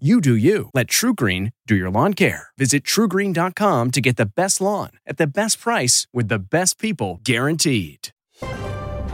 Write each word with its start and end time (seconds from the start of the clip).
You 0.00 0.20
do 0.20 0.34
you. 0.34 0.70
Let 0.74 0.88
TruGreen 0.88 1.52
do 1.68 1.76
your 1.76 1.88
lawn 1.88 2.14
care. 2.14 2.48
Visit 2.58 2.82
trugreen.com 2.82 3.92
to 3.92 4.00
get 4.00 4.16
the 4.16 4.26
best 4.26 4.60
lawn 4.60 4.90
at 5.06 5.18
the 5.18 5.26
best 5.28 5.60
price 5.60 6.08
with 6.12 6.26
the 6.26 6.40
best 6.40 6.80
people 6.80 7.20
guaranteed. 7.22 8.08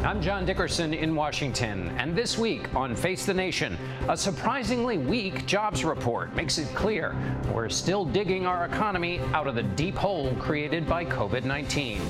I'm 0.03 0.23
John 0.23 0.47
Dickerson 0.47 0.95
in 0.95 1.15
Washington, 1.15 1.91
and 1.99 2.17
this 2.17 2.39
week 2.39 2.75
on 2.75 2.97
Face 2.97 3.27
the 3.27 3.35
Nation, 3.35 3.77
a 4.09 4.17
surprisingly 4.17 4.97
weak 4.97 5.45
jobs 5.45 5.85
report 5.85 6.35
makes 6.35 6.57
it 6.57 6.75
clear 6.75 7.15
we're 7.53 7.69
still 7.69 8.07
digging 8.07 8.47
our 8.47 8.65
economy 8.65 9.21
out 9.35 9.47
of 9.47 9.57
the 9.57 9.63
deep 9.63 9.97
hole 9.97 10.35
created 10.37 10.89
by 10.89 11.05
COVID 11.05 11.45
19. 11.45 12.01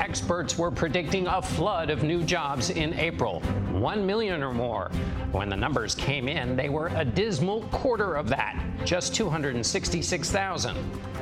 Experts 0.00 0.56
were 0.56 0.70
predicting 0.70 1.26
a 1.26 1.42
flood 1.42 1.90
of 1.90 2.02
new 2.02 2.22
jobs 2.24 2.70
in 2.70 2.94
April, 2.94 3.40
1 3.70 4.06
million 4.06 4.42
or 4.42 4.54
more. 4.54 4.90
When 5.30 5.50
the 5.50 5.56
numbers 5.56 5.94
came 5.94 6.26
in, 6.26 6.56
they 6.56 6.70
were 6.70 6.90
a 6.94 7.04
dismal 7.04 7.64
quarter 7.64 8.14
of 8.14 8.26
that, 8.30 8.58
just 8.86 9.14
266,000. 9.14 10.74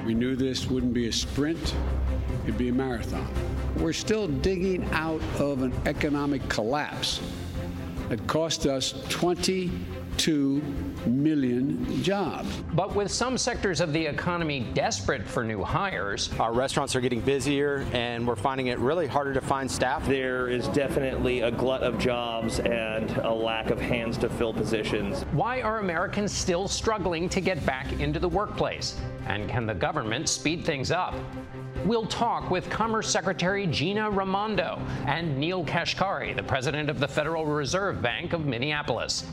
We 0.06 0.14
knew 0.14 0.36
this 0.36 0.70
wouldn't 0.70 0.94
be 0.94 1.08
a 1.08 1.12
sprint, 1.12 1.74
it'd 2.44 2.56
be 2.56 2.68
a 2.68 2.72
marathon. 2.72 3.28
We're 3.78 3.92
still 3.92 4.28
digging 4.28 4.88
out 4.92 5.22
of 5.40 5.62
an 5.62 5.74
economic 5.84 6.48
collapse 6.48 7.20
that 8.10 8.24
cost 8.28 8.64
us 8.64 8.94
22 9.08 10.62
million 11.06 12.02
jobs. 12.02 12.48
But 12.74 12.94
with 12.94 13.10
some 13.10 13.38
sectors 13.38 13.80
of 13.80 13.92
the 13.92 14.06
economy 14.06 14.66
desperate 14.74 15.26
for 15.26 15.44
new 15.44 15.62
hires, 15.62 16.30
our 16.38 16.52
restaurants 16.52 16.94
are 16.96 17.00
getting 17.00 17.20
busier 17.20 17.86
and 17.92 18.26
we're 18.26 18.36
finding 18.36 18.68
it 18.68 18.78
really 18.78 19.06
harder 19.06 19.34
to 19.34 19.40
find 19.40 19.70
staff. 19.70 20.06
There 20.06 20.48
is 20.48 20.68
definitely 20.68 21.40
a 21.40 21.50
glut 21.50 21.82
of 21.82 21.98
jobs 21.98 22.60
and 22.60 23.10
a 23.18 23.32
lack 23.32 23.70
of 23.70 23.80
hands 23.80 24.18
to 24.18 24.28
fill 24.28 24.52
positions. 24.52 25.22
Why 25.32 25.60
are 25.62 25.78
Americans 25.78 26.32
still 26.32 26.68
struggling 26.68 27.28
to 27.30 27.40
get 27.40 27.64
back 27.64 27.92
into 28.00 28.18
the 28.18 28.28
workplace? 28.28 29.00
And 29.26 29.48
can 29.48 29.66
the 29.66 29.74
government 29.74 30.28
speed 30.28 30.64
things 30.64 30.90
up? 30.90 31.14
We'll 31.84 32.06
talk 32.06 32.50
with 32.50 32.68
Commerce 32.70 33.08
Secretary 33.08 33.66
Gina 33.66 34.10
Raimondo 34.10 34.80
and 35.06 35.38
Neel 35.38 35.64
Kashkari, 35.64 36.34
the 36.34 36.42
president 36.42 36.90
of 36.90 36.98
the 36.98 37.08
Federal 37.08 37.46
Reserve 37.46 38.02
Bank 38.02 38.32
of 38.32 38.44
Minneapolis. 38.44 39.24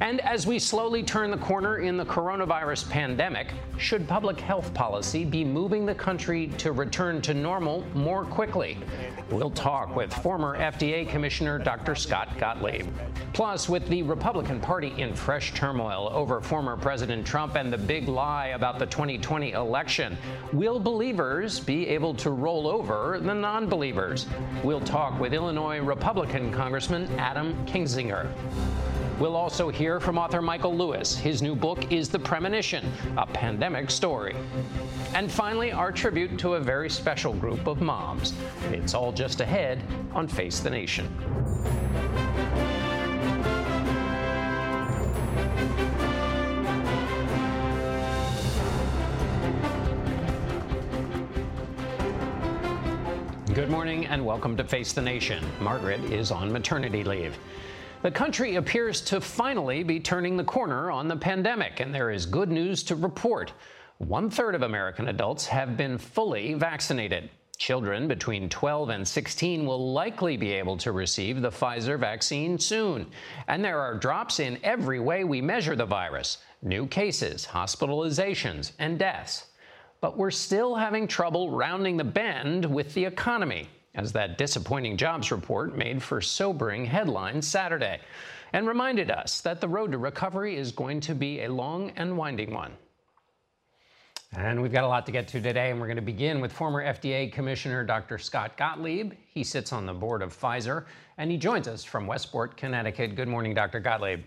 And 0.00 0.20
as 0.22 0.46
we 0.46 0.58
slowly 0.58 1.02
turn 1.02 1.30
the 1.30 1.36
corner 1.36 1.78
in 1.78 1.96
the 1.96 2.04
coronavirus 2.04 2.90
pandemic, 2.90 3.52
should 3.78 4.08
public 4.08 4.40
health 4.40 4.74
policy 4.74 5.24
be 5.24 5.44
moving 5.44 5.86
the 5.86 5.94
country 5.94 6.48
to 6.58 6.72
return 6.72 7.22
to 7.22 7.34
normal 7.34 7.84
more 7.94 8.24
quickly? 8.24 8.78
We'll 9.30 9.50
talk 9.50 9.94
with 9.94 10.12
former 10.12 10.58
FDA 10.58 11.08
Commissioner 11.08 11.58
Dr. 11.58 11.94
Scott 11.94 12.36
Gottlieb. 12.38 12.86
Plus, 13.32 13.68
with 13.68 13.88
the 13.88 14.02
Republican 14.02 14.60
Party 14.60 14.92
in 14.98 15.14
fresh 15.14 15.54
turmoil 15.54 16.08
over 16.12 16.40
former 16.40 16.76
President 16.76 17.26
Trump 17.26 17.56
and 17.56 17.72
the 17.72 17.78
big 17.78 18.08
lie 18.08 18.48
about 18.48 18.78
the 18.78 18.86
2020 18.86 19.52
election, 19.52 20.16
will 20.52 20.80
believers 20.80 21.60
be 21.60 21.88
able 21.88 22.14
to 22.14 22.30
roll 22.30 22.66
over 22.66 23.18
the 23.20 23.34
non 23.34 23.68
believers? 23.68 24.26
We'll 24.62 24.80
talk 24.80 25.18
with 25.20 25.32
Illinois 25.32 25.78
Republican 25.78 26.52
Congressman 26.52 27.08
Adam 27.18 27.54
Kinzinger. 27.66 28.28
We'll 29.20 29.36
also 29.36 29.68
hear 29.68 30.00
from 30.00 30.18
author 30.18 30.42
Michael 30.42 30.76
Lewis. 30.76 31.16
His 31.16 31.40
new 31.40 31.54
book 31.54 31.92
is 31.92 32.08
The 32.08 32.18
Premonition, 32.18 32.92
a 33.16 33.24
pandemic 33.24 33.88
story. 33.88 34.34
And 35.14 35.30
finally, 35.30 35.70
our 35.70 35.92
tribute 35.92 36.36
to 36.40 36.54
a 36.54 36.60
very 36.60 36.90
special 36.90 37.32
group 37.32 37.68
of 37.68 37.80
moms. 37.80 38.34
It's 38.72 38.92
all 38.92 39.12
just 39.12 39.40
ahead 39.40 39.80
on 40.12 40.26
Face 40.26 40.58
the 40.58 40.70
Nation. 40.70 41.06
Good 53.54 53.70
morning 53.70 54.06
and 54.06 54.26
welcome 54.26 54.56
to 54.56 54.64
Face 54.64 54.92
the 54.92 55.02
Nation. 55.02 55.44
Margaret 55.60 56.02
is 56.06 56.32
on 56.32 56.50
maternity 56.50 57.04
leave. 57.04 57.38
The 58.04 58.10
country 58.10 58.56
appears 58.56 59.00
to 59.06 59.18
finally 59.18 59.82
be 59.82 59.98
turning 59.98 60.36
the 60.36 60.44
corner 60.44 60.90
on 60.90 61.08
the 61.08 61.16
pandemic, 61.16 61.80
and 61.80 61.94
there 61.94 62.10
is 62.10 62.26
good 62.26 62.50
news 62.50 62.82
to 62.82 62.96
report. 62.96 63.54
One 63.96 64.28
third 64.28 64.54
of 64.54 64.60
American 64.60 65.08
adults 65.08 65.46
have 65.46 65.78
been 65.78 65.96
fully 65.96 66.52
vaccinated. 66.52 67.30
Children 67.56 68.06
between 68.06 68.50
12 68.50 68.90
and 68.90 69.08
16 69.08 69.64
will 69.64 69.94
likely 69.94 70.36
be 70.36 70.52
able 70.52 70.76
to 70.76 70.92
receive 70.92 71.40
the 71.40 71.48
Pfizer 71.48 71.98
vaccine 71.98 72.58
soon. 72.58 73.06
And 73.48 73.64
there 73.64 73.80
are 73.80 73.96
drops 73.96 74.38
in 74.38 74.58
every 74.62 75.00
way 75.00 75.24
we 75.24 75.40
measure 75.40 75.74
the 75.74 75.86
virus 75.86 76.36
new 76.60 76.86
cases, 76.86 77.48
hospitalizations, 77.50 78.72
and 78.78 78.98
deaths. 78.98 79.46
But 80.02 80.18
we're 80.18 80.30
still 80.30 80.74
having 80.74 81.08
trouble 81.08 81.52
rounding 81.52 81.96
the 81.96 82.04
bend 82.04 82.66
with 82.66 82.92
the 82.92 83.06
economy 83.06 83.70
as 83.94 84.12
that 84.12 84.38
disappointing 84.38 84.96
jobs 84.96 85.30
report 85.30 85.76
made 85.76 86.02
for 86.02 86.20
sobering 86.20 86.84
headlines 86.84 87.46
Saturday 87.46 88.00
and 88.52 88.66
reminded 88.66 89.10
us 89.10 89.40
that 89.40 89.60
the 89.60 89.68
road 89.68 89.92
to 89.92 89.98
recovery 89.98 90.56
is 90.56 90.72
going 90.72 91.00
to 91.00 91.14
be 91.14 91.42
a 91.42 91.48
long 91.52 91.90
and 91.96 92.16
winding 92.16 92.52
one. 92.52 92.72
And 94.36 94.60
we've 94.60 94.72
got 94.72 94.82
a 94.82 94.88
lot 94.88 95.06
to 95.06 95.12
get 95.12 95.28
to 95.28 95.40
today, 95.40 95.70
and 95.70 95.80
we're 95.80 95.86
going 95.86 95.96
to 95.96 96.02
begin 96.02 96.40
with 96.40 96.52
former 96.52 96.84
FDA 96.84 97.32
Commissioner 97.32 97.84
Dr. 97.84 98.18
Scott 98.18 98.56
Gottlieb. 98.56 99.12
He 99.32 99.44
sits 99.44 99.72
on 99.72 99.86
the 99.86 99.92
board 99.92 100.22
of 100.22 100.36
Pfizer, 100.36 100.86
and 101.18 101.30
he 101.30 101.36
joins 101.36 101.68
us 101.68 101.84
from 101.84 102.08
Westport, 102.08 102.56
Connecticut. 102.56 103.14
Good 103.14 103.28
morning, 103.28 103.54
Dr. 103.54 103.78
Gottlieb. 103.78 104.24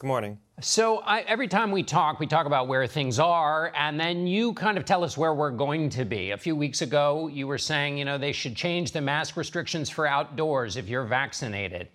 Good 0.00 0.06
morning. 0.06 0.38
So 0.62 1.00
I, 1.00 1.20
every 1.20 1.46
time 1.46 1.70
we 1.70 1.82
talk, 1.82 2.20
we 2.20 2.26
talk 2.26 2.46
about 2.46 2.68
where 2.68 2.86
things 2.86 3.18
are, 3.18 3.70
and 3.76 4.00
then 4.00 4.26
you 4.26 4.54
kind 4.54 4.78
of 4.78 4.86
tell 4.86 5.04
us 5.04 5.18
where 5.18 5.34
we're 5.34 5.50
going 5.50 5.90
to 5.90 6.06
be. 6.06 6.30
A 6.30 6.38
few 6.38 6.56
weeks 6.56 6.80
ago, 6.80 7.28
you 7.28 7.46
were 7.46 7.58
saying, 7.58 7.98
you 7.98 8.06
know, 8.06 8.16
they 8.16 8.32
should 8.32 8.56
change 8.56 8.92
the 8.92 9.02
mask 9.02 9.36
restrictions 9.36 9.90
for 9.90 10.06
outdoors 10.06 10.78
if 10.78 10.88
you're 10.88 11.04
vaccinated. 11.04 11.88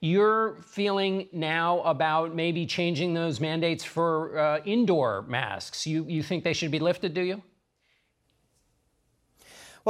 You're 0.00 0.56
feeling 0.62 1.28
now 1.34 1.82
about 1.82 2.34
maybe 2.34 2.64
changing 2.64 3.12
those 3.12 3.40
mandates 3.40 3.84
for 3.84 4.38
uh, 4.38 4.60
indoor 4.64 5.20
masks. 5.28 5.86
You, 5.86 6.06
you 6.08 6.22
think 6.22 6.44
they 6.44 6.54
should 6.54 6.70
be 6.70 6.78
lifted, 6.78 7.12
do 7.12 7.20
you? 7.20 7.42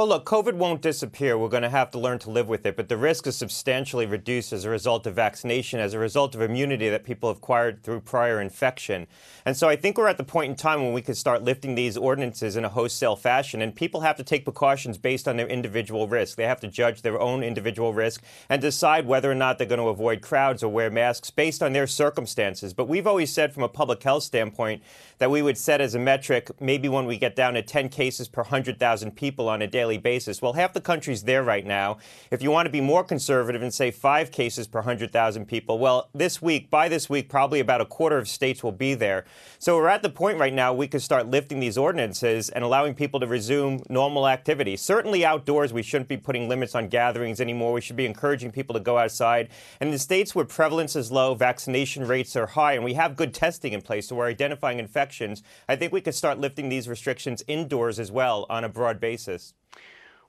Well, 0.01 0.07
look, 0.07 0.25
COVID 0.25 0.55
won't 0.55 0.81
disappear. 0.81 1.37
We're 1.37 1.47
going 1.47 1.61
to 1.61 1.69
have 1.69 1.91
to 1.91 1.99
learn 1.99 2.17
to 2.19 2.31
live 2.31 2.49
with 2.49 2.65
it, 2.65 2.75
but 2.75 2.89
the 2.89 2.97
risk 2.97 3.27
is 3.27 3.37
substantially 3.37 4.07
reduced 4.07 4.51
as 4.51 4.65
a 4.65 4.69
result 4.71 5.05
of 5.05 5.13
vaccination, 5.13 5.79
as 5.79 5.93
a 5.93 5.99
result 5.99 6.33
of 6.33 6.41
immunity 6.41 6.89
that 6.89 7.03
people 7.03 7.29
have 7.29 7.37
acquired 7.37 7.83
through 7.83 8.01
prior 8.01 8.41
infection. 8.41 9.05
And 9.45 9.55
so 9.55 9.69
I 9.69 9.75
think 9.75 9.99
we're 9.99 10.07
at 10.07 10.17
the 10.17 10.23
point 10.23 10.49
in 10.49 10.55
time 10.55 10.81
when 10.81 10.93
we 10.93 11.03
could 11.03 11.17
start 11.17 11.43
lifting 11.43 11.75
these 11.75 11.97
ordinances 11.97 12.55
in 12.55 12.65
a 12.65 12.69
wholesale 12.69 13.15
fashion, 13.15 13.61
and 13.61 13.75
people 13.75 14.01
have 14.01 14.15
to 14.15 14.23
take 14.23 14.43
precautions 14.43 14.97
based 14.97 15.27
on 15.27 15.37
their 15.37 15.47
individual 15.47 16.07
risk. 16.07 16.35
They 16.35 16.47
have 16.47 16.61
to 16.61 16.67
judge 16.67 17.03
their 17.03 17.21
own 17.21 17.43
individual 17.43 17.93
risk 17.93 18.23
and 18.49 18.59
decide 18.59 19.05
whether 19.05 19.29
or 19.29 19.35
not 19.35 19.59
they're 19.59 19.67
going 19.67 19.77
to 19.77 19.89
avoid 19.89 20.23
crowds 20.23 20.63
or 20.63 20.69
wear 20.69 20.89
masks 20.89 21.29
based 21.29 21.61
on 21.61 21.73
their 21.73 21.85
circumstances. 21.85 22.73
But 22.73 22.87
we've 22.87 23.05
always 23.05 23.31
said 23.31 23.53
from 23.53 23.61
a 23.61 23.69
public 23.69 24.01
health 24.01 24.23
standpoint 24.23 24.81
that 25.19 25.29
we 25.29 25.43
would 25.43 25.59
set 25.59 25.79
as 25.79 25.93
a 25.93 25.99
metric 25.99 26.49
maybe 26.59 26.89
when 26.89 27.05
we 27.05 27.19
get 27.19 27.35
down 27.35 27.53
to 27.53 27.61
10 27.61 27.89
cases 27.89 28.27
per 28.27 28.41
100,000 28.41 29.15
people 29.15 29.47
on 29.47 29.61
a 29.61 29.67
daily 29.67 29.90
basis. 29.97 30.41
Well, 30.41 30.53
half 30.53 30.73
the 30.73 30.81
country's 30.81 31.23
there 31.23 31.43
right 31.43 31.65
now. 31.65 31.97
If 32.31 32.41
you 32.41 32.51
want 32.51 32.65
to 32.67 32.71
be 32.71 32.81
more 32.81 33.03
conservative 33.03 33.61
and 33.61 33.73
say 33.73 33.91
five 33.91 34.31
cases 34.31 34.67
per 34.67 34.79
100,000 34.79 35.45
people, 35.45 35.79
well, 35.79 36.09
this 36.13 36.41
week, 36.41 36.69
by 36.69 36.89
this 36.89 37.09
week, 37.09 37.29
probably 37.29 37.59
about 37.59 37.81
a 37.81 37.85
quarter 37.85 38.17
of 38.17 38.27
states 38.27 38.63
will 38.63 38.71
be 38.71 38.93
there. 38.93 39.25
So 39.59 39.77
we're 39.77 39.87
at 39.87 40.01
the 40.01 40.09
point 40.09 40.39
right 40.39 40.53
now 40.53 40.73
we 40.73 40.87
could 40.87 41.01
start 41.01 41.27
lifting 41.27 41.59
these 41.59 41.77
ordinances 41.77 42.49
and 42.49 42.63
allowing 42.63 42.93
people 42.93 43.19
to 43.19 43.27
resume 43.27 43.81
normal 43.89 44.27
activity. 44.27 44.77
Certainly 44.77 45.25
outdoors, 45.25 45.73
we 45.73 45.83
shouldn't 45.83 46.09
be 46.09 46.17
putting 46.17 46.49
limits 46.49 46.75
on 46.75 46.87
gatherings 46.87 47.41
anymore. 47.41 47.73
We 47.73 47.81
should 47.81 47.95
be 47.95 48.05
encouraging 48.05 48.51
people 48.51 48.73
to 48.73 48.79
go 48.79 48.97
outside. 48.97 49.49
And 49.79 49.91
in 49.91 49.99
states 49.99 50.35
where 50.35 50.45
prevalence 50.45 50.95
is 50.95 51.11
low, 51.11 51.35
vaccination 51.35 52.07
rates 52.07 52.35
are 52.35 52.47
high, 52.47 52.73
and 52.73 52.83
we 52.83 52.93
have 52.93 53.15
good 53.15 53.33
testing 53.33 53.73
in 53.73 53.81
place, 53.81 54.07
so 54.07 54.15
we're 54.15 54.27
identifying 54.27 54.79
infections, 54.79 55.43
I 55.67 55.75
think 55.75 55.93
we 55.93 56.01
could 56.01 56.15
start 56.15 56.39
lifting 56.39 56.69
these 56.69 56.87
restrictions 56.87 57.43
indoors 57.47 57.99
as 57.99 58.11
well 58.11 58.45
on 58.49 58.63
a 58.63 58.69
broad 58.69 58.99
basis. 58.99 59.53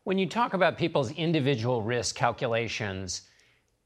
When 0.04 0.18
you 0.18 0.26
talk 0.26 0.52
about 0.52 0.78
people's 0.78 1.12
individual 1.12 1.80
risk 1.80 2.16
calculations, 2.16 3.22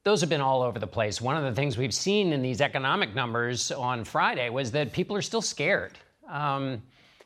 those 0.03 0.19
have 0.21 0.31
been 0.31 0.41
all 0.41 0.63
over 0.63 0.79
the 0.79 0.87
place. 0.87 1.21
One 1.21 1.37
of 1.37 1.43
the 1.43 1.53
things 1.53 1.77
we've 1.77 1.93
seen 1.93 2.33
in 2.33 2.41
these 2.41 2.59
economic 2.59 3.13
numbers 3.13 3.71
on 3.71 4.03
Friday 4.03 4.49
was 4.49 4.71
that 4.71 4.93
people 4.93 5.15
are 5.15 5.21
still 5.21 5.43
scared. 5.43 5.95
Um, 6.27 6.81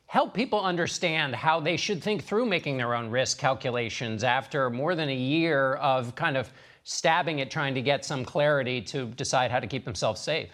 help 0.07 0.33
people 0.33 0.59
understand 0.59 1.33
how 1.33 1.61
they 1.61 1.77
should 1.77 2.03
think 2.03 2.25
through 2.25 2.47
making 2.47 2.75
their 2.75 2.93
own 2.93 3.09
risk 3.09 3.37
calculations 3.37 4.25
after 4.25 4.69
more 4.69 4.93
than 4.93 5.07
a 5.07 5.15
year 5.15 5.75
of 5.75 6.13
kind 6.15 6.35
of 6.35 6.51
stabbing 6.83 7.39
at 7.39 7.49
trying 7.49 7.75
to 7.75 7.81
get 7.81 8.03
some 8.03 8.25
clarity 8.25 8.81
to 8.81 9.05
decide 9.05 9.51
how 9.51 9.61
to 9.61 9.67
keep 9.67 9.85
themselves 9.85 10.19
safe. 10.19 10.49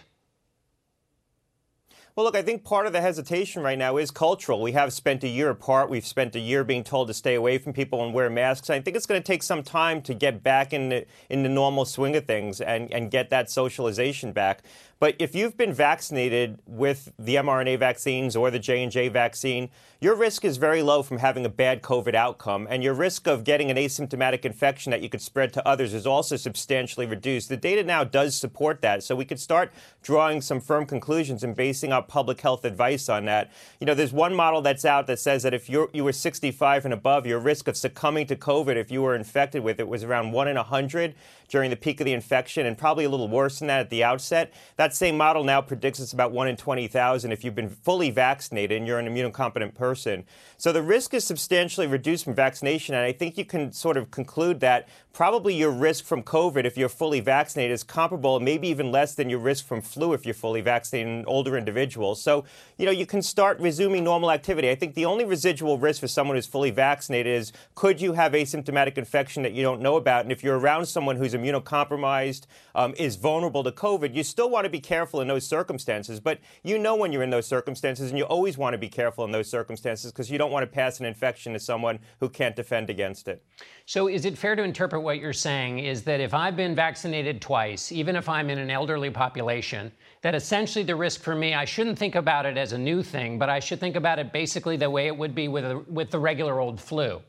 Well, 2.18 2.24
look, 2.24 2.34
I 2.34 2.42
think 2.42 2.64
part 2.64 2.88
of 2.88 2.92
the 2.92 3.00
hesitation 3.00 3.62
right 3.62 3.78
now 3.78 3.96
is 3.96 4.10
cultural. 4.10 4.60
We 4.60 4.72
have 4.72 4.92
spent 4.92 5.22
a 5.22 5.28
year 5.28 5.50
apart. 5.50 5.88
We've 5.88 6.04
spent 6.04 6.34
a 6.34 6.40
year 6.40 6.64
being 6.64 6.82
told 6.82 7.06
to 7.06 7.14
stay 7.14 7.36
away 7.36 7.58
from 7.58 7.72
people 7.72 8.04
and 8.04 8.12
wear 8.12 8.28
masks. 8.28 8.70
I 8.70 8.80
think 8.80 8.96
it's 8.96 9.06
going 9.06 9.22
to 9.22 9.24
take 9.24 9.44
some 9.44 9.62
time 9.62 10.02
to 10.02 10.14
get 10.14 10.42
back 10.42 10.72
in 10.72 10.88
the, 10.88 11.06
in 11.30 11.44
the 11.44 11.48
normal 11.48 11.84
swing 11.84 12.16
of 12.16 12.24
things 12.24 12.60
and, 12.60 12.92
and 12.92 13.12
get 13.12 13.30
that 13.30 13.52
socialization 13.52 14.32
back. 14.32 14.64
But 15.00 15.14
if 15.20 15.32
you've 15.32 15.56
been 15.56 15.72
vaccinated 15.72 16.58
with 16.66 17.12
the 17.18 17.36
mRNA 17.36 17.78
vaccines 17.78 18.34
or 18.34 18.50
the 18.50 18.58
J&J 18.58 19.08
vaccine, 19.08 19.70
your 20.00 20.16
risk 20.16 20.44
is 20.44 20.56
very 20.56 20.82
low 20.82 21.02
from 21.02 21.18
having 21.18 21.44
a 21.44 21.48
bad 21.48 21.82
COVID 21.82 22.14
outcome, 22.14 22.66
and 22.68 22.82
your 22.82 22.94
risk 22.94 23.28
of 23.28 23.44
getting 23.44 23.70
an 23.70 23.76
asymptomatic 23.76 24.44
infection 24.44 24.90
that 24.90 25.00
you 25.00 25.08
could 25.08 25.22
spread 25.22 25.52
to 25.52 25.66
others 25.66 25.94
is 25.94 26.06
also 26.06 26.36
substantially 26.36 27.06
reduced. 27.06 27.48
The 27.48 27.56
data 27.56 27.84
now 27.84 28.02
does 28.02 28.34
support 28.34 28.80
that, 28.82 29.04
so 29.04 29.14
we 29.14 29.24
could 29.24 29.40
start 29.40 29.72
drawing 30.02 30.40
some 30.40 30.60
firm 30.60 30.84
conclusions 30.84 31.44
and 31.44 31.54
basing 31.54 31.92
our 31.92 32.02
public 32.02 32.40
health 32.40 32.64
advice 32.64 33.08
on 33.08 33.24
that. 33.26 33.52
You 33.80 33.86
know, 33.86 33.94
there's 33.94 34.12
one 34.12 34.34
model 34.34 34.62
that's 34.62 34.84
out 34.84 35.06
that 35.06 35.20
says 35.20 35.44
that 35.44 35.54
if 35.54 35.68
you 35.68 35.88
were 35.94 36.12
65 36.12 36.84
and 36.84 36.94
above, 36.94 37.26
your 37.26 37.38
risk 37.38 37.68
of 37.68 37.76
succumbing 37.76 38.26
to 38.26 38.36
COVID 38.36 38.76
if 38.76 38.90
you 38.90 39.02
were 39.02 39.14
infected 39.14 39.62
with 39.62 39.78
it 39.78 39.86
was 39.88 40.02
around 40.02 40.32
1 40.32 40.48
in 40.48 40.56
100 40.56 41.14
during 41.48 41.70
the 41.70 41.76
peak 41.76 42.00
of 42.00 42.04
the 42.04 42.12
infection 42.12 42.66
and 42.66 42.76
probably 42.76 43.04
a 43.04 43.08
little 43.08 43.28
worse 43.28 43.58
than 43.58 43.68
that 43.68 43.80
at 43.80 43.90
the 43.90 44.04
outset. 44.04 44.52
That 44.76 44.94
same 44.94 45.16
model 45.16 45.44
now 45.44 45.60
predicts 45.60 46.00
it's 46.00 46.12
about 46.12 46.32
1 46.32 46.48
in 46.48 46.56
20,000 46.56 47.32
if 47.32 47.44
you've 47.44 47.54
been 47.54 47.68
fully 47.68 48.10
vaccinated 48.10 48.78
and 48.78 48.86
you're 48.86 48.98
an 48.98 49.08
immunocompetent 49.08 49.74
person. 49.74 50.24
So 50.56 50.72
the 50.72 50.82
risk 50.82 51.14
is 51.14 51.24
substantially 51.24 51.86
reduced 51.86 52.24
from 52.24 52.34
vaccination, 52.34 52.94
and 52.94 53.04
I 53.04 53.12
think 53.12 53.38
you 53.38 53.44
can 53.44 53.72
sort 53.72 53.96
of 53.96 54.10
conclude 54.10 54.60
that 54.60 54.88
probably 55.12 55.54
your 55.54 55.70
risk 55.70 56.04
from 56.04 56.22
COVID, 56.22 56.64
if 56.64 56.76
you're 56.76 56.88
fully 56.88 57.20
vaccinated, 57.20 57.74
is 57.74 57.82
comparable, 57.82 58.38
maybe 58.40 58.68
even 58.68 58.92
less 58.92 59.14
than 59.14 59.28
your 59.28 59.40
risk 59.40 59.66
from 59.66 59.80
flu 59.80 60.12
if 60.12 60.24
you're 60.24 60.34
fully 60.34 60.60
vaccinated 60.60 61.08
in 61.12 61.24
older 61.26 61.56
individuals. 61.56 62.22
So, 62.22 62.44
you 62.76 62.86
know, 62.86 62.92
you 62.92 63.06
can 63.06 63.22
start 63.22 63.58
resuming 63.58 64.04
normal 64.04 64.30
activity. 64.30 64.70
I 64.70 64.74
think 64.74 64.94
the 64.94 65.04
only 65.06 65.24
residual 65.24 65.78
risk 65.78 66.00
for 66.00 66.08
someone 66.08 66.36
who's 66.36 66.46
fully 66.46 66.70
vaccinated 66.70 67.34
is 67.34 67.52
could 67.74 68.00
you 68.00 68.12
have 68.12 68.32
asymptomatic 68.32 68.98
infection 68.98 69.42
that 69.42 69.52
you 69.52 69.62
don't 69.62 69.80
know 69.80 69.96
about? 69.96 70.24
And 70.24 70.32
if 70.32 70.44
you're 70.44 70.58
around 70.58 70.86
someone 70.86 71.16
who's 71.16 71.34
immunocompromised, 71.42 72.46
um, 72.74 72.94
is 72.98 73.16
vulnerable 73.16 73.64
to 73.64 73.72
COVID, 73.72 74.14
you 74.14 74.22
still 74.22 74.50
want 74.50 74.64
to 74.64 74.70
be 74.70 74.80
careful 74.80 75.20
in 75.20 75.28
those 75.28 75.46
circumstances. 75.46 76.20
But 76.20 76.38
you 76.62 76.78
know 76.78 76.96
when 76.96 77.12
you're 77.12 77.22
in 77.22 77.30
those 77.30 77.46
circumstances, 77.46 78.10
and 78.10 78.18
you 78.18 78.24
always 78.24 78.58
want 78.58 78.74
to 78.74 78.78
be 78.78 78.88
careful 78.88 79.24
in 79.24 79.32
those 79.32 79.48
circumstances 79.48 80.12
because 80.12 80.30
you 80.30 80.38
don't 80.38 80.50
want 80.50 80.62
to 80.62 80.66
pass 80.66 81.00
an 81.00 81.06
infection 81.06 81.52
to 81.52 81.58
someone 81.58 81.98
who 82.20 82.28
can't 82.28 82.56
defend 82.56 82.90
against 82.90 83.28
it. 83.28 83.44
So, 83.86 84.08
is 84.08 84.24
it 84.24 84.36
fair 84.36 84.54
to 84.54 84.62
interpret 84.62 85.02
what 85.02 85.18
you're 85.18 85.32
saying 85.32 85.78
is 85.80 86.02
that 86.04 86.20
if 86.20 86.34
I've 86.34 86.56
been 86.56 86.74
vaccinated 86.74 87.40
twice, 87.40 87.90
even 87.92 88.16
if 88.16 88.28
I'm 88.28 88.50
in 88.50 88.58
an 88.58 88.70
elderly 88.70 89.10
population, 89.10 89.92
that 90.22 90.34
essentially 90.34 90.84
the 90.84 90.96
risk 90.96 91.22
for 91.22 91.34
me, 91.34 91.54
I 91.54 91.64
shouldn't 91.64 91.98
think 91.98 92.14
about 92.14 92.46
it 92.46 92.56
as 92.56 92.72
a 92.72 92.78
new 92.78 93.02
thing, 93.02 93.38
but 93.38 93.48
I 93.48 93.60
should 93.60 93.80
think 93.80 93.96
about 93.96 94.18
it 94.18 94.32
basically 94.32 94.76
the 94.76 94.90
way 94.90 95.06
it 95.06 95.16
would 95.16 95.34
be 95.34 95.48
with, 95.48 95.64
a, 95.64 95.78
with 95.88 96.10
the 96.10 96.18
regular 96.18 96.60
old 96.60 96.80
flu? 96.80 97.22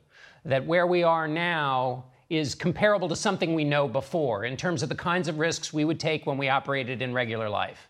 That 0.46 0.66
where 0.66 0.88
we 0.88 1.04
are 1.04 1.28
now 1.28 2.06
is 2.30 2.54
comparable 2.56 3.10
to 3.10 3.16
something 3.16 3.54
we 3.54 3.64
know 3.64 3.88
before 3.88 4.46
in 4.46 4.56
terms 4.56 4.84
of 4.84 4.90
the 4.90 4.96
kinds 4.96 5.28
of 5.28 5.40
risks 5.40 5.74
we 5.74 5.84
would 5.84 6.00
take 6.00 6.26
when 6.26 6.38
we 6.38 6.48
operated 6.48 7.02
in 7.02 7.14
regular 7.14 7.50
life. 7.50 7.90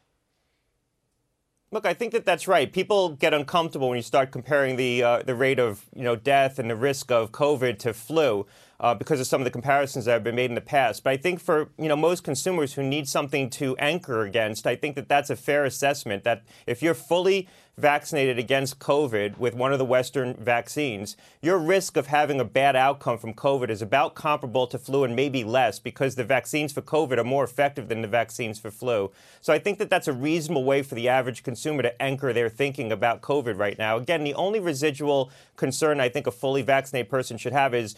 Look, 1.72 1.86
I 1.86 1.94
think 1.94 2.14
that 2.14 2.26
that's 2.26 2.48
right. 2.48 2.72
People 2.72 3.10
get 3.10 3.34
uncomfortable 3.34 3.90
when 3.90 3.98
you 3.98 4.02
start 4.02 4.32
comparing 4.32 4.76
the 4.76 5.04
uh, 5.04 5.24
the 5.24 5.36
rate 5.36 5.60
of 5.60 5.86
you 5.94 6.04
know 6.04 6.16
death 6.16 6.58
and 6.58 6.70
the 6.70 6.76
risk 6.76 7.12
of 7.12 7.32
COVID 7.32 7.78
to 7.80 7.94
flu 7.94 8.48
uh, 8.80 8.96
because 8.96 9.20
of 9.20 9.28
some 9.28 9.42
of 9.42 9.46
the 9.46 9.52
comparisons 9.52 10.06
that 10.06 10.12
have 10.12 10.24
been 10.24 10.36
made 10.36 10.50
in 10.50 10.56
the 10.56 10.62
past. 10.62 11.04
But 11.04 11.12
I 11.12 11.18
think 11.18 11.40
for 11.40 11.70
you 11.78 11.88
know 11.88 11.96
most 11.96 12.24
consumers 12.24 12.74
who 12.74 12.84
need 12.84 13.08
something 13.08 13.50
to 13.52 13.76
anchor 13.78 14.24
against, 14.24 14.66
I 14.66 14.76
think 14.76 14.96
that 14.96 15.10
that's 15.10 15.30
a 15.30 15.36
fair 15.36 15.66
assessment. 15.66 16.24
That 16.24 16.44
if 16.66 16.82
you're 16.82 16.94
fully 16.94 17.48
vaccinated 17.80 18.38
against 18.38 18.80
COVID 18.80 19.38
with 19.38 19.54
one 19.54 19.72
of 19.72 19.80
the 19.80 19.86
Western 19.86 20.36
vaccines, 20.36 21.16
your 21.42 21.58
risk 21.58 21.96
of 21.96 22.08
having 22.08 22.40
a 22.40 22.46
bad 22.46 22.76
outcome 22.76 23.18
from 23.18 23.34
COVID 23.34 23.70
is 23.70 23.82
about 23.82 24.16
comparable 24.16 24.68
to 24.68 24.78
flu 24.78 25.04
and 25.04 25.16
maybe 25.16 25.44
less 25.44 25.80
because 25.80 26.16
the 26.16 26.24
vaccines 26.24 26.74
for 26.74 26.82
COVID 26.82 27.18
are 27.18 27.24
more 27.24 27.44
effective 27.44 27.88
than 27.88 28.02
the 28.02 28.08
vaccines 28.08 28.60
for 28.60 28.70
flu. 28.70 29.12
So 29.42 29.54
I 29.54 29.60
think 29.60 29.80
that 29.80 29.90
that's 29.90 30.08
a 30.08 30.14
reasonable 30.14 30.66
way 30.66 30.82
for 30.82 30.96
the 30.96 31.08
average 31.08 31.42
consumer 31.44 31.82
to 31.84 32.02
anchor 32.02 32.34
their 32.34 32.50
thinking 32.50 32.92
about 32.92 33.22
COVID 33.22 33.58
right 33.58 33.78
now. 33.78 33.98
Again, 33.98 34.24
the 34.24 34.34
only 34.34 34.60
residual 34.60 35.32
concern 35.56 36.00
I 36.00 36.10
think 36.10 36.28
a 36.28 36.32
fully 36.32 36.62
vaccinated 36.62 37.10
person 37.10 37.38
should 37.38 37.54
have 37.54 37.74
is 37.74 37.96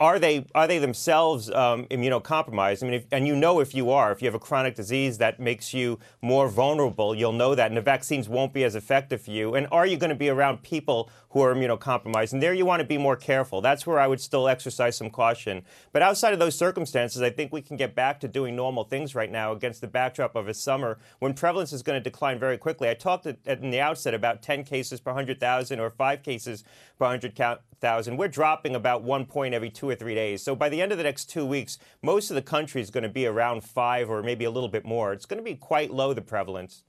are 0.00 0.18
they 0.18 0.46
are 0.54 0.66
they 0.66 0.78
themselves 0.78 1.50
um, 1.50 1.84
immunocompromised? 1.86 2.82
I 2.82 2.86
mean, 2.86 2.94
if, 2.94 3.04
and 3.12 3.26
you 3.26 3.36
know 3.36 3.60
if 3.60 3.74
you 3.74 3.90
are, 3.90 4.10
if 4.10 4.22
you 4.22 4.26
have 4.26 4.34
a 4.34 4.40
chronic 4.40 4.74
disease 4.74 5.18
that 5.18 5.38
makes 5.38 5.74
you 5.74 5.98
more 6.22 6.48
vulnerable, 6.48 7.14
you'll 7.14 7.34
know 7.34 7.54
that, 7.54 7.66
and 7.66 7.76
the 7.76 7.82
vaccines 7.82 8.26
won't 8.26 8.54
be 8.54 8.64
as 8.64 8.74
effective 8.74 9.20
for 9.20 9.30
you. 9.30 9.54
And 9.54 9.68
are 9.70 9.84
you 9.84 9.98
going 9.98 10.08
to 10.08 10.16
be 10.16 10.30
around 10.30 10.62
people 10.62 11.10
who 11.28 11.42
are 11.42 11.54
immunocompromised? 11.54 12.32
And 12.32 12.42
there, 12.42 12.54
you 12.54 12.64
want 12.64 12.80
to 12.80 12.86
be 12.86 12.96
more 12.96 13.14
careful. 13.14 13.60
That's 13.60 13.86
where 13.86 14.00
I 14.00 14.06
would 14.06 14.22
still 14.22 14.48
exercise 14.48 14.96
some 14.96 15.10
caution. 15.10 15.62
But 15.92 16.00
outside 16.00 16.32
of 16.32 16.38
those 16.38 16.56
circumstances, 16.56 17.20
I 17.20 17.28
think 17.28 17.52
we 17.52 17.60
can 17.60 17.76
get 17.76 17.94
back 17.94 18.20
to 18.20 18.28
doing 18.28 18.56
normal 18.56 18.84
things 18.84 19.14
right 19.14 19.30
now 19.30 19.52
against 19.52 19.82
the 19.82 19.86
backdrop 19.86 20.34
of 20.34 20.48
a 20.48 20.54
summer 20.54 20.98
when 21.18 21.34
prevalence 21.34 21.74
is 21.74 21.82
going 21.82 22.02
to 22.02 22.10
decline 22.10 22.38
very 22.38 22.56
quickly. 22.56 22.88
I 22.88 22.94
talked 22.94 23.26
at, 23.26 23.36
at, 23.44 23.60
in 23.62 23.70
the 23.70 23.80
outset 23.80 24.14
about 24.14 24.40
10 24.40 24.64
cases 24.64 24.98
per 24.98 25.10
100,000 25.10 25.78
or 25.78 25.90
five 25.90 26.22
cases 26.22 26.64
per 26.98 27.04
100,000. 27.04 27.58
We're 27.82 28.28
dropping 28.28 28.74
about 28.74 29.02
one 29.02 29.26
point 29.26 29.54
every 29.54 29.70
two 29.70 29.88
or 29.88 29.94
three 29.94 30.14
days. 30.14 30.42
So 30.42 30.54
by 30.54 30.68
the 30.68 30.82
end 30.82 30.92
of 30.92 30.98
the 30.98 31.04
next 31.04 31.30
two 31.30 31.46
weeks, 31.46 31.78
most 32.02 32.30
of 32.30 32.34
the 32.34 32.42
country 32.42 32.80
is 32.80 32.90
going 32.90 33.04
to 33.04 33.08
be 33.08 33.26
around 33.26 33.64
five 33.64 34.10
or 34.10 34.22
maybe 34.22 34.44
a 34.44 34.50
little 34.50 34.68
bit 34.68 34.84
more. 34.84 35.12
It's 35.12 35.26
going 35.26 35.38
to 35.38 35.44
be 35.44 35.54
quite 35.54 35.90
low, 35.90 36.12
the 36.12 36.22
prevalence. 36.22 36.84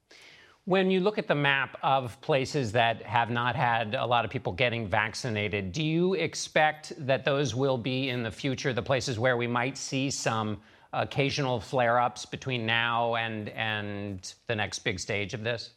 When 0.65 0.91
you 0.91 0.99
look 0.99 1.17
at 1.17 1.27
the 1.27 1.35
map 1.35 1.77
of 1.81 2.21
places 2.21 2.71
that 2.73 3.01
have 3.03 3.31
not 3.31 3.55
had 3.55 3.95
a 3.95 4.05
lot 4.05 4.25
of 4.25 4.31
people 4.31 4.53
getting 4.53 4.87
vaccinated, 4.87 5.71
do 5.71 5.83
you 5.83 6.13
expect 6.13 6.93
that 6.99 7.25
those 7.25 7.55
will 7.55 7.79
be 7.79 8.09
in 8.09 8.21
the 8.21 8.29
future 8.29 8.71
the 8.71 8.81
places 8.81 9.17
where 9.17 9.37
we 9.37 9.47
might 9.47 9.75
see 9.75 10.11
some 10.11 10.61
occasional 10.93 11.59
flare 11.59 11.99
ups 11.99 12.25
between 12.25 12.65
now 12.65 13.15
and, 13.15 13.49
and 13.49 14.33
the 14.47 14.55
next 14.55 14.79
big 14.79 14.99
stage 14.99 15.33
of 15.33 15.43
this? 15.43 15.71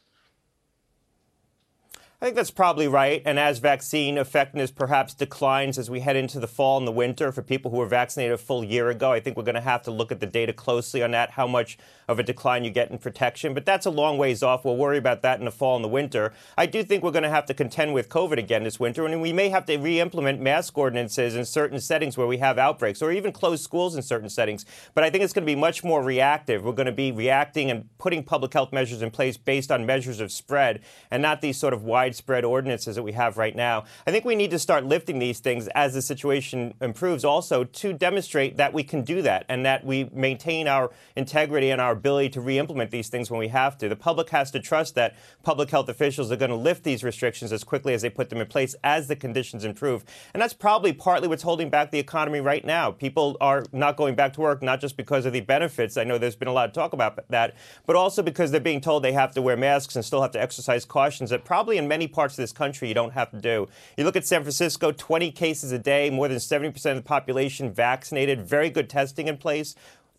I 2.25 2.27
think 2.29 2.37
that's 2.37 2.49
probably 2.49 2.87
right. 2.87 3.21
And 3.23 3.37
as 3.37 3.59
vaccine 3.59 4.17
effectiveness 4.17 4.71
perhaps 4.71 5.13
declines 5.13 5.77
as 5.77 5.91
we 5.91 5.99
head 5.99 6.15
into 6.15 6.39
the 6.39 6.47
fall 6.47 6.79
and 6.79 6.87
the 6.87 6.91
winter 6.91 7.31
for 7.31 7.43
people 7.43 7.69
who 7.69 7.77
were 7.77 7.85
vaccinated 7.85 8.33
a 8.33 8.37
full 8.39 8.63
year 8.63 8.89
ago, 8.89 9.11
I 9.11 9.19
think 9.19 9.37
we're 9.37 9.43
going 9.43 9.53
to 9.53 9.61
have 9.61 9.83
to 9.83 9.91
look 9.91 10.11
at 10.11 10.19
the 10.19 10.25
data 10.25 10.51
closely 10.51 11.03
on 11.03 11.11
that, 11.11 11.29
how 11.29 11.45
much 11.45 11.77
of 12.07 12.17
a 12.17 12.23
decline 12.23 12.63
you 12.63 12.71
get 12.71 12.89
in 12.89 12.97
protection. 12.97 13.53
But 13.53 13.63
that's 13.63 13.85
a 13.85 13.91
long 13.91 14.17
ways 14.17 14.41
off. 14.41 14.65
We'll 14.65 14.75
worry 14.75 14.97
about 14.97 15.21
that 15.21 15.37
in 15.37 15.45
the 15.45 15.51
fall 15.51 15.75
and 15.75 15.85
the 15.85 15.89
winter. 15.89 16.33
I 16.57 16.65
do 16.65 16.83
think 16.83 17.03
we're 17.03 17.11
going 17.11 17.21
to 17.21 17.29
have 17.29 17.45
to 17.45 17.53
contend 17.53 17.93
with 17.93 18.09
COVID 18.09 18.39
again 18.39 18.63
this 18.63 18.79
winter, 18.79 19.05
and 19.05 19.21
we 19.21 19.31
may 19.31 19.49
have 19.49 19.67
to 19.67 19.77
re 19.77 19.99
implement 19.99 20.41
mask 20.41 20.75
ordinances 20.79 21.35
in 21.35 21.45
certain 21.45 21.79
settings 21.79 22.17
where 22.17 22.25
we 22.25 22.37
have 22.37 22.57
outbreaks 22.57 23.03
or 23.03 23.11
even 23.11 23.33
close 23.33 23.61
schools 23.61 23.95
in 23.95 24.01
certain 24.01 24.29
settings. 24.29 24.65
But 24.95 25.03
I 25.03 25.11
think 25.11 25.23
it's 25.23 25.33
going 25.33 25.45
to 25.45 25.51
be 25.51 25.55
much 25.55 25.83
more 25.83 26.01
reactive. 26.01 26.63
We're 26.63 26.71
going 26.71 26.87
to 26.87 26.91
be 26.91 27.11
reacting 27.11 27.69
and 27.69 27.87
putting 27.99 28.23
public 28.23 28.51
health 28.51 28.73
measures 28.73 29.03
in 29.03 29.11
place 29.11 29.37
based 29.37 29.71
on 29.71 29.85
measures 29.85 30.19
of 30.19 30.31
spread 30.31 30.81
and 31.11 31.21
not 31.21 31.41
these 31.41 31.57
sort 31.57 31.75
of 31.75 31.83
wide 31.83 32.14
widespread 32.15 32.45
ordinances 32.45 32.95
that 32.95 33.03
we 33.03 33.11
have 33.11 33.37
right 33.37 33.55
now. 33.55 33.83
I 34.07 34.11
think 34.11 34.23
we 34.23 34.35
need 34.35 34.51
to 34.51 34.59
start 34.59 34.85
lifting 34.85 35.19
these 35.19 35.39
things 35.39 35.67
as 35.75 35.93
the 35.93 36.01
situation 36.01 36.73
improves 36.79 37.25
also 37.25 37.65
to 37.65 37.91
demonstrate 37.91 38.55
that 38.55 38.73
we 38.73 38.83
can 38.83 39.01
do 39.01 39.21
that 39.23 39.45
and 39.49 39.65
that 39.65 39.85
we 39.85 40.09
maintain 40.13 40.67
our 40.67 40.91
integrity 41.17 41.71
and 41.71 41.81
our 41.81 41.91
ability 41.91 42.29
to 42.29 42.41
re-implement 42.41 42.91
these 42.91 43.09
things 43.09 43.29
when 43.29 43.39
we 43.39 43.49
have 43.49 43.77
to. 43.79 43.89
The 43.89 43.97
public 43.97 44.29
has 44.29 44.49
to 44.51 44.61
trust 44.61 44.95
that 44.95 45.15
public 45.43 45.69
health 45.69 45.89
officials 45.89 46.31
are 46.31 46.37
going 46.37 46.51
to 46.51 46.55
lift 46.55 46.85
these 46.85 47.03
restrictions 47.03 47.51
as 47.51 47.65
quickly 47.65 47.93
as 47.93 48.01
they 48.01 48.09
put 48.09 48.29
them 48.29 48.39
in 48.39 48.47
place 48.47 48.75
as 48.81 49.07
the 49.09 49.15
conditions 49.15 49.65
improve. 49.65 50.05
And 50.33 50.41
that's 50.41 50.53
probably 50.53 50.93
partly 50.93 51.27
what's 51.27 51.43
holding 51.43 51.69
back 51.69 51.91
the 51.91 51.99
economy 51.99 52.39
right 52.39 52.63
now. 52.63 52.91
People 52.91 53.35
are 53.41 53.65
not 53.73 53.97
going 53.97 54.15
back 54.15 54.31
to 54.33 54.41
work 54.41 54.63
not 54.63 54.79
just 54.79 54.95
because 54.95 55.25
of 55.25 55.33
the 55.33 55.41
benefits. 55.41 55.97
I 55.97 56.05
know 56.05 56.17
there's 56.17 56.37
been 56.37 56.47
a 56.47 56.53
lot 56.53 56.69
of 56.69 56.73
talk 56.73 56.93
about 56.93 57.27
that, 57.29 57.55
but 57.85 57.97
also 57.97 58.23
because 58.23 58.51
they're 58.51 58.61
being 58.61 58.79
told 58.79 59.03
they 59.03 59.11
have 59.11 59.33
to 59.33 59.41
wear 59.41 59.57
masks 59.57 59.97
and 59.97 60.05
still 60.05 60.21
have 60.21 60.31
to 60.31 60.41
exercise 60.41 60.85
cautions 60.85 61.31
that 61.31 61.43
probably 61.43 61.77
in 61.77 61.87
many 61.87 62.04
parts 62.07 62.33
of 62.33 62.37
this 62.37 62.51
country 62.51 62.87
you 62.87 62.93
don't 62.93 63.13
have 63.13 63.31
to 63.31 63.39
do. 63.39 63.67
You 63.97 64.03
look 64.03 64.15
at 64.15 64.25
San 64.25 64.41
Francisco, 64.41 64.91
20 64.91 65.31
cases 65.31 65.71
a 65.71 65.79
day, 65.79 66.09
more 66.09 66.27
than 66.27 66.37
70% 66.37 66.73
of 66.91 66.95
the 66.97 67.01
population 67.01 67.71
vaccinated, 67.71 68.41
very 68.41 68.69
good 68.69 68.89
testing 68.89 69.27
in 69.27 69.37
place. 69.37 69.75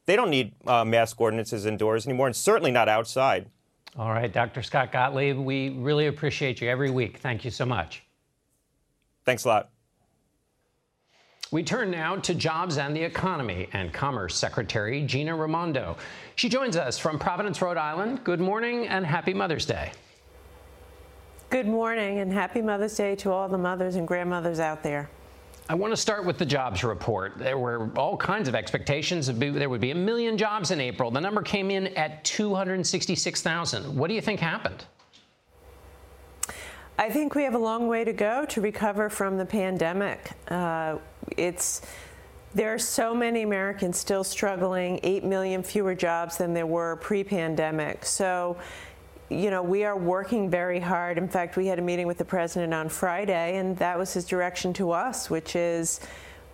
They 0.07 0.17
don't 0.17 0.31
need 0.31 0.55
uh, 0.67 0.85
mask 0.85 1.21
ordinances 1.21 1.67
indoors 1.67 2.07
anymore, 2.07 2.29
and 2.29 2.37
certainly 2.37 2.71
not 2.71 2.89
outside. 2.89 3.51
All 3.99 4.11
right, 4.11 4.33
Dr. 4.33 4.63
Scott 4.63 4.93
Gottlieb, 4.93 5.37
we 5.39 5.71
really 5.71 6.07
appreciate 6.07 6.61
you 6.61 6.69
every 6.69 6.91
week. 6.91 7.19
Thank 7.19 7.45
you 7.45 7.51
so 7.51 7.65
much. 7.65 8.05
Thanks 9.25 9.45
a 9.45 9.49
lot. 9.49 9.71
We 11.53 11.63
turn 11.63 11.91
now 11.93 12.17
to 12.17 12.35
jobs 12.35 12.77
and 12.77 12.95
the 12.95 13.03
economy 13.03 13.69
and 13.73 13.93
Commerce 13.93 14.35
Secretary 14.35 15.03
Gina 15.03 15.35
Raimondo. 15.35 15.97
She 16.35 16.49
joins 16.49 16.77
us 16.77 16.99
from 16.99 17.19
Providence, 17.19 17.63
Rhode 17.63 17.77
Island. 17.77 18.25
Good 18.25 18.41
morning 18.41 18.89
and 18.89 19.07
happy 19.07 19.33
Mother's 19.33 19.65
Day. 19.65 19.93
Good 21.49 21.69
morning 21.69 22.19
and 22.19 22.33
happy 22.33 22.61
Mother's 22.61 22.97
Day 22.97 23.15
to 23.17 23.31
all 23.31 23.49
the 23.49 23.57
mothers 23.57 23.95
and 23.95 24.07
grandmothers 24.07 24.59
out 24.59 24.83
there. 24.83 25.09
I 25.69 25.77
want 25.77 25.93
to 25.93 25.97
start 25.97 26.25
with 26.25 26.39
the 26.39 26.47
jobs 26.47 26.83
report. 26.83 27.39
There 27.39 27.57
were 27.57 27.89
all 27.97 28.17
kinds 28.17 28.49
of 28.49 28.57
expectations. 28.57 29.29
There 29.29 29.69
would 29.69 29.81
be 29.81 29.93
a 29.93 29.97
million 29.97 30.37
jobs 30.37 30.73
in 30.73 30.81
April. 30.81 31.09
The 31.13 31.21
number 31.21 31.43
came 31.43 31.71
in 31.71 31.87
at 31.97 32.25
266,000. 32.25 33.97
What 33.97 34.09
do 34.09 34.15
you 34.15 34.21
think 34.21 34.41
happened? 34.41 34.85
I 36.99 37.11
think 37.11 37.37
we 37.37 37.45
have 37.45 37.55
a 37.55 37.59
long 37.59 37.87
way 37.87 38.03
to 38.03 38.13
go 38.13 38.45
to 38.47 38.61
recover 38.61 39.09
from 39.09 39.37
the 39.37 39.47
pandemic. 39.47 40.33
Uh, 40.49 40.99
it's 41.37 41.83
there 42.55 42.75
are 42.75 42.79
so 42.79 43.15
many 43.15 43.43
Americans 43.43 43.99
still 43.99 44.25
struggling, 44.25 44.99
8 45.05 45.23
million 45.23 45.63
fewer 45.63 45.95
jobs 45.95 46.39
than 46.39 46.55
there 46.55 46.67
were 46.67 46.97
pre 46.97 47.23
pandemic. 47.23 48.05
So, 48.05 48.57
you 49.29 49.51
know, 49.51 49.63
we 49.63 49.85
are 49.85 49.97
working 49.97 50.49
very 50.49 50.79
hard. 50.79 51.19
In 51.19 51.29
fact, 51.29 51.57
we 51.57 51.67
had 51.67 51.79
a 51.79 51.83
meeting 51.83 52.07
with 52.07 52.19
the 52.19 52.25
president 52.25 52.73
on 52.73 52.89
Friday, 52.89 53.57
and 53.57 53.77
that 53.79 53.99
was 53.99 54.13
his 54.15 54.25
direction 54.25 54.73
to 54.75 54.93
us, 54.93 55.29
which 55.29 55.57
is 55.57 56.01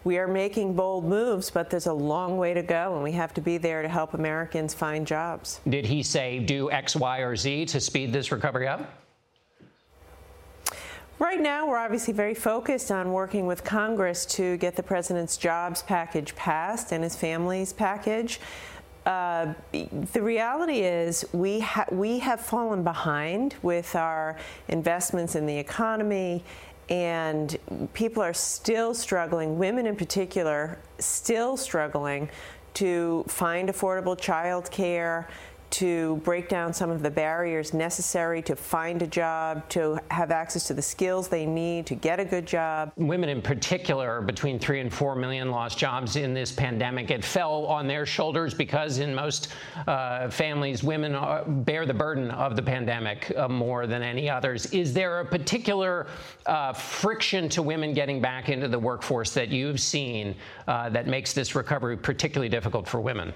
we 0.04 0.18
are 0.18 0.26
making 0.26 0.74
bold 0.74 1.04
moves, 1.04 1.50
but 1.50 1.70
there's 1.70 1.86
a 1.86 1.92
long 1.92 2.38
way 2.38 2.54
to 2.54 2.62
go, 2.62 2.94
and 2.94 3.02
we 3.02 3.12
have 3.12 3.34
to 3.34 3.40
be 3.40 3.58
there 3.58 3.82
to 3.82 3.88
help 3.88 4.14
Americans 4.14 4.74
find 4.74 5.06
jobs. 5.06 5.60
Did 5.68 5.86
he 5.86 6.02
say 6.02 6.38
do 6.38 6.70
X, 6.70 6.96
Y, 6.96 7.18
or 7.18 7.36
Z 7.36 7.66
to 7.66 7.80
speed 7.80 8.12
this 8.12 8.32
recovery 8.32 8.66
up? 8.66 8.90
Right 11.18 11.40
now, 11.40 11.68
we're 11.68 11.78
obviously 11.78 12.12
very 12.12 12.34
focused 12.34 12.90
on 12.90 13.12
working 13.12 13.46
with 13.46 13.62
Congress 13.62 14.26
to 14.26 14.56
get 14.56 14.74
the 14.74 14.82
president's 14.82 15.36
jobs 15.36 15.82
package 15.82 16.34
passed 16.34 16.90
and 16.90 17.04
his 17.04 17.14
family's 17.14 17.72
package. 17.72 18.40
Uh, 19.04 19.52
the 20.12 20.22
reality 20.22 20.80
is 20.80 21.24
we 21.32 21.60
ha- 21.60 21.86
we 21.90 22.20
have 22.20 22.40
fallen 22.40 22.84
behind 22.84 23.56
with 23.62 23.96
our 23.96 24.36
investments 24.68 25.34
in 25.34 25.44
the 25.44 25.56
economy 25.56 26.44
and 26.88 27.56
people 27.94 28.22
are 28.22 28.34
still 28.34 28.94
struggling. 28.94 29.58
Women 29.58 29.86
in 29.86 29.96
particular 29.96 30.78
still 30.98 31.56
struggling 31.56 32.28
to 32.74 33.24
find 33.28 33.68
affordable 33.68 34.18
child 34.18 34.70
care 34.70 35.28
to 35.72 36.16
break 36.18 36.48
down 36.48 36.72
some 36.72 36.90
of 36.90 37.02
the 37.02 37.10
barriers 37.10 37.72
necessary 37.72 38.42
to 38.42 38.54
find 38.54 39.00
a 39.02 39.06
job, 39.06 39.66
to 39.70 39.98
have 40.10 40.30
access 40.30 40.66
to 40.66 40.74
the 40.74 40.82
skills 40.82 41.28
they 41.28 41.46
need 41.46 41.86
to 41.86 41.94
get 41.94 42.20
a 42.20 42.24
good 42.24 42.46
job. 42.46 42.92
Women 42.96 43.30
in 43.30 43.40
particular, 43.40 44.20
between 44.20 44.58
three 44.58 44.80
and 44.80 44.92
four 44.92 45.16
million 45.16 45.50
lost 45.50 45.78
jobs 45.78 46.16
in 46.16 46.34
this 46.34 46.52
pandemic. 46.52 47.10
It 47.10 47.24
fell 47.24 47.64
on 47.66 47.86
their 47.86 48.04
shoulders 48.04 48.52
because 48.52 48.98
in 48.98 49.14
most 49.14 49.48
uh, 49.86 50.28
families, 50.28 50.84
women 50.84 51.14
are, 51.14 51.44
bear 51.44 51.86
the 51.86 51.94
burden 51.94 52.30
of 52.30 52.54
the 52.54 52.62
pandemic 52.62 53.32
uh, 53.36 53.48
more 53.48 53.86
than 53.86 54.02
any 54.02 54.28
others. 54.28 54.66
Is 54.66 54.92
there 54.92 55.20
a 55.20 55.24
particular 55.24 56.06
uh, 56.46 56.72
friction 56.72 57.48
to 57.48 57.62
women 57.62 57.94
getting 57.94 58.20
back 58.20 58.50
into 58.50 58.68
the 58.68 58.78
workforce 58.78 59.32
that 59.34 59.48
you've 59.48 59.80
seen 59.80 60.34
uh, 60.68 60.90
that 60.90 61.06
makes 61.06 61.32
this 61.32 61.54
recovery 61.54 61.96
particularly 61.96 62.50
difficult 62.50 62.86
for 62.86 63.00
women? 63.00 63.32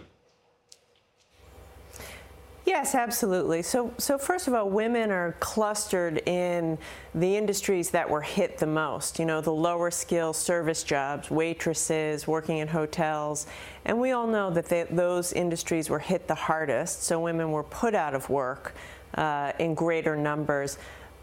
Yes, 2.66 2.96
absolutely. 2.96 3.62
So, 3.62 3.94
so 3.96 4.18
first 4.18 4.48
of 4.48 4.54
all, 4.54 4.68
women 4.68 5.12
are 5.12 5.36
clustered 5.38 6.20
in 6.26 6.76
the 7.14 7.36
industries 7.36 7.90
that 7.90 8.10
were 8.10 8.20
hit 8.20 8.58
the 8.58 8.66
most. 8.66 9.20
You 9.20 9.24
know, 9.24 9.40
the 9.40 9.52
lower 9.52 9.92
skill 9.92 10.32
service 10.32 10.82
jobs, 10.82 11.30
waitresses, 11.30 12.26
working 12.26 12.58
in 12.58 12.66
hotels, 12.66 13.46
and 13.84 14.00
we 14.00 14.10
all 14.10 14.26
know 14.26 14.50
that 14.50 14.66
they, 14.66 14.82
those 14.90 15.32
industries 15.32 15.88
were 15.88 16.00
hit 16.00 16.26
the 16.26 16.34
hardest. 16.34 17.04
So 17.04 17.20
women 17.20 17.52
were 17.52 17.62
put 17.62 17.94
out 17.94 18.16
of 18.16 18.28
work 18.28 18.74
uh, 19.14 19.52
in 19.60 19.74
greater 19.74 20.16
numbers. 20.16 20.76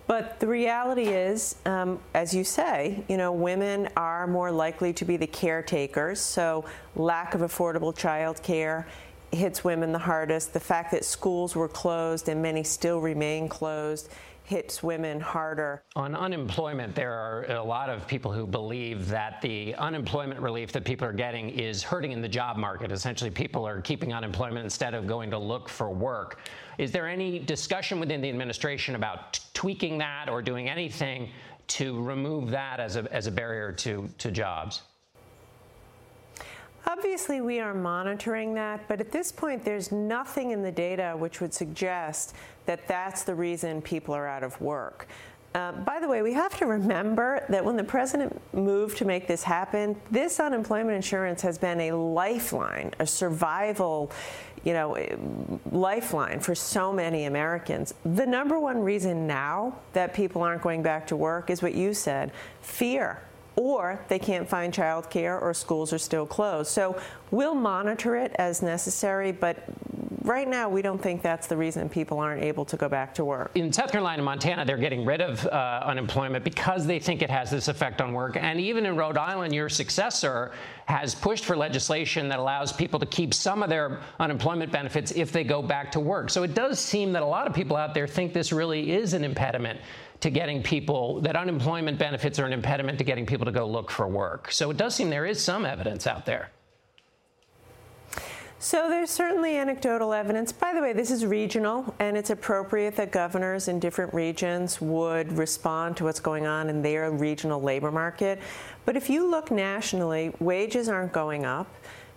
But 0.08 0.40
the 0.40 0.48
reality 0.48 1.08
is, 1.08 1.58
um, 1.66 2.00
as 2.14 2.34
you 2.34 2.46
say, 2.46 3.04
you 3.10 3.18
know, 3.18 3.34
women 3.34 3.90
are 3.98 4.28
more 4.28 4.52
likely 4.52 4.94
to 4.94 5.04
be 5.04 5.18
the 5.18 5.28
caretakers. 5.28 6.22
So 6.22 6.64
lack 6.96 7.36
of 7.36 7.42
affordable 7.42 7.96
child 7.96 8.42
care 8.44 8.88
hits 9.36 9.63
women 9.63 9.92
the 9.92 10.00
hardest. 10.00 10.54
The 10.54 10.60
fact 10.60 10.92
that 10.92 11.06
schools 11.06 11.56
were 11.56 11.68
closed 11.68 12.30
and 12.30 12.42
many 12.42 12.63
still 12.63 13.00
remain 13.00 13.48
closed 13.48 14.10
hits 14.46 14.84
women 14.84 15.20
harder. 15.20 15.84
On 15.96 16.16
unemployment, 16.16 16.94
there 16.96 17.13
are 17.13 17.46
a 17.46 17.63
lot 17.63 17.90
of 17.90 18.06
people 18.08 18.32
who 18.32 18.46
believe 18.46 19.08
that 19.08 19.42
the 19.42 19.74
unemployment 19.75 20.40
relief 20.40 20.72
that 20.74 20.84
people 20.84 21.08
are 21.08 21.13
getting 21.13 21.50
is 21.50 21.82
hurting 21.82 22.12
in 22.12 22.22
the 22.22 22.28
job 22.28 22.58
market. 22.58 22.92
Essentially, 22.92 23.30
people 23.30 23.66
are 23.66 23.82
keeping 23.82 24.13
unemployment 24.13 24.63
instead 24.63 24.94
of 24.94 25.08
going 25.08 25.32
to 25.32 25.38
look 25.38 25.70
for 25.70 25.90
work. 25.90 26.40
Is 26.78 26.92
there 26.92 27.08
any 27.08 27.40
discussion 27.40 28.00
within 28.00 28.22
the 28.22 28.30
administration 28.30 28.96
about 28.96 29.40
tweaking 29.54 29.98
that 30.00 30.28
or 30.30 30.42
doing 30.42 30.70
anything 30.70 31.30
to 31.66 32.02
remove 32.04 32.50
that 32.52 32.80
as 32.80 32.98
a, 32.98 33.12
as 33.13 33.28
a 33.28 33.32
barrier 33.32 33.72
to, 33.72 34.10
to 34.18 34.30
jobs? 34.30 34.82
Obviously, 36.86 37.40
we 37.40 37.60
are 37.60 37.74
monitoring 37.74 38.54
that, 38.56 38.88
but 38.88 39.00
at 39.00 39.12
this 39.12 39.32
point, 39.32 39.63
there's 39.63 39.92
nothing 39.92 40.52
in 40.52 40.62
the 40.62 40.72
data 40.72 41.16
which 41.18 41.40
would 41.40 41.54
suggest 41.54 42.36
that 42.66 42.88
that's 42.88 43.24
the 43.24 43.34
reason 43.34 43.82
people 43.82 44.13
are 44.13 44.28
out 44.28 44.44
of 44.44 44.60
work. 44.60 45.08
Uh, 45.56 45.72
by 45.72 46.00
the 46.00 46.08
way, 46.08 46.22
we 46.22 46.34
have 46.34 46.58
to 46.58 46.66
remember 46.66 47.46
that 47.48 47.63
when 47.63 47.78
the 47.78 47.84
president 47.84 48.42
moved 48.54 48.98
to 48.98 49.06
make 49.06 49.28
this 49.28 49.44
happen, 49.44 49.96
this 50.10 50.40
unemployment 50.40 50.96
insurance 50.96 51.42
has 51.42 51.58
been 51.58 51.80
a 51.82 51.92
lifeline, 51.92 52.92
a 53.00 53.06
survival, 53.06 54.12
you 54.63 54.74
know, 54.74 54.98
lifeline 55.72 56.40
for 56.40 56.56
so 56.56 56.92
many 56.92 57.25
Americans. 57.25 57.94
The 58.04 58.25
number 58.25 58.60
one 58.60 58.80
reason 58.80 59.28
now 59.28 59.78
that 59.94 60.13
people 60.16 60.42
aren't 60.42 60.63
going 60.63 60.82
back 60.82 61.06
to 61.08 61.16
work 61.16 61.52
is 61.52 61.62
what 61.62 61.75
you 61.75 61.94
said 61.94 62.32
fear 62.62 63.22
or 63.56 64.04
they 64.08 64.20
can't 64.20 64.48
find 64.48 64.74
childcare 64.74 65.42
or 65.42 65.54
schools 65.54 65.94
are 65.94 65.98
still 65.98 66.26
closed. 66.26 66.72
So 66.72 67.00
we'll 67.32 67.56
monitor 67.56 68.16
it 68.16 68.34
as 68.38 68.62
necessary, 68.62 69.32
but 69.32 69.64
right 70.24 70.48
now 70.48 70.70
we 70.70 70.82
don't 70.82 71.02
think 71.02 71.22
that's 71.22 71.48
the 71.48 71.58
reason 71.58 71.90
people 71.90 72.20
aren't 72.20 72.42
able 72.42 72.66
to 72.66 72.78
go 72.78 72.90
back 72.90 73.14
to 73.16 73.26
work. 73.26 73.52
In 73.56 73.72
South 73.72 73.92
Carolina 73.92 74.18
and 74.18 74.26
Montana, 74.26 74.66
they're 74.66 74.78
getting 74.78 75.06
rid 75.06 75.22
of 75.22 75.46
uh, 75.48 75.82
unemployment 75.86 76.44
because 76.44 76.86
they 76.86 77.00
think 77.00 77.22
it 77.22 77.30
has 77.30 77.52
this 77.52 77.68
effect 77.68 78.02
on 78.02 78.14
work. 78.14 78.38
And 78.40 78.60
even 78.60 78.86
in 78.86 78.96
Rhode 78.96 79.18
Island, 79.18 79.54
your 79.54 79.70
successor 79.70 80.52
has 80.86 81.14
pushed 81.14 81.46
for 81.46 81.56
legislation 81.56 82.28
that 82.30 82.40
allows 82.40 82.74
people 82.74 83.00
to 83.00 83.06
keep 83.06 83.34
some 83.34 83.64
of 83.64 83.70
their 83.70 84.00
unemployment 84.20 84.72
benefits 84.72 85.12
if 85.12 85.32
they 85.32 85.44
go 85.44 85.62
back 85.62 85.92
to 85.92 86.00
work. 86.00 86.30
So 86.30 86.44
it 86.44 86.54
does 86.54 86.80
seem 86.80 87.12
that 87.14 87.24
a 87.24 87.26
lot 87.26 87.48
of 87.48 87.54
people 87.54 87.78
out 87.78 87.94
there 87.94 88.08
think 88.08 88.34
this 88.34 88.52
really 88.52 88.92
is 88.92 89.14
an 89.14 89.24
impediment 89.24 89.80
to 90.24 90.30
getting 90.30 90.63
people, 90.63 91.20
that 91.20 91.36
unemployment 91.36 92.00
benefits 92.00 92.39
are 92.39 92.46
an 92.46 92.53
impediment 92.53 92.98
to 92.98 93.03
getting 93.03 93.25
people 93.25 93.46
to 93.46 93.51
go 93.51 93.68
look 93.68 93.92
for 93.92 94.08
work. 94.08 94.53
So 94.53 94.72
it 94.72 94.77
does 94.77 94.96
seem 94.96 95.10
there 95.10 95.25
is 95.25 95.44
some 95.44 95.65
evidence 95.65 96.08
out 96.08 96.25
there. 96.25 96.50
So 98.58 98.88
there's 98.88 99.10
certainly 99.10 99.58
anecdotal 99.58 100.13
evidence. 100.13 100.53
By 100.53 100.74
the 100.74 100.80
way, 100.80 100.94
this 100.94 101.12
is 101.12 101.25
regional, 101.25 101.94
and 102.00 102.15
it's 102.15 102.30
appropriate 102.30 102.96
that 102.96 103.12
governors 103.12 103.68
in 103.68 103.82
different 103.82 104.13
regions 104.13 104.80
would 104.80 105.34
respond 105.34 105.98
to 105.98 106.06
what's 106.06 106.22
going 106.22 106.48
on 106.48 106.70
in 106.70 106.82
their 106.82 107.12
regional 107.12 107.62
labor 107.62 107.92
market. 107.92 108.39
But 108.86 108.96
if 108.96 109.10
you 109.10 109.30
look 109.30 109.51
nationally, 109.51 110.32
wages 110.39 110.88
aren't 110.88 111.12
going 111.12 111.44
up. 111.44 111.68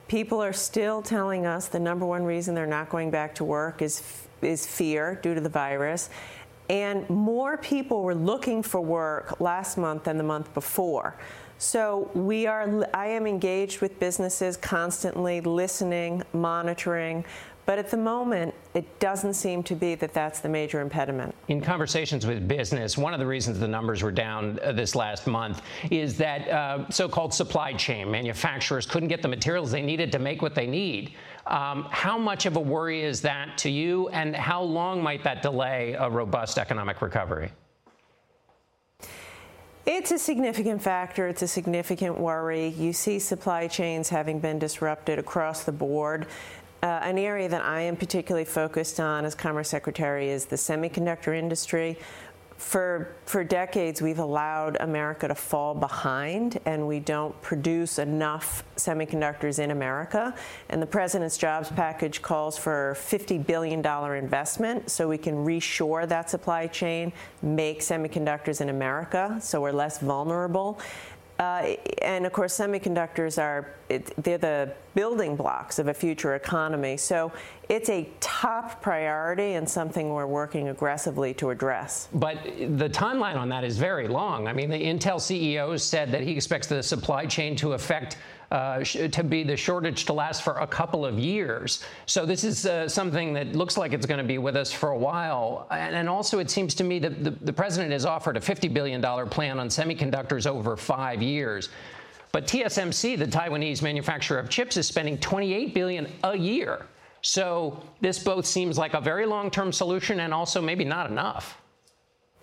People 0.06 0.40
are 0.40 0.52
still 0.52 1.02
telling 1.02 1.44
us 1.44 1.66
the 1.66 1.80
number 1.80 2.06
one 2.06 2.22
reason 2.22 2.54
they're 2.54 2.68
not 2.68 2.88
going 2.88 3.10
back 3.10 3.34
to 3.34 3.44
work 3.44 3.82
is 3.82 4.22
is 4.42 4.66
fear 4.66 5.18
due 5.22 5.34
to 5.34 5.40
the 5.40 5.48
virus. 5.48 6.10
And 6.68 7.08
more 7.08 7.56
people 7.58 8.02
were 8.02 8.14
looking 8.14 8.62
for 8.62 8.80
work 8.80 9.40
last 9.40 9.78
month 9.78 10.04
than 10.04 10.16
the 10.18 10.24
month 10.24 10.52
before. 10.54 11.16
So 11.58 12.10
we 12.14 12.46
are 12.46 12.86
I 12.92 13.06
am 13.06 13.26
engaged 13.26 13.80
with 13.80 13.98
businesses 13.98 14.56
constantly 14.56 15.40
listening, 15.40 16.22
monitoring, 16.34 17.24
but 17.66 17.80
at 17.80 17.90
the 17.90 17.96
moment, 17.96 18.54
it 18.74 19.00
doesn't 19.00 19.34
seem 19.34 19.64
to 19.64 19.74
be 19.74 19.96
that 19.96 20.14
that's 20.14 20.38
the 20.38 20.48
major 20.48 20.80
impediment. 20.80 21.34
In 21.48 21.60
conversations 21.60 22.24
with 22.24 22.46
business, 22.46 22.96
one 22.96 23.12
of 23.12 23.18
the 23.18 23.26
reasons 23.26 23.58
the 23.58 23.66
numbers 23.66 24.04
were 24.04 24.12
down 24.12 24.60
uh, 24.62 24.70
this 24.70 24.94
last 24.94 25.26
month 25.26 25.62
is 25.90 26.16
that 26.18 26.48
uh, 26.48 26.88
so 26.90 27.08
called 27.08 27.34
supply 27.34 27.72
chain 27.72 28.08
manufacturers 28.08 28.86
couldn't 28.86 29.08
get 29.08 29.20
the 29.20 29.28
materials 29.28 29.72
they 29.72 29.82
needed 29.82 30.12
to 30.12 30.20
make 30.20 30.42
what 30.42 30.54
they 30.54 30.66
need. 30.66 31.14
Um, 31.46 31.86
how 31.90 32.18
much 32.18 32.46
of 32.46 32.56
a 32.56 32.60
worry 32.60 33.02
is 33.04 33.20
that 33.22 33.56
to 33.58 33.70
you, 33.70 34.08
and 34.08 34.34
how 34.34 34.62
long 34.62 35.02
might 35.02 35.22
that 35.24 35.42
delay 35.42 35.94
a 35.98 36.10
robust 36.10 36.58
economic 36.58 37.00
recovery? 37.00 37.52
It's 39.86 40.10
a 40.10 40.18
significant 40.18 40.82
factor. 40.82 41.28
It's 41.28 41.42
a 41.42 41.48
significant 41.48 42.18
worry. 42.18 42.70
You 42.70 42.92
see 42.92 43.20
supply 43.20 43.68
chains 43.68 44.08
having 44.08 44.40
been 44.40 44.58
disrupted 44.58 45.20
across 45.20 45.62
the 45.62 45.70
board. 45.70 46.26
Uh, 46.82 47.00
an 47.02 47.18
area 47.18 47.48
that 47.48 47.62
I 47.62 47.82
am 47.82 47.96
particularly 47.96 48.44
focused 48.44 48.98
on 48.98 49.24
as 49.24 49.36
Commerce 49.36 49.68
Secretary 49.68 50.28
is 50.28 50.46
the 50.46 50.56
semiconductor 50.56 51.36
industry. 51.36 51.98
For 52.58 53.14
for 53.26 53.44
decades 53.44 54.00
we've 54.00 54.18
allowed 54.18 54.76
America 54.80 55.28
to 55.28 55.34
fall 55.34 55.74
behind 55.74 56.58
and 56.64 56.86
we 56.86 57.00
don't 57.00 57.40
produce 57.42 57.98
enough 57.98 58.64
semiconductors 58.76 59.58
in 59.58 59.70
America. 59.70 60.34
And 60.68 60.80
the 60.80 60.86
president's 60.86 61.36
jobs 61.36 61.70
package 61.70 62.22
calls 62.22 62.56
for 62.56 62.94
50 62.96 63.38
billion 63.38 63.82
dollar 63.82 64.16
investment 64.16 64.90
so 64.90 65.08
we 65.08 65.18
can 65.18 65.44
reshore 65.44 66.08
that 66.08 66.30
supply 66.30 66.66
chain 66.66 67.12
make 67.42 67.80
semiconductors 67.80 68.60
in 68.60 68.68
America 68.68 69.38
so 69.40 69.60
we're 69.60 69.72
less 69.72 69.98
vulnerable 69.98 70.80
uh, 71.38 71.74
and 72.02 72.24
of 72.24 72.32
course, 72.32 72.56
semiconductors 72.56 73.40
are 73.40 73.74
it, 73.88 74.12
they're 74.22 74.38
the 74.38 74.72
building 74.94 75.36
blocks 75.36 75.78
of 75.78 75.88
a 75.88 75.94
future 75.94 76.34
economy. 76.34 76.96
So 76.96 77.30
it's 77.68 77.88
a 77.88 78.08
top 78.20 78.80
priority 78.80 79.54
and 79.54 79.68
something 79.68 80.12
we're 80.12 80.26
working 80.26 80.68
aggressively 80.68 81.34
to 81.34 81.50
address. 81.50 82.08
But 82.14 82.42
the 82.44 82.88
timeline 82.88 83.36
on 83.36 83.48
that 83.50 83.64
is 83.64 83.78
very 83.78 84.08
long. 84.08 84.48
I 84.48 84.52
mean, 84.52 84.70
the 84.70 84.82
Intel 84.82 85.16
CEO 85.16 85.78
said 85.78 86.10
that 86.12 86.22
he 86.22 86.32
expects 86.32 86.66
the 86.66 86.82
supply 86.82 87.26
chain 87.26 87.54
to 87.56 87.74
affect 87.74 88.16
uh, 88.50 88.82
to 88.84 89.24
be 89.24 89.42
the 89.42 89.56
shortage 89.56 90.04
to 90.04 90.12
last 90.12 90.42
for 90.42 90.58
a 90.58 90.66
couple 90.66 91.04
of 91.04 91.18
years. 91.18 91.82
So 92.06 92.24
this 92.24 92.44
is 92.44 92.66
uh, 92.66 92.88
something 92.88 93.32
that 93.34 93.54
looks 93.54 93.76
like 93.76 93.92
it's 93.92 94.06
going 94.06 94.18
to 94.18 94.24
be 94.24 94.38
with 94.38 94.56
us 94.56 94.72
for 94.72 94.90
a 94.90 94.98
while. 94.98 95.66
And, 95.70 96.08
also, 96.08 96.38
it 96.38 96.50
seems 96.50 96.74
to 96.76 96.84
me 96.84 96.98
that 97.00 97.24
the, 97.24 97.30
the 97.30 97.52
president 97.52 97.92
has 97.92 98.06
offered 98.06 98.36
a 98.36 98.40
$50 98.40 98.72
billion 98.72 99.02
plan 99.28 99.58
on 99.58 99.68
semiconductors 99.68 100.46
over 100.46 100.76
five 100.76 101.22
years. 101.22 101.68
But 102.32 102.46
TSMC, 102.46 103.18
the 103.18 103.26
Taiwanese 103.26 103.82
manufacturer 103.82 104.38
of 104.38 104.48
chips, 104.48 104.76
is 104.76 104.86
spending 104.86 105.18
28 105.18 105.74
billion 105.74 106.06
a 106.22 106.36
year. 106.36 106.86
So 107.22 107.82
this 108.00 108.22
both 108.22 108.46
seems 108.46 108.78
like 108.78 108.94
a 108.94 109.00
very 109.00 109.26
long-term 109.26 109.72
solution 109.72 110.20
and 110.20 110.32
also 110.32 110.60
maybe 110.60 110.84
not 110.84 111.10
enough. 111.10 111.60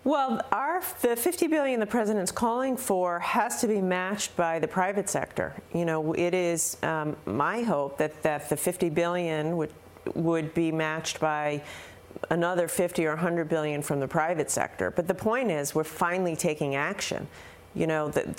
Well, 0.04 0.42
our 0.52 0.82
the 1.00 1.16
50 1.16 1.46
billion 1.46 1.80
the 1.80 1.86
president's 1.86 2.30
calling 2.30 2.76
for 2.76 3.20
has 3.20 3.62
to 3.62 3.66
be 3.66 3.80
matched 3.80 4.36
by 4.36 4.58
the 4.58 4.68
private 4.68 5.08
sector. 5.08 5.54
You 5.72 5.86
know, 5.86 6.12
it 6.12 6.34
is 6.34 6.76
um, 6.82 7.16
my 7.24 7.62
hope 7.62 7.96
that 7.96 8.22
that 8.22 8.50
the 8.50 8.56
50 8.56 8.90
billion 8.90 9.56
would 9.56 9.72
would 10.14 10.52
be 10.52 10.70
matched 10.70 11.20
by 11.20 11.62
another 12.28 12.68
50 12.68 13.06
or 13.06 13.14
100 13.14 13.48
billion 13.48 13.80
from 13.80 13.98
the 13.98 14.06
private 14.06 14.50
sector. 14.50 14.90
But 14.90 15.08
the 15.08 15.14
point 15.14 15.50
is, 15.50 15.74
we're 15.74 15.84
finally 15.84 16.36
taking 16.36 16.74
action 16.74 17.26
you 17.74 17.86
know, 17.86 18.08
the, 18.08 18.34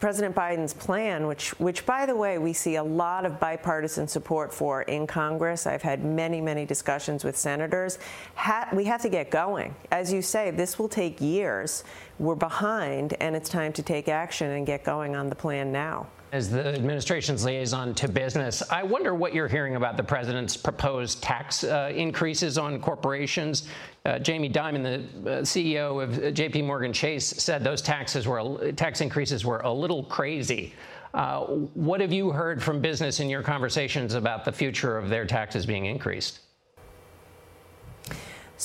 President 0.00 0.34
Biden's 0.34 0.74
plan, 0.74 1.26
which, 1.26 1.50
which, 1.60 1.86
by 1.86 2.06
the 2.06 2.14
way, 2.14 2.38
we 2.38 2.52
see 2.52 2.76
a 2.76 2.82
lot 2.82 3.24
of 3.24 3.38
bipartisan 3.38 4.08
support 4.08 4.52
for 4.52 4.82
in 4.82 5.06
Congress. 5.06 5.66
I've 5.66 5.82
had 5.82 6.04
many, 6.04 6.40
many 6.40 6.66
discussions 6.66 7.24
with 7.24 7.36
senators. 7.36 7.98
Ha- 8.34 8.68
we 8.72 8.84
have 8.84 9.02
to 9.02 9.08
get 9.08 9.30
going. 9.30 9.74
As 9.90 10.12
you 10.12 10.22
say, 10.22 10.50
this 10.50 10.78
will 10.78 10.88
take 10.88 11.20
years. 11.20 11.84
We're 12.18 12.34
behind, 12.34 13.14
and 13.20 13.36
it's 13.36 13.48
time 13.48 13.72
to 13.74 13.82
take 13.82 14.08
action 14.08 14.50
and 14.50 14.66
get 14.66 14.84
going 14.84 15.14
on 15.14 15.28
the 15.28 15.34
plan 15.36 15.72
now 15.72 16.06
as 16.34 16.50
the 16.50 16.74
administration's 16.74 17.44
liaison 17.44 17.94
to 17.94 18.08
business. 18.08 18.60
I 18.68 18.82
wonder 18.82 19.14
what 19.14 19.32
you're 19.34 19.46
hearing 19.46 19.76
about 19.76 19.96
the 19.96 20.02
president's 20.02 20.56
proposed 20.56 21.22
tax 21.22 21.62
uh, 21.62 21.92
increases 21.94 22.58
on 22.58 22.80
corporations. 22.80 23.68
Uh, 24.04 24.18
Jamie 24.18 24.50
Dimon, 24.50 24.82
the 24.82 25.30
uh, 25.30 25.42
CEO 25.42 26.02
of 26.02 26.18
uh, 26.18 26.32
J.P. 26.32 26.62
Morgan 26.62 26.92
Chase, 26.92 27.24
said 27.24 27.62
those 27.62 27.80
taxes 27.80 28.26
were 28.26 28.72
tax 28.72 29.00
increases 29.00 29.44
were 29.44 29.60
a 29.60 29.72
little 29.72 30.02
crazy. 30.02 30.74
Uh, 31.14 31.44
what 31.74 32.00
have 32.00 32.12
you 32.12 32.32
heard 32.32 32.60
from 32.60 32.80
business 32.80 33.20
in 33.20 33.30
your 33.30 33.42
conversations 33.44 34.14
about 34.14 34.44
the 34.44 34.50
future 34.50 34.98
of 34.98 35.08
their 35.08 35.24
taxes 35.24 35.64
being 35.64 35.86
increased? 35.86 36.40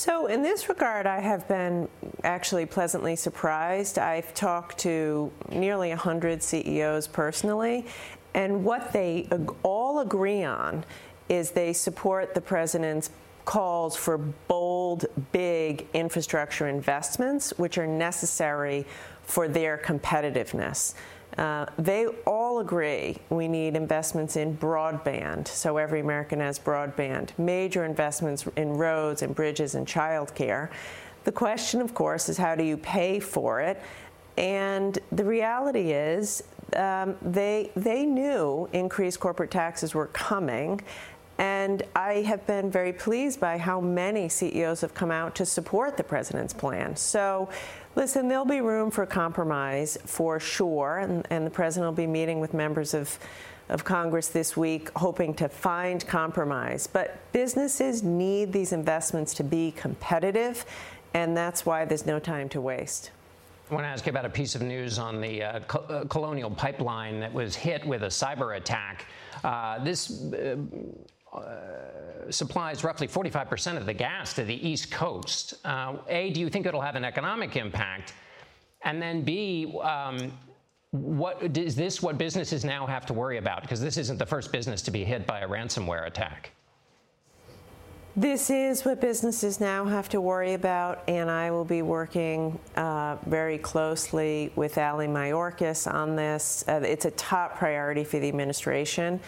So, 0.00 0.28
in 0.28 0.40
this 0.40 0.70
regard, 0.70 1.06
I 1.06 1.20
have 1.20 1.46
been 1.46 1.86
actually 2.24 2.64
pleasantly 2.64 3.16
surprised. 3.16 3.98
I've 3.98 4.32
talked 4.32 4.78
to 4.78 5.30
nearly 5.50 5.90
100 5.90 6.42
CEOs 6.42 7.06
personally, 7.06 7.84
and 8.32 8.64
what 8.64 8.94
they 8.94 9.28
all 9.62 9.98
agree 9.98 10.42
on 10.42 10.86
is 11.28 11.50
they 11.50 11.74
support 11.74 12.32
the 12.32 12.40
president's 12.40 13.10
calls 13.44 13.94
for 13.94 14.16
bold, 14.16 15.04
big 15.32 15.86
infrastructure 15.92 16.66
investments, 16.66 17.52
which 17.58 17.76
are 17.76 17.86
necessary 17.86 18.86
for 19.24 19.48
their 19.48 19.76
competitiveness. 19.76 20.94
Uh, 21.38 21.66
they 21.78 22.06
all 22.26 22.58
agree 22.58 23.16
we 23.30 23.46
need 23.46 23.76
investments 23.76 24.36
in 24.36 24.56
broadband, 24.56 25.46
so 25.46 25.76
every 25.76 26.00
American 26.00 26.40
has 26.40 26.58
broadband, 26.58 27.30
major 27.38 27.84
investments 27.84 28.46
in 28.56 28.70
roads 28.70 29.22
and 29.22 29.34
bridges 29.34 29.74
and 29.74 29.86
childcare. 29.86 30.70
The 31.24 31.32
question, 31.32 31.80
of 31.80 31.94
course, 31.94 32.28
is 32.28 32.36
how 32.36 32.54
do 32.54 32.64
you 32.64 32.76
pay 32.76 33.20
for 33.20 33.60
it? 33.60 33.80
And 34.36 34.98
the 35.12 35.24
reality 35.24 35.92
is, 35.92 36.42
um, 36.76 37.16
they, 37.20 37.70
they 37.76 38.04
knew 38.06 38.68
increased 38.72 39.20
corporate 39.20 39.50
taxes 39.50 39.94
were 39.94 40.06
coming. 40.06 40.80
And 41.40 41.82
I 41.96 42.20
have 42.20 42.46
been 42.46 42.70
very 42.70 42.92
pleased 42.92 43.40
by 43.40 43.58
how 43.58 43.80
many 43.80 44.28
CEOs 44.28 44.82
have 44.82 44.94
come 44.94 45.10
out 45.10 45.34
to 45.36 45.46
support 45.46 45.96
the 45.96 46.04
president's 46.04 46.54
plan. 46.54 46.94
So 46.94 47.48
Listen, 47.96 48.28
there'll 48.28 48.44
be 48.44 48.60
room 48.60 48.90
for 48.90 49.04
compromise 49.04 49.98
for 50.06 50.38
sure, 50.38 50.98
and, 50.98 51.26
and 51.30 51.44
the 51.44 51.50
president 51.50 51.90
will 51.90 51.96
be 51.96 52.06
meeting 52.06 52.40
with 52.40 52.54
members 52.54 52.94
of 52.94 53.18
of 53.68 53.84
Congress 53.84 54.28
this 54.28 54.56
week, 54.56 54.90
hoping 54.96 55.32
to 55.32 55.48
find 55.48 56.04
compromise. 56.06 56.88
But 56.88 57.18
businesses 57.32 58.02
need 58.02 58.52
these 58.52 58.72
investments 58.72 59.32
to 59.34 59.44
be 59.44 59.70
competitive, 59.70 60.66
and 61.14 61.36
that's 61.36 61.64
why 61.64 61.84
there's 61.84 62.04
no 62.04 62.18
time 62.18 62.48
to 62.50 62.60
waste. 62.60 63.12
I 63.70 63.74
want 63.74 63.84
to 63.84 63.88
ask 63.88 64.04
you 64.04 64.10
about 64.10 64.24
a 64.24 64.30
piece 64.30 64.56
of 64.56 64.62
news 64.62 64.98
on 64.98 65.20
the 65.20 65.44
uh, 65.44 65.60
Co- 65.60 65.84
uh, 65.88 66.04
Colonial 66.06 66.50
Pipeline 66.50 67.20
that 67.20 67.32
was 67.32 67.54
hit 67.54 67.86
with 67.86 68.02
a 68.02 68.08
cyber 68.08 68.56
attack. 68.56 69.06
Uh, 69.44 69.78
this 69.84 70.08
uh, 71.32 72.30
supplies 72.30 72.84
roughly 72.84 73.08
45% 73.08 73.76
of 73.76 73.86
the 73.86 73.94
gas 73.94 74.34
to 74.34 74.44
the 74.44 74.68
East 74.68 74.90
Coast. 74.90 75.54
Uh, 75.64 75.96
a, 76.08 76.30
do 76.30 76.40
you 76.40 76.48
think 76.48 76.66
it'll 76.66 76.80
have 76.80 76.96
an 76.96 77.04
economic 77.04 77.56
impact? 77.56 78.14
And 78.82 79.00
then 79.00 79.22
B, 79.22 79.78
um, 79.82 80.32
what 80.90 81.56
is 81.56 81.76
this 81.76 82.02
what 82.02 82.18
businesses 82.18 82.64
now 82.64 82.86
have 82.86 83.06
to 83.06 83.12
worry 83.12 83.38
about? 83.38 83.62
Because 83.62 83.80
this 83.80 83.96
isn't 83.96 84.18
the 84.18 84.26
first 84.26 84.50
business 84.52 84.82
to 84.82 84.90
be 84.90 85.04
hit 85.04 85.26
by 85.26 85.40
a 85.40 85.48
ransomware 85.48 86.06
attack. 86.06 86.52
This 88.16 88.50
is 88.50 88.84
what 88.84 89.00
businesses 89.00 89.60
now 89.60 89.84
have 89.84 90.08
to 90.08 90.20
worry 90.20 90.54
about, 90.54 91.04
and 91.06 91.30
I 91.30 91.52
will 91.52 91.64
be 91.64 91.82
working 91.82 92.58
uh, 92.74 93.16
very 93.26 93.56
closely 93.56 94.52
with 94.56 94.78
Ali 94.78 95.06
Mayorkas 95.06 95.92
on 95.92 96.16
this. 96.16 96.64
Uh, 96.66 96.80
it's 96.84 97.04
a 97.04 97.12
top 97.12 97.56
priority 97.56 98.02
for 98.02 98.18
the 98.18 98.26
administration. 98.26 99.20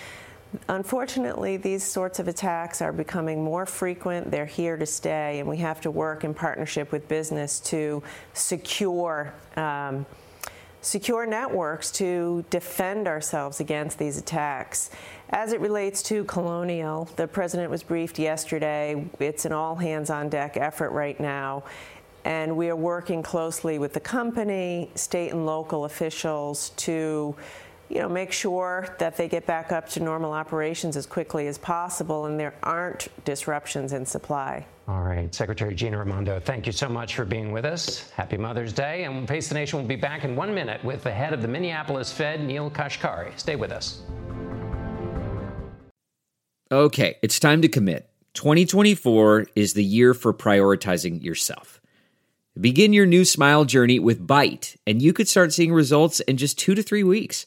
Unfortunately, 0.68 1.56
these 1.56 1.82
sorts 1.82 2.18
of 2.18 2.28
attacks 2.28 2.82
are 2.82 2.92
becoming 2.92 3.42
more 3.42 3.66
frequent. 3.66 4.30
They're 4.30 4.46
here 4.46 4.76
to 4.76 4.86
stay, 4.86 5.40
and 5.40 5.48
we 5.48 5.56
have 5.58 5.80
to 5.82 5.90
work 5.90 6.24
in 6.24 6.34
partnership 6.34 6.92
with 6.92 7.08
business 7.08 7.60
to 7.60 8.02
secure. 8.34 9.32
Um, 9.56 10.06
secure 10.82 11.24
networks 11.24 11.92
to 11.92 12.44
defend 12.50 13.06
ourselves 13.06 13.60
against 13.60 13.98
these 13.98 14.18
attacks. 14.18 14.90
As 15.30 15.52
it 15.52 15.60
relates 15.60 16.02
to 16.04 16.24
Colonial, 16.24 17.08
the 17.16 17.28
president 17.28 17.70
was 17.70 17.84
briefed 17.84 18.18
yesterday. 18.18 19.06
It's 19.20 19.44
an 19.44 19.52
all 19.52 19.76
hands 19.76 20.10
on 20.10 20.28
deck 20.28 20.56
effort 20.56 20.90
right 20.90 21.18
now. 21.18 21.62
And 22.24 22.56
we 22.56 22.68
are 22.68 22.76
working 22.76 23.22
closely 23.22 23.78
with 23.78 23.94
the 23.94 24.00
company, 24.00 24.90
state 24.94 25.32
and 25.32 25.46
local 25.46 25.84
officials 25.84 26.70
to 26.70 27.34
you 27.92 28.00
know, 28.00 28.08
make 28.08 28.32
sure 28.32 28.88
that 28.98 29.18
they 29.18 29.28
get 29.28 29.44
back 29.44 29.70
up 29.70 29.86
to 29.90 30.00
normal 30.00 30.32
operations 30.32 30.96
as 30.96 31.04
quickly 31.04 31.46
as 31.46 31.58
possible 31.58 32.24
and 32.24 32.40
there 32.40 32.54
aren't 32.62 33.08
disruptions 33.26 33.92
in 33.92 34.06
supply. 34.06 34.66
All 34.88 35.02
right, 35.02 35.32
Secretary 35.34 35.74
Gina 35.74 35.98
Raimondo, 35.98 36.40
thank 36.40 36.66
you 36.66 36.72
so 36.72 36.88
much 36.88 37.14
for 37.14 37.26
being 37.26 37.52
with 37.52 37.66
us. 37.66 38.10
Happy 38.12 38.38
Mother's 38.38 38.72
Day. 38.72 39.04
And 39.04 39.28
Face 39.28 39.48
the 39.48 39.54
Nation 39.54 39.78
will 39.78 39.86
be 39.86 39.96
back 39.96 40.24
in 40.24 40.34
one 40.34 40.54
minute 40.54 40.82
with 40.82 41.04
the 41.04 41.12
head 41.12 41.34
of 41.34 41.42
the 41.42 41.48
Minneapolis 41.48 42.10
Fed, 42.10 42.42
Neel 42.42 42.70
Kashkari. 42.70 43.38
Stay 43.38 43.56
with 43.56 43.70
us. 43.70 44.00
Okay, 46.70 47.16
it's 47.22 47.38
time 47.38 47.60
to 47.60 47.68
commit. 47.68 48.08
2024 48.32 49.48
is 49.54 49.74
the 49.74 49.84
year 49.84 50.14
for 50.14 50.32
prioritizing 50.32 51.22
yourself. 51.22 51.82
Begin 52.58 52.94
your 52.94 53.06
new 53.06 53.26
smile 53.26 53.66
journey 53.66 53.98
with 53.98 54.26
Byte, 54.26 54.76
and 54.86 55.02
you 55.02 55.12
could 55.12 55.28
start 55.28 55.52
seeing 55.52 55.74
results 55.74 56.20
in 56.20 56.38
just 56.38 56.58
two 56.58 56.74
to 56.74 56.82
three 56.82 57.04
weeks. 57.04 57.46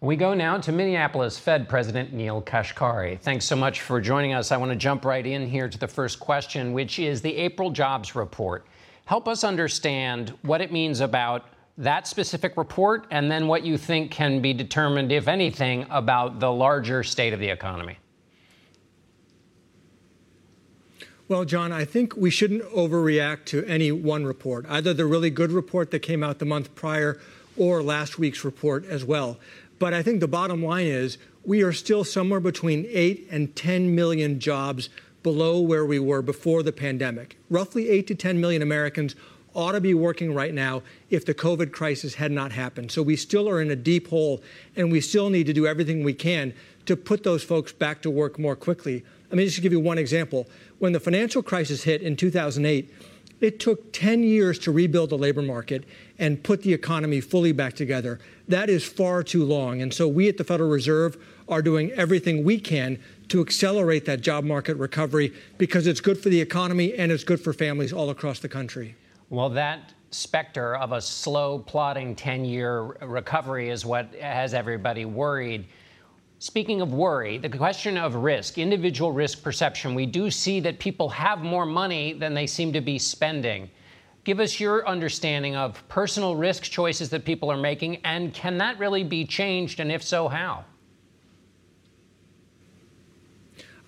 We 0.00 0.14
go 0.14 0.32
now 0.32 0.58
to 0.58 0.70
Minneapolis 0.70 1.40
Fed 1.40 1.68
President 1.68 2.12
Neel 2.12 2.40
Kashkari. 2.40 3.18
Thanks 3.18 3.46
so 3.46 3.56
much 3.56 3.80
for 3.80 4.00
joining 4.00 4.32
us. 4.32 4.52
I 4.52 4.56
want 4.56 4.70
to 4.70 4.76
jump 4.76 5.04
right 5.04 5.26
in 5.26 5.48
here 5.48 5.68
to 5.68 5.76
the 5.76 5.88
first 5.88 6.20
question, 6.20 6.72
which 6.72 7.00
is 7.00 7.20
the 7.20 7.34
April 7.36 7.68
jobs 7.68 8.14
report. 8.14 8.64
Help 9.06 9.26
us 9.26 9.42
understand 9.42 10.32
what 10.42 10.60
it 10.60 10.70
means 10.70 11.00
about 11.00 11.46
that 11.78 12.06
specific 12.06 12.56
report 12.56 13.08
and 13.10 13.28
then 13.28 13.48
what 13.48 13.64
you 13.64 13.76
think 13.76 14.12
can 14.12 14.40
be 14.40 14.52
determined, 14.52 15.10
if 15.10 15.26
anything, 15.26 15.84
about 15.90 16.38
the 16.38 16.52
larger 16.52 17.02
state 17.02 17.32
of 17.32 17.40
the 17.40 17.48
economy. 17.48 17.98
Well, 21.26 21.44
John, 21.44 21.72
I 21.72 21.84
think 21.84 22.16
we 22.16 22.30
shouldn't 22.30 22.62
overreact 22.70 23.46
to 23.46 23.64
any 23.64 23.90
one 23.90 24.24
report, 24.24 24.64
either 24.68 24.94
the 24.94 25.06
really 25.06 25.30
good 25.30 25.50
report 25.50 25.90
that 25.90 26.00
came 26.00 26.22
out 26.22 26.38
the 26.38 26.44
month 26.44 26.76
prior 26.76 27.18
or 27.56 27.82
last 27.82 28.20
week's 28.20 28.44
report 28.44 28.84
as 28.86 29.04
well. 29.04 29.38
But 29.78 29.94
I 29.94 30.02
think 30.02 30.20
the 30.20 30.28
bottom 30.28 30.64
line 30.64 30.86
is 30.86 31.18
we 31.44 31.62
are 31.62 31.72
still 31.72 32.04
somewhere 32.04 32.40
between 32.40 32.86
8 32.88 33.28
and 33.30 33.54
10 33.54 33.94
million 33.94 34.40
jobs 34.40 34.90
below 35.22 35.60
where 35.60 35.84
we 35.84 35.98
were 35.98 36.22
before 36.22 36.62
the 36.62 36.72
pandemic. 36.72 37.36
Roughly 37.50 37.88
8 37.88 38.06
to 38.08 38.14
10 38.14 38.40
million 38.40 38.62
Americans 38.62 39.14
ought 39.54 39.72
to 39.72 39.80
be 39.80 39.94
working 39.94 40.34
right 40.34 40.54
now 40.54 40.82
if 41.10 41.24
the 41.24 41.34
COVID 41.34 41.72
crisis 41.72 42.14
had 42.14 42.30
not 42.30 42.52
happened. 42.52 42.92
So 42.92 43.02
we 43.02 43.16
still 43.16 43.48
are 43.48 43.60
in 43.60 43.70
a 43.70 43.76
deep 43.76 44.08
hole, 44.08 44.42
and 44.76 44.92
we 44.92 45.00
still 45.00 45.30
need 45.30 45.46
to 45.46 45.52
do 45.52 45.66
everything 45.66 46.04
we 46.04 46.14
can 46.14 46.54
to 46.86 46.96
put 46.96 47.22
those 47.24 47.42
folks 47.42 47.72
back 47.72 48.02
to 48.02 48.10
work 48.10 48.38
more 48.38 48.56
quickly. 48.56 49.04
I 49.30 49.34
mean, 49.34 49.46
just 49.46 49.56
to 49.56 49.62
give 49.62 49.72
you 49.72 49.80
one 49.80 49.98
example. 49.98 50.46
When 50.78 50.92
the 50.92 51.00
financial 51.00 51.42
crisis 51.42 51.82
hit 51.82 52.02
in 52.02 52.16
2008, 52.16 52.92
it 53.40 53.60
took 53.60 53.92
10 53.92 54.22
years 54.22 54.58
to 54.60 54.72
rebuild 54.72 55.10
the 55.10 55.18
labor 55.18 55.42
market 55.42 55.84
and 56.18 56.42
put 56.42 56.62
the 56.62 56.72
economy 56.72 57.20
fully 57.20 57.52
back 57.52 57.74
together. 57.74 58.18
That 58.48 58.68
is 58.68 58.84
far 58.84 59.22
too 59.22 59.44
long. 59.44 59.82
And 59.82 59.92
so 59.92 60.08
we 60.08 60.28
at 60.28 60.36
the 60.36 60.44
Federal 60.44 60.70
Reserve 60.70 61.16
are 61.48 61.62
doing 61.62 61.90
everything 61.92 62.44
we 62.44 62.58
can 62.58 62.98
to 63.28 63.40
accelerate 63.40 64.04
that 64.06 64.20
job 64.20 64.44
market 64.44 64.76
recovery 64.76 65.32
because 65.58 65.86
it's 65.86 66.00
good 66.00 66.18
for 66.18 66.28
the 66.28 66.40
economy 66.40 66.94
and 66.94 67.12
it's 67.12 67.24
good 67.24 67.40
for 67.40 67.52
families 67.52 67.92
all 67.92 68.10
across 68.10 68.38
the 68.40 68.48
country. 68.48 68.96
Well, 69.30 69.50
that 69.50 69.92
specter 70.10 70.76
of 70.76 70.92
a 70.92 71.00
slow, 71.00 71.58
plodding 71.58 72.16
10 72.16 72.44
year 72.44 72.96
recovery 73.02 73.68
is 73.68 73.84
what 73.84 74.14
has 74.14 74.54
everybody 74.54 75.04
worried. 75.04 75.66
Speaking 76.40 76.80
of 76.80 76.92
worry, 76.92 77.36
the 77.36 77.48
question 77.48 77.98
of 77.98 78.14
risk, 78.14 78.58
individual 78.58 79.12
risk 79.12 79.42
perception, 79.42 79.94
we 79.94 80.06
do 80.06 80.30
see 80.30 80.60
that 80.60 80.78
people 80.78 81.08
have 81.08 81.40
more 81.40 81.66
money 81.66 82.12
than 82.12 82.32
they 82.32 82.46
seem 82.46 82.72
to 82.72 82.80
be 82.80 82.98
spending. 82.98 83.68
Give 84.28 84.40
us 84.40 84.60
your 84.60 84.86
understanding 84.86 85.56
of 85.56 85.88
personal 85.88 86.36
risk 86.36 86.64
choices 86.64 87.08
that 87.08 87.24
people 87.24 87.50
are 87.50 87.56
making, 87.56 88.02
and 88.04 88.34
can 88.34 88.58
that 88.58 88.78
really 88.78 89.02
be 89.02 89.24
changed? 89.24 89.80
And 89.80 89.90
if 89.90 90.02
so, 90.02 90.28
how? 90.28 90.66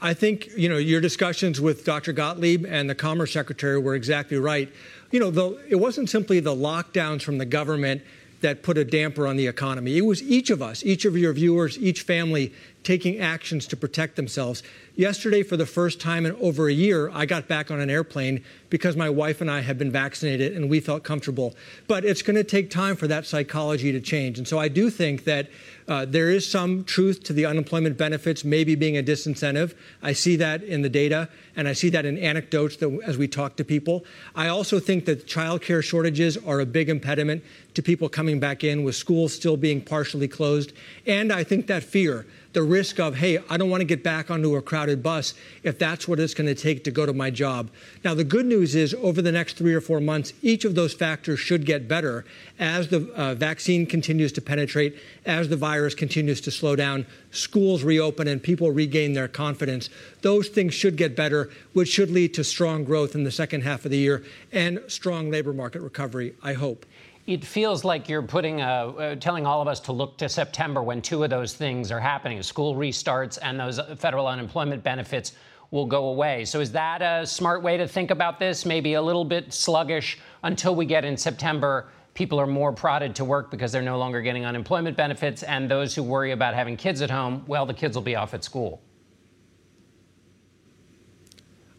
I 0.00 0.14
think 0.14 0.48
you 0.56 0.70
know 0.70 0.78
your 0.78 1.02
discussions 1.02 1.60
with 1.60 1.84
Dr. 1.84 2.14
Gottlieb 2.14 2.64
and 2.66 2.88
the 2.88 2.94
Commerce 2.94 3.34
Secretary 3.34 3.78
were 3.78 3.94
exactly 3.94 4.38
right. 4.38 4.72
You 5.10 5.20
know, 5.20 5.30
the, 5.30 5.62
it 5.68 5.76
wasn't 5.76 6.08
simply 6.08 6.40
the 6.40 6.56
lockdowns 6.56 7.20
from 7.20 7.36
the 7.36 7.44
government 7.44 8.00
that 8.40 8.62
put 8.62 8.78
a 8.78 8.84
damper 8.86 9.26
on 9.26 9.36
the 9.36 9.46
economy. 9.46 9.98
It 9.98 10.06
was 10.06 10.22
each 10.22 10.48
of 10.48 10.62
us, 10.62 10.82
each 10.82 11.04
of 11.04 11.18
your 11.18 11.34
viewers, 11.34 11.78
each 11.78 12.00
family 12.00 12.54
taking 12.82 13.18
actions 13.18 13.66
to 13.66 13.76
protect 13.76 14.16
themselves. 14.16 14.62
Yesterday, 14.96 15.42
for 15.42 15.56
the 15.56 15.66
first 15.66 16.00
time 16.00 16.26
in 16.26 16.32
over 16.36 16.68
a 16.68 16.72
year, 16.72 17.10
I 17.12 17.26
got 17.26 17.48
back 17.48 17.70
on 17.70 17.80
an 17.80 17.90
airplane 17.90 18.44
because 18.68 18.96
my 18.96 19.08
wife 19.08 19.40
and 19.40 19.50
I 19.50 19.60
had 19.60 19.78
been 19.78 19.90
vaccinated 19.90 20.56
and 20.56 20.68
we 20.68 20.80
felt 20.80 21.04
comfortable. 21.04 21.54
But 21.86 22.04
it's 22.04 22.22
going 22.22 22.36
to 22.36 22.44
take 22.44 22.70
time 22.70 22.96
for 22.96 23.06
that 23.08 23.26
psychology 23.26 23.92
to 23.92 24.00
change. 24.00 24.38
And 24.38 24.46
so 24.46 24.58
I 24.58 24.68
do 24.68 24.90
think 24.90 25.24
that 25.24 25.48
uh, 25.88 26.04
there 26.04 26.30
is 26.30 26.48
some 26.48 26.84
truth 26.84 27.22
to 27.24 27.32
the 27.32 27.46
unemployment 27.46 27.98
benefits 27.98 28.44
maybe 28.44 28.74
being 28.74 28.96
a 28.96 29.02
disincentive. 29.02 29.74
I 30.02 30.12
see 30.12 30.36
that 30.36 30.62
in 30.62 30.82
the 30.82 30.88
data, 30.88 31.28
and 31.56 31.66
I 31.66 31.72
see 31.72 31.88
that 31.90 32.04
in 32.04 32.16
anecdotes 32.16 32.76
that, 32.76 33.00
as 33.04 33.18
we 33.18 33.26
talk 33.26 33.56
to 33.56 33.64
people. 33.64 34.04
I 34.34 34.48
also 34.48 34.78
think 34.78 35.04
that 35.06 35.26
childcare 35.26 35.82
shortages 35.82 36.36
are 36.36 36.60
a 36.60 36.66
big 36.66 36.88
impediment 36.88 37.42
to 37.74 37.82
people 37.82 38.08
coming 38.08 38.38
back 38.38 38.62
in, 38.62 38.84
with 38.84 38.94
schools 38.94 39.32
still 39.32 39.56
being 39.56 39.80
partially 39.80 40.28
closed. 40.28 40.72
And 41.06 41.32
I 41.32 41.42
think 41.42 41.66
that 41.66 41.82
fear 41.82 42.26
the 42.52 42.62
risk 42.70 42.98
of, 42.98 43.16
hey, 43.16 43.38
I 43.50 43.56
don't 43.56 43.68
want 43.68 43.80
to 43.80 43.84
get 43.84 44.02
back 44.02 44.30
onto 44.30 44.56
a 44.56 44.62
crowded 44.62 45.02
bus 45.02 45.34
if 45.62 45.78
that's 45.78 46.08
what 46.08 46.20
it's 46.20 46.32
going 46.32 46.46
to 46.46 46.54
take 46.54 46.84
to 46.84 46.90
go 46.90 47.04
to 47.04 47.12
my 47.12 47.28
job. 47.30 47.70
Now, 48.04 48.14
the 48.14 48.24
good 48.24 48.46
news 48.46 48.74
is 48.74 48.94
over 48.94 49.20
the 49.20 49.32
next 49.32 49.56
three 49.56 49.74
or 49.74 49.80
four 49.80 50.00
months, 50.00 50.32
each 50.40 50.64
of 50.64 50.74
those 50.74 50.94
factors 50.94 51.40
should 51.40 51.66
get 51.66 51.88
better 51.88 52.24
as 52.58 52.88
the 52.88 53.12
uh, 53.14 53.34
vaccine 53.34 53.84
continues 53.86 54.32
to 54.32 54.40
penetrate, 54.40 54.96
as 55.26 55.48
the 55.48 55.56
virus 55.56 55.94
continues 55.94 56.40
to 56.42 56.50
slow 56.50 56.76
down, 56.76 57.04
schools 57.30 57.82
reopen, 57.82 58.28
and 58.28 58.42
people 58.42 58.70
regain 58.70 59.12
their 59.12 59.28
confidence. 59.28 59.90
Those 60.22 60.48
things 60.48 60.72
should 60.72 60.96
get 60.96 61.16
better, 61.16 61.50
which 61.72 61.88
should 61.88 62.10
lead 62.10 62.34
to 62.34 62.44
strong 62.44 62.84
growth 62.84 63.14
in 63.14 63.24
the 63.24 63.30
second 63.30 63.62
half 63.62 63.84
of 63.84 63.90
the 63.90 63.98
year 63.98 64.24
and 64.52 64.80
strong 64.86 65.30
labor 65.30 65.52
market 65.52 65.80
recovery, 65.80 66.34
I 66.42 66.52
hope 66.52 66.86
it 67.30 67.44
feels 67.44 67.84
like 67.84 68.08
you're 68.08 68.22
putting 68.22 68.60
a, 68.60 68.64
uh, 68.64 69.14
telling 69.14 69.46
all 69.46 69.62
of 69.62 69.68
us 69.68 69.78
to 69.78 69.92
look 69.92 70.18
to 70.18 70.28
September 70.28 70.82
when 70.82 71.00
two 71.00 71.22
of 71.22 71.30
those 71.30 71.54
things 71.54 71.92
are 71.92 72.00
happening 72.00 72.42
school 72.42 72.74
restarts 72.74 73.38
and 73.40 73.58
those 73.60 73.78
federal 73.98 74.26
unemployment 74.26 74.82
benefits 74.82 75.34
will 75.70 75.86
go 75.86 76.06
away. 76.06 76.44
So, 76.44 76.58
is 76.58 76.72
that 76.72 77.02
a 77.02 77.24
smart 77.24 77.62
way 77.62 77.76
to 77.76 77.86
think 77.86 78.10
about 78.10 78.40
this? 78.40 78.66
Maybe 78.66 78.94
a 78.94 79.02
little 79.02 79.24
bit 79.24 79.52
sluggish 79.52 80.18
until 80.42 80.74
we 80.74 80.86
get 80.86 81.04
in 81.04 81.16
September. 81.16 81.90
People 82.14 82.40
are 82.40 82.48
more 82.48 82.72
prodded 82.72 83.14
to 83.14 83.24
work 83.24 83.52
because 83.52 83.70
they're 83.70 83.80
no 83.80 83.96
longer 83.96 84.20
getting 84.22 84.44
unemployment 84.44 84.96
benefits. 84.96 85.44
And 85.44 85.70
those 85.70 85.94
who 85.94 86.02
worry 86.02 86.32
about 86.32 86.54
having 86.54 86.76
kids 86.76 87.00
at 87.00 87.10
home, 87.10 87.44
well, 87.46 87.64
the 87.64 87.74
kids 87.74 87.96
will 87.96 88.02
be 88.02 88.16
off 88.16 88.34
at 88.34 88.42
school. 88.42 88.82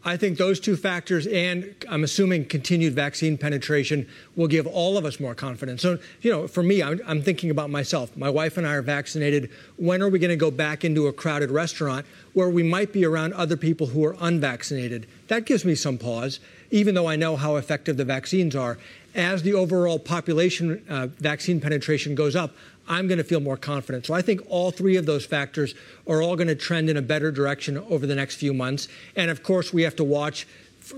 I 0.04 0.16
think 0.16 0.36
those 0.36 0.58
two 0.58 0.76
factors 0.76 1.28
and 1.28 1.76
I'm 1.88 2.02
assuming 2.02 2.46
continued 2.46 2.92
vaccine 2.94 3.38
penetration 3.38 4.08
will 4.34 4.48
give 4.48 4.66
all 4.66 4.98
of 4.98 5.04
us 5.04 5.20
more 5.20 5.34
confidence. 5.34 5.80
So, 5.82 5.98
you 6.22 6.30
know, 6.32 6.48
for 6.48 6.62
me, 6.62 6.82
I'm, 6.82 7.00
I'm 7.06 7.22
thinking 7.22 7.50
about 7.50 7.70
myself. 7.70 8.16
My 8.16 8.28
wife 8.28 8.56
and 8.56 8.66
I 8.66 8.74
are 8.74 8.82
vaccinated. 8.82 9.50
When 9.76 10.02
are 10.02 10.08
we 10.08 10.18
going 10.18 10.30
to 10.30 10.36
go 10.36 10.50
back 10.50 10.84
into 10.84 11.06
a 11.06 11.12
crowded 11.12 11.52
restaurant 11.52 12.04
where 12.32 12.48
we 12.48 12.64
might 12.64 12.92
be 12.92 13.04
around 13.04 13.34
other 13.34 13.56
people 13.56 13.88
who 13.88 14.04
are 14.04 14.16
unvaccinated? 14.20 15.06
That 15.28 15.46
gives 15.46 15.64
me 15.64 15.76
some 15.76 15.98
pause, 15.98 16.40
even 16.72 16.96
though 16.96 17.06
I 17.06 17.14
know 17.14 17.36
how 17.36 17.54
effective 17.56 17.96
the 17.96 18.04
vaccines 18.04 18.56
are. 18.56 18.78
As 19.14 19.42
the 19.42 19.54
overall 19.54 19.98
population 19.98 20.82
uh, 20.88 21.06
vaccine 21.06 21.60
penetration 21.60 22.14
goes 22.14 22.34
up, 22.34 22.56
I'm 22.92 23.08
going 23.08 23.18
to 23.18 23.24
feel 23.24 23.40
more 23.40 23.56
confident. 23.56 24.04
So 24.04 24.12
I 24.12 24.20
think 24.20 24.42
all 24.48 24.70
three 24.70 24.96
of 24.96 25.06
those 25.06 25.24
factors 25.24 25.74
are 26.06 26.22
all 26.22 26.36
going 26.36 26.48
to 26.48 26.54
trend 26.54 26.90
in 26.90 26.98
a 26.98 27.02
better 27.02 27.32
direction 27.32 27.78
over 27.78 28.06
the 28.06 28.14
next 28.14 28.34
few 28.34 28.52
months. 28.52 28.88
And 29.16 29.30
of 29.30 29.42
course, 29.42 29.72
we 29.72 29.82
have 29.82 29.96
to 29.96 30.04
watch. 30.04 30.46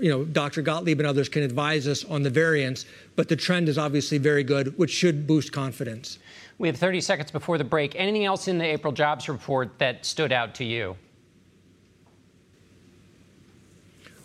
You 0.01 0.09
know, 0.09 0.25
Dr. 0.25 0.61
Gottlieb 0.61 0.99
and 0.99 1.07
others 1.07 1.29
can 1.29 1.43
advise 1.43 1.87
us 1.87 2.03
on 2.05 2.23
the 2.23 2.29
variants, 2.29 2.85
but 3.15 3.29
the 3.29 3.35
trend 3.35 3.69
is 3.69 3.77
obviously 3.77 4.17
very 4.17 4.43
good, 4.43 4.77
which 4.77 4.91
should 4.91 5.27
boost 5.27 5.53
confidence. 5.53 6.17
We 6.57 6.67
have 6.67 6.75
30 6.75 7.01
seconds 7.01 7.31
before 7.31 7.57
the 7.57 7.63
break. 7.63 7.95
Anything 7.95 8.25
else 8.25 8.47
in 8.47 8.57
the 8.57 8.65
April 8.65 8.91
jobs 8.91 9.29
report 9.29 9.77
that 9.77 10.05
stood 10.05 10.31
out 10.31 10.55
to 10.55 10.65
you? 10.65 10.97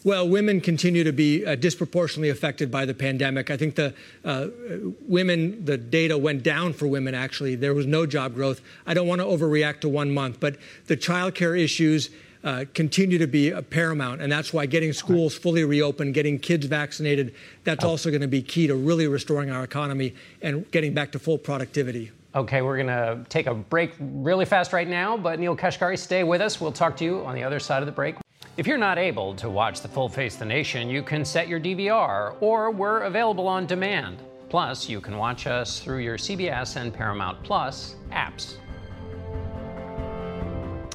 Well, 0.02 0.26
women 0.26 0.62
continue 0.62 1.04
to 1.04 1.12
be 1.12 1.44
uh, 1.44 1.56
disproportionately 1.56 2.30
affected 2.30 2.70
by 2.70 2.86
the 2.86 2.94
pandemic. 2.94 3.50
I 3.50 3.58
think 3.58 3.74
the 3.74 3.94
uh, 4.24 4.46
women, 5.06 5.62
the 5.64 5.76
data 5.76 6.16
went 6.16 6.42
down 6.42 6.72
for 6.72 6.86
women, 6.86 7.14
actually. 7.14 7.54
There 7.54 7.74
was 7.74 7.84
no 7.84 8.06
job 8.06 8.34
growth. 8.34 8.62
I 8.86 8.94
don't 8.94 9.06
want 9.06 9.20
to 9.20 9.26
overreact 9.26 9.80
to 9.80 9.90
one 9.90 10.10
month, 10.10 10.40
but 10.40 10.56
the 10.86 10.96
child 10.96 11.34
care 11.34 11.54
issues 11.54 12.08
uh, 12.42 12.64
continue 12.72 13.18
to 13.18 13.26
be 13.26 13.52
paramount. 13.68 14.22
And 14.22 14.32
that's 14.32 14.54
why 14.54 14.64
getting 14.64 14.94
schools 14.94 15.36
fully 15.36 15.64
reopened, 15.64 16.14
getting 16.14 16.38
kids 16.38 16.64
vaccinated, 16.64 17.34
that's 17.64 17.84
also 17.84 18.08
going 18.08 18.22
to 18.22 18.28
be 18.28 18.40
key 18.40 18.66
to 18.68 18.76
really 18.76 19.06
restoring 19.06 19.50
our 19.50 19.64
economy 19.64 20.14
and 20.40 20.70
getting 20.70 20.94
back 20.94 21.12
to 21.12 21.18
full 21.18 21.36
productivity. 21.36 22.10
Okay, 22.34 22.62
we're 22.62 22.76
going 22.76 22.86
to 22.86 23.22
take 23.28 23.48
a 23.48 23.54
break 23.54 23.92
really 23.98 24.46
fast 24.46 24.72
right 24.72 24.88
now, 24.88 25.18
but 25.18 25.38
Neel 25.38 25.56
Kashkari, 25.56 25.98
stay 25.98 26.24
with 26.24 26.40
us. 26.40 26.58
We'll 26.58 26.72
talk 26.72 26.96
to 26.98 27.04
you 27.04 27.26
on 27.26 27.34
the 27.34 27.42
other 27.42 27.60
side 27.60 27.82
of 27.82 27.86
the 27.86 27.92
break. 27.92 28.14
If 28.60 28.66
you're 28.66 28.76
not 28.76 28.98
able 28.98 29.34
to 29.36 29.48
watch 29.48 29.80
the 29.80 29.88
full 29.88 30.10
Face 30.10 30.36
the 30.36 30.44
Nation, 30.44 30.90
you 30.90 31.02
can 31.02 31.24
set 31.24 31.48
your 31.48 31.58
DVR, 31.58 32.36
or 32.42 32.70
we're 32.70 33.04
available 33.04 33.48
on 33.48 33.64
demand. 33.64 34.18
Plus, 34.50 34.86
you 34.86 35.00
can 35.00 35.16
watch 35.16 35.46
us 35.46 35.80
through 35.80 36.00
your 36.00 36.18
CBS 36.18 36.76
and 36.76 36.92
Paramount 36.92 37.42
Plus 37.42 37.94
apps. 38.12 38.56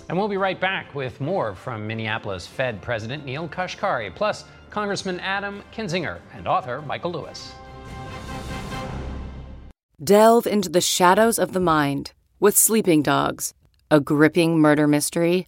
And 0.08 0.16
we'll 0.16 0.28
be 0.28 0.38
right 0.38 0.62
back 0.62 0.94
with 0.94 1.20
more 1.20 1.56
from 1.56 1.88
Minneapolis 1.88 2.46
Fed 2.46 2.84
President 2.84 3.26
Neel 3.26 3.48
Kashkari, 3.48 4.16
plus 4.16 4.46
Congressman 4.70 5.20
Adam 5.20 5.64
Kinzinger 5.74 6.20
and 6.36 6.48
author 6.48 6.84
Michael 6.84 7.14
Lewis. 7.14 7.52
Delve 10.04 10.46
into 10.46 10.70
the 10.70 10.82
shadows 10.82 11.40
of 11.40 11.54
the 11.54 11.60
mind 11.60 12.12
with 12.40 12.56
Sleeping 12.56 13.02
Dogs, 13.02 13.56
a 13.90 14.00
gripping 14.00 14.60
murder 14.60 14.88
mystery 14.88 15.48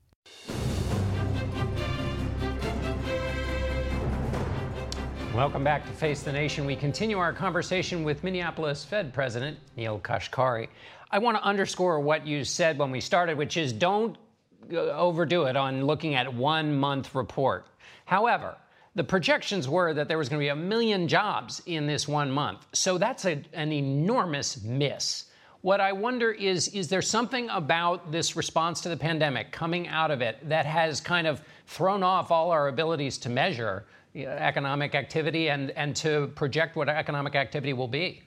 Welcome 5.41 5.63
back 5.63 5.87
to 5.87 5.91
Face 5.93 6.21
the 6.21 6.31
Nation. 6.31 6.67
We 6.67 6.75
continue 6.75 7.17
our 7.17 7.33
conversation 7.33 8.03
with 8.03 8.23
Minneapolis 8.23 8.85
Fed 8.85 9.11
President 9.11 9.57
Neel 9.75 9.97
Kashkari. 9.97 10.67
I 11.09 11.17
want 11.17 11.35
to 11.35 11.43
underscore 11.43 11.99
what 11.99 12.27
you 12.27 12.43
said 12.43 12.77
when 12.77 12.91
we 12.91 13.01
started, 13.01 13.39
which 13.39 13.57
is 13.57 13.73
don't 13.73 14.19
overdo 14.71 15.45
it 15.45 15.57
on 15.57 15.87
looking 15.87 16.13
at 16.13 16.31
one 16.31 16.75
month 16.77 17.15
report. 17.15 17.65
However, 18.05 18.55
the 18.93 19.03
projections 19.03 19.67
were 19.67 19.95
that 19.95 20.07
there 20.07 20.19
was 20.19 20.29
going 20.29 20.39
to 20.39 20.43
be 20.43 20.49
a 20.49 20.55
million 20.55 21.07
jobs 21.07 21.59
in 21.65 21.87
this 21.87 22.07
one 22.07 22.29
month. 22.29 22.67
So 22.73 22.99
that's 22.99 23.25
a, 23.25 23.43
an 23.53 23.73
enormous 23.73 24.61
miss. 24.61 25.25
What 25.61 25.81
I 25.81 25.91
wonder 25.91 26.31
is 26.31 26.67
is 26.67 26.87
there 26.87 27.01
something 27.01 27.49
about 27.49 28.11
this 28.11 28.35
response 28.35 28.79
to 28.81 28.89
the 28.89 28.97
pandemic 28.97 29.51
coming 29.51 29.87
out 29.87 30.11
of 30.11 30.21
it 30.21 30.37
that 30.49 30.67
has 30.67 31.01
kind 31.01 31.25
of 31.25 31.41
thrown 31.65 32.03
off 32.03 32.29
all 32.29 32.51
our 32.51 32.67
abilities 32.67 33.17
to 33.19 33.29
measure 33.29 33.85
economic 34.15 34.95
activity 34.95 35.49
and, 35.49 35.71
and 35.71 35.95
to 35.97 36.27
project 36.35 36.75
what 36.75 36.89
economic 36.89 37.35
activity 37.35 37.73
will 37.73 37.87
be? 37.87 38.21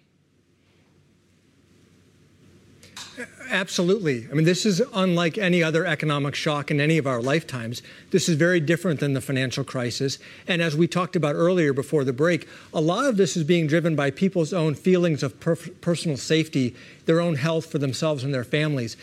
Absolutely. 3.51 4.27
I 4.31 4.35
mean, 4.35 4.45
this 4.45 4.67
is 4.67 4.83
unlike 4.93 5.39
any 5.39 5.63
other 5.63 5.87
economic 5.87 6.35
shock 6.35 6.71
in 6.71 6.81
any 6.81 6.99
of 6.99 7.07
our 7.07 7.23
lifetimes. 7.23 7.83
This 8.11 8.29
is 8.29 8.37
very 8.37 8.59
different 8.59 9.01
than 9.01 9.13
the 9.13 9.21
financial 9.21 9.63
crisis. 9.63 10.19
And 10.49 10.61
as 10.61 10.77
we 10.77 10.89
talked 10.89 11.15
about 11.15 11.35
earlier 11.35 11.73
before 11.73 12.05
the 12.05 12.13
break, 12.13 12.49
a 12.73 12.81
lot 12.81 13.05
of 13.05 13.17
this 13.17 13.37
is 13.37 13.45
being 13.45 13.67
driven 13.67 13.95
by 13.95 14.11
people's 14.11 14.53
own 14.53 14.75
feelings 14.75 15.23
of 15.23 15.39
per- 15.39 15.57
personal 15.57 16.17
safety, 16.17 16.75
their 17.07 17.21
own 17.21 17.37
health 17.37 17.67
for 17.67 17.79
themselves 17.79 18.25
and 18.25 18.35
their 18.35 18.45
families. 18.45 18.97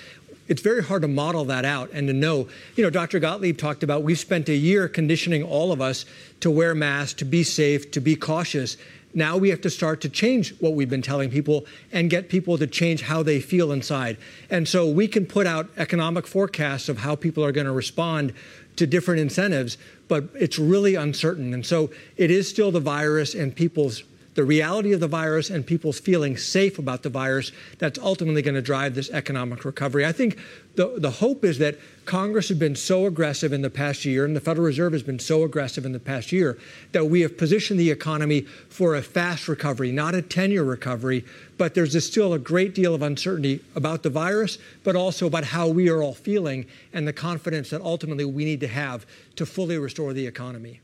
It's 0.47 0.61
very 0.61 0.83
hard 0.83 1.01
to 1.03 1.07
model 1.07 1.45
that 1.45 1.65
out 1.65 1.91
and 1.91 2.07
to 2.07 2.13
know. 2.13 2.47
You 2.75 2.83
know, 2.83 2.89
Dr. 2.89 3.19
Gottlieb 3.19 3.57
talked 3.57 3.83
about 3.83 4.03
we've 4.03 4.19
spent 4.19 4.49
a 4.49 4.55
year 4.55 4.87
conditioning 4.87 5.43
all 5.43 5.71
of 5.71 5.81
us 5.81 6.05
to 6.41 6.51
wear 6.51 6.75
masks, 6.75 7.13
to 7.19 7.25
be 7.25 7.43
safe, 7.43 7.91
to 7.91 7.99
be 7.99 8.15
cautious. 8.15 8.77
Now 9.13 9.37
we 9.37 9.49
have 9.49 9.61
to 9.61 9.69
start 9.69 10.01
to 10.01 10.09
change 10.09 10.53
what 10.59 10.73
we've 10.73 10.89
been 10.89 11.01
telling 11.01 11.29
people 11.29 11.65
and 11.91 12.09
get 12.09 12.29
people 12.29 12.57
to 12.57 12.67
change 12.67 13.01
how 13.01 13.23
they 13.23 13.39
feel 13.39 13.71
inside. 13.71 14.17
And 14.49 14.67
so 14.67 14.89
we 14.89 15.07
can 15.07 15.25
put 15.25 15.47
out 15.47 15.69
economic 15.77 16.25
forecasts 16.25 16.89
of 16.89 16.99
how 16.99 17.15
people 17.15 17.43
are 17.43 17.51
going 17.51 17.67
to 17.67 17.73
respond 17.73 18.33
to 18.77 18.87
different 18.87 19.19
incentives, 19.19 19.77
but 20.07 20.29
it's 20.33 20.57
really 20.57 20.95
uncertain. 20.95 21.53
And 21.53 21.65
so 21.65 21.91
it 22.17 22.31
is 22.31 22.47
still 22.49 22.71
the 22.71 22.79
virus 22.79 23.35
and 23.35 23.55
people's 23.55 24.03
the 24.33 24.43
reality 24.43 24.93
of 24.93 24.99
the 24.99 25.07
virus 25.07 25.49
and 25.49 25.65
people's 25.65 25.99
feeling 25.99 26.37
safe 26.37 26.79
about 26.79 27.03
the 27.03 27.09
virus 27.09 27.51
that's 27.79 27.99
ultimately 27.99 28.41
going 28.41 28.55
to 28.55 28.61
drive 28.61 28.95
this 28.95 29.09
economic 29.09 29.65
recovery. 29.65 30.05
I 30.05 30.11
think 30.13 30.37
the, 30.75 30.93
the 30.97 31.11
hope 31.11 31.43
is 31.43 31.57
that 31.57 31.77
Congress 32.05 32.47
has 32.47 32.57
been 32.57 32.75
so 32.75 33.05
aggressive 33.05 33.51
in 33.51 33.61
the 33.61 33.69
past 33.69 34.05
year, 34.05 34.23
and 34.23 34.35
the 34.35 34.39
Federal 34.39 34.65
Reserve 34.65 34.93
has 34.93 35.03
been 35.03 35.19
so 35.19 35.43
aggressive 35.43 35.85
in 35.85 35.91
the 35.91 35.99
past 35.99 36.31
year, 36.31 36.57
that 36.93 37.05
we 37.05 37.21
have 37.21 37.37
positioned 37.37 37.79
the 37.79 37.91
economy 37.91 38.41
for 38.41 38.95
a 38.95 39.01
fast 39.01 39.47
recovery, 39.47 39.91
not 39.91 40.15
a 40.15 40.21
10 40.21 40.51
year 40.51 40.63
recovery. 40.63 41.25
But 41.57 41.75
there's 41.75 42.03
still 42.05 42.33
a 42.33 42.39
great 42.39 42.73
deal 42.73 42.95
of 42.95 43.01
uncertainty 43.01 43.59
about 43.75 44.01
the 44.01 44.09
virus, 44.09 44.57
but 44.83 44.95
also 44.95 45.27
about 45.27 45.43
how 45.43 45.67
we 45.67 45.89
are 45.89 46.01
all 46.01 46.13
feeling 46.13 46.65
and 46.93 47.07
the 47.07 47.13
confidence 47.13 47.69
that 47.69 47.81
ultimately 47.81 48.25
we 48.25 48.45
need 48.45 48.61
to 48.61 48.67
have 48.67 49.05
to 49.35 49.45
fully 49.45 49.77
restore 49.77 50.13
the 50.13 50.25
economy. 50.25 50.79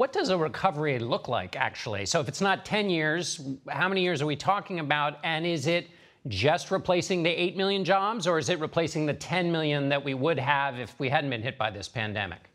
What 0.00 0.14
does 0.14 0.30
a 0.30 0.38
recovery 0.38 0.98
look 0.98 1.28
like, 1.28 1.56
actually? 1.56 2.06
So, 2.06 2.20
if 2.20 2.28
it's 2.28 2.40
not 2.40 2.64
10 2.64 2.88
years, 2.88 3.38
how 3.68 3.86
many 3.86 4.00
years 4.00 4.22
are 4.22 4.26
we 4.26 4.34
talking 4.34 4.80
about? 4.80 5.18
And 5.24 5.44
is 5.44 5.66
it 5.66 5.90
just 6.26 6.70
replacing 6.70 7.22
the 7.22 7.28
8 7.28 7.54
million 7.54 7.84
jobs, 7.84 8.26
or 8.26 8.38
is 8.38 8.48
it 8.48 8.60
replacing 8.60 9.04
the 9.04 9.12
10 9.12 9.52
million 9.52 9.90
that 9.90 10.02
we 10.02 10.14
would 10.14 10.38
have 10.38 10.78
if 10.78 10.98
we 10.98 11.10
hadn't 11.10 11.28
been 11.28 11.42
hit 11.42 11.58
by 11.58 11.68
this 11.68 11.86
pandemic? 11.86 12.48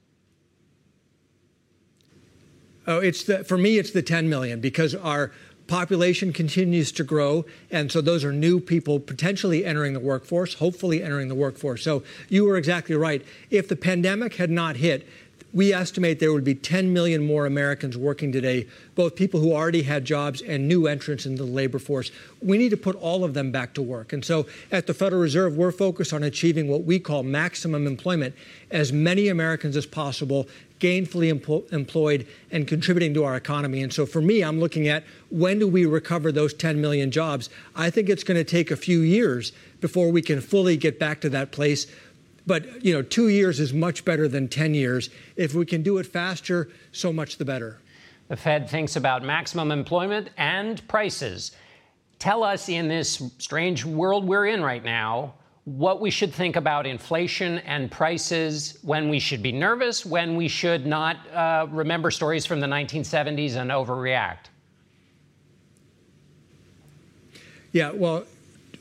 Oh, 2.88 2.98
it's 2.98 3.26
the, 3.26 3.44
for 3.44 3.60
me, 3.60 3.78
it's 3.78 3.92
the 3.92 4.02
10 4.02 4.28
million 4.28 4.60
because 4.60 4.96
our 4.96 5.32
population 5.68 6.32
continues 6.34 6.92
to 6.94 7.04
grow. 7.04 7.46
And 7.72 7.92
so 7.92 8.02
those 8.02 8.24
are 8.24 8.32
new 8.32 8.60
people 8.60 9.00
potentially 9.00 9.66
entering 9.66 9.94
the 9.94 10.00
workforce, 10.00 10.56
hopefully 10.56 11.04
entering 11.04 11.28
the 11.28 11.36
workforce. 11.36 11.84
So 11.84 12.04
you 12.30 12.46
were 12.46 12.58
exactly 12.58 12.96
right. 12.96 13.24
If 13.50 13.68
the 13.68 13.76
pandemic 13.76 14.36
had 14.36 14.50
not 14.50 14.78
hit, 14.78 15.08
we 15.56 15.72
estimate 15.72 16.20
there 16.20 16.34
would 16.34 16.44
be 16.44 16.54
10 16.54 16.92
million 16.92 17.26
more 17.26 17.46
Americans 17.46 17.98
working 17.98 18.34
today, 18.34 18.68
both 18.94 19.16
people 19.16 19.40
who 19.40 19.54
already 19.54 19.84
had 19.84 20.04
jobs 20.04 20.42
and 20.42 20.68
new 20.68 20.86
entrants 20.86 21.26
into 21.26 21.44
the 21.44 21.50
labor 21.50 21.80
force. 21.80 22.12
We 22.42 22.58
need 22.58 22.70
to 22.70 22.78
put 22.78 22.98
all 22.98 23.24
of 23.24 23.34
them 23.34 23.52
back 23.52 23.74
to 23.76 23.82
work. 23.82 24.12
And 24.12 24.24
so 24.24 24.46
at 24.70 24.86
the 24.86 24.94
Federal 24.94 25.22
Reserve, 25.22 25.56
we're 25.56 25.72
focused 25.72 26.12
on 26.12 26.24
achieving 26.24 26.68
what 26.68 26.84
we 26.84 27.00
call 27.00 27.24
maximum 27.24 27.88
employment, 27.88 28.36
as 28.70 28.92
many 28.92 29.30
Americans 29.30 29.78
as 29.78 29.86
possible 29.86 30.50
gainfully 30.80 31.30
employed 31.72 32.28
and 32.52 32.68
contributing 32.68 33.14
to 33.14 33.24
our 33.24 33.38
economy. 33.38 33.82
And 33.82 33.94
so 33.94 34.06
for 34.06 34.22
me, 34.22 34.42
I'm 34.42 34.60
looking 34.60 34.90
at 34.90 35.06
when 35.30 35.60
do 35.60 35.68
we 35.70 35.86
recover 35.86 36.34
those 36.34 36.54
10 36.54 36.82
million 36.82 37.12
jobs? 37.12 37.50
I 37.76 37.90
think 37.90 38.10
it's 38.10 38.26
going 38.26 38.38
to 38.38 38.44
take 38.44 38.72
a 38.72 38.76
few 38.76 39.00
years 39.00 39.54
before 39.80 40.12
we 40.12 40.22
can 40.22 40.42
fully 40.42 40.76
get 40.76 41.00
back 41.00 41.22
to 41.22 41.30
that 41.30 41.52
place. 41.52 41.88
But 42.48 42.84
you 42.86 42.94
know, 42.94 43.02
two 43.02 43.30
years 43.30 43.60
is 43.60 43.74
much 43.74 44.06
better 44.06 44.28
than 44.28 44.48
10 44.48 44.74
years. 44.74 45.10
If 45.36 45.54
we 45.54 45.66
can 45.66 45.84
do 45.84 45.98
it 45.98 46.06
faster, 46.06 46.70
so 46.92 47.12
much 47.12 47.38
the 47.38 47.46
better. 47.46 47.80
The 48.28 48.36
Fed 48.36 48.70
thinks 48.70 48.96
about 48.96 49.24
maximum 49.24 49.72
employment 49.72 50.30
and 50.38 50.86
prices. 50.88 51.52
Tell 52.18 52.44
us 52.44 52.70
in 52.70 52.88
this 52.88 53.22
strange 53.38 53.86
world 53.86 54.26
we're 54.26 54.48
in 54.48 54.64
right 54.64 54.84
now 54.84 55.36
what 55.66 56.00
we 56.00 56.12
should 56.12 56.32
think 56.32 56.56
about 56.56 56.86
inflation 56.86 57.58
and 57.60 57.92
prices, 57.92 58.78
when 58.84 59.10
we 59.10 59.20
should 59.20 59.42
be 59.42 59.52
nervous, 59.52 60.06
when 60.06 60.36
we 60.36 60.48
should 60.48 60.86
not 60.86 61.18
uh, 61.34 61.66
remember 61.72 62.12
stories 62.12 62.46
from 62.46 62.60
the 62.60 62.68
1970s 62.68 63.56
and 63.56 63.72
overreact. 63.72 64.46
Yeah, 67.72 67.92
well, 67.92 68.26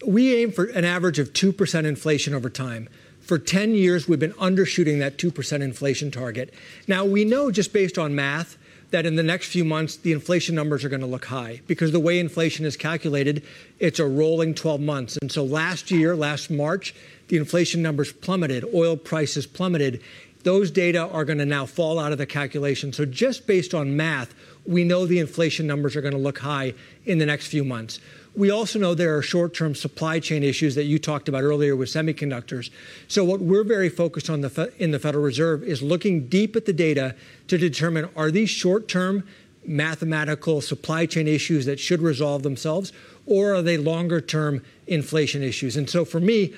we 0.06 0.36
aim 0.36 0.52
for 0.52 0.66
an 0.66 0.84
average 0.84 1.18
of 1.18 1.32
2% 1.32 1.84
inflation 1.86 2.34
over 2.34 2.50
time. 2.50 2.88
For 3.24 3.38
10 3.38 3.74
years, 3.74 4.06
we've 4.06 4.18
been 4.18 4.34
undershooting 4.34 4.98
that 4.98 5.16
2% 5.16 5.62
inflation 5.62 6.10
target. 6.10 6.52
Now, 6.86 7.06
we 7.06 7.24
know 7.24 7.50
just 7.50 7.72
based 7.72 7.96
on 7.96 8.14
math 8.14 8.58
that 8.90 9.06
in 9.06 9.16
the 9.16 9.22
next 9.22 9.48
few 9.48 9.64
months, 9.64 9.96
the 9.96 10.12
inflation 10.12 10.54
numbers 10.54 10.84
are 10.84 10.90
going 10.90 11.00
to 11.00 11.06
look 11.06 11.24
high 11.24 11.62
because 11.66 11.90
the 11.90 12.00
way 12.00 12.18
inflation 12.18 12.66
is 12.66 12.76
calculated, 12.76 13.42
it's 13.78 13.98
a 13.98 14.06
rolling 14.06 14.54
12 14.54 14.78
months. 14.82 15.16
And 15.22 15.32
so 15.32 15.42
last 15.42 15.90
year, 15.90 16.14
last 16.14 16.50
March, 16.50 16.94
the 17.28 17.38
inflation 17.38 17.80
numbers 17.80 18.12
plummeted, 18.12 18.62
oil 18.74 18.94
prices 18.94 19.46
plummeted. 19.46 20.02
Those 20.42 20.70
data 20.70 21.08
are 21.08 21.24
going 21.24 21.38
to 21.38 21.46
now 21.46 21.64
fall 21.64 21.98
out 21.98 22.12
of 22.12 22.18
the 22.18 22.26
calculation. 22.26 22.92
So 22.92 23.06
just 23.06 23.46
based 23.46 23.72
on 23.72 23.96
math, 23.96 24.34
we 24.66 24.84
know 24.84 25.06
the 25.06 25.18
inflation 25.18 25.66
numbers 25.66 25.96
are 25.96 26.02
going 26.02 26.12
to 26.12 26.18
look 26.18 26.38
high 26.38 26.74
in 27.06 27.16
the 27.16 27.26
next 27.26 27.46
few 27.46 27.64
months. 27.64 28.00
We 28.36 28.50
also 28.50 28.80
know 28.80 28.94
there 28.94 29.16
are 29.16 29.22
short 29.22 29.54
term 29.54 29.74
supply 29.74 30.18
chain 30.18 30.42
issues 30.42 30.74
that 30.74 30.84
you 30.84 30.98
talked 30.98 31.28
about 31.28 31.42
earlier 31.42 31.76
with 31.76 31.88
semiconductors. 31.88 32.70
So, 33.06 33.24
what 33.24 33.40
we're 33.40 33.62
very 33.64 33.88
focused 33.88 34.28
on 34.28 34.40
the, 34.40 34.72
in 34.78 34.90
the 34.90 34.98
Federal 34.98 35.22
Reserve 35.22 35.62
is 35.62 35.82
looking 35.82 36.26
deep 36.26 36.56
at 36.56 36.64
the 36.64 36.72
data 36.72 37.14
to 37.46 37.58
determine 37.58 38.08
are 38.16 38.32
these 38.32 38.50
short 38.50 38.88
term 38.88 39.24
mathematical 39.64 40.60
supply 40.60 41.06
chain 41.06 41.28
issues 41.28 41.64
that 41.66 41.78
should 41.78 42.02
resolve 42.02 42.42
themselves, 42.42 42.92
or 43.24 43.54
are 43.54 43.62
they 43.62 43.76
longer 43.76 44.20
term 44.20 44.62
inflation 44.86 45.42
issues? 45.42 45.76
And 45.76 45.88
so, 45.88 46.04
for 46.04 46.18
me, 46.18 46.52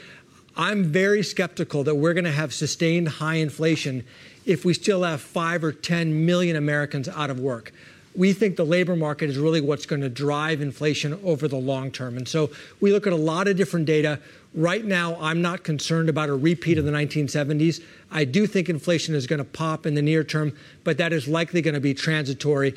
I'm 0.56 0.84
very 0.84 1.22
skeptical 1.22 1.84
that 1.84 1.96
we're 1.96 2.14
going 2.14 2.24
to 2.24 2.32
have 2.32 2.54
sustained 2.54 3.08
high 3.08 3.34
inflation 3.34 4.04
if 4.46 4.64
we 4.64 4.72
still 4.72 5.02
have 5.02 5.20
five 5.20 5.62
or 5.62 5.72
10 5.72 6.24
million 6.24 6.56
Americans 6.56 7.08
out 7.08 7.28
of 7.28 7.38
work 7.38 7.72
we 8.16 8.32
think 8.32 8.56
the 8.56 8.64
labor 8.64 8.96
market 8.96 9.28
is 9.28 9.38
really 9.38 9.60
what's 9.60 9.86
going 9.86 10.02
to 10.02 10.08
drive 10.08 10.60
inflation 10.60 11.18
over 11.22 11.46
the 11.46 11.56
long 11.56 11.90
term. 11.90 12.16
And 12.16 12.26
so 12.26 12.50
we 12.80 12.92
look 12.92 13.06
at 13.06 13.12
a 13.12 13.16
lot 13.16 13.46
of 13.46 13.56
different 13.56 13.86
data. 13.86 14.18
Right 14.54 14.84
now, 14.84 15.16
I'm 15.20 15.42
not 15.42 15.64
concerned 15.64 16.08
about 16.08 16.28
a 16.28 16.34
repeat 16.34 16.78
of 16.78 16.84
the 16.84 16.90
1970s. 16.90 17.82
I 18.10 18.24
do 18.24 18.46
think 18.46 18.68
inflation 18.68 19.14
is 19.14 19.26
going 19.26 19.38
to 19.38 19.44
pop 19.44 19.84
in 19.84 19.94
the 19.94 20.02
near 20.02 20.24
term, 20.24 20.56
but 20.82 20.96
that 20.98 21.12
is 21.12 21.28
likely 21.28 21.60
going 21.60 21.74
to 21.74 21.80
be 21.80 21.92
transitory. 21.92 22.74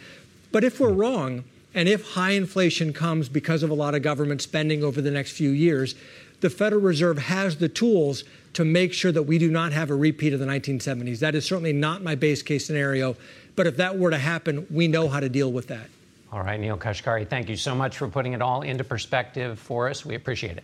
But 0.52 0.64
if 0.64 0.80
we're 0.80 0.92
wrong, 0.92 1.46
and 1.74 1.88
if 1.88 2.14
high 2.14 2.32
inflation 2.32 2.94
comes 2.94 3.30
because 3.30 3.64
of 3.64 3.70
a 3.70 3.76
lot 3.76 3.96
of 3.96 4.02
government 4.02 4.42
spending 4.42 4.84
over 4.84 5.02
the 5.02 5.12
next 5.12 5.32
few 5.32 5.52
years, 5.52 5.96
the 6.42 6.50
Federal 6.50 6.82
Reserve 6.82 7.18
has 7.18 7.58
the 7.58 7.70
tools 7.70 8.24
to 8.54 8.66
make 8.66 8.94
sure 8.94 9.12
that 9.12 9.24
we 9.24 9.38
do 9.38 9.52
not 9.52 9.72
have 9.74 9.90
a 9.90 9.96
repeat 9.96 10.34
of 10.34 10.40
the 10.40 10.46
1970s. 10.46 11.20
That 11.20 11.36
is 11.36 11.46
certainly 11.46 11.74
not 11.74 12.02
my 12.02 12.16
base 12.16 12.42
case 12.42 12.66
scenario. 12.66 13.16
But 13.60 13.68
if 13.68 13.76
that 13.76 14.00
were 14.00 14.10
to 14.10 14.18
happen, 14.18 14.66
we 14.72 14.88
know 14.88 15.10
how 15.10 15.20
to 15.20 15.28
deal 15.28 15.52
with 15.52 15.68
that. 15.68 15.90
All 16.32 16.42
right, 16.42 16.58
Neel 16.58 16.78
Kashkari, 16.78 17.28
thank 17.28 17.50
you 17.50 17.58
so 17.58 17.76
much 17.76 17.98
for 17.98 18.08
putting 18.08 18.32
it 18.32 18.42
all 18.42 18.62
into 18.62 18.86
perspective 18.86 19.60
for 19.60 19.90
us. 19.90 20.06
We 20.06 20.16
appreciate 20.16 20.56
it. 20.56 20.64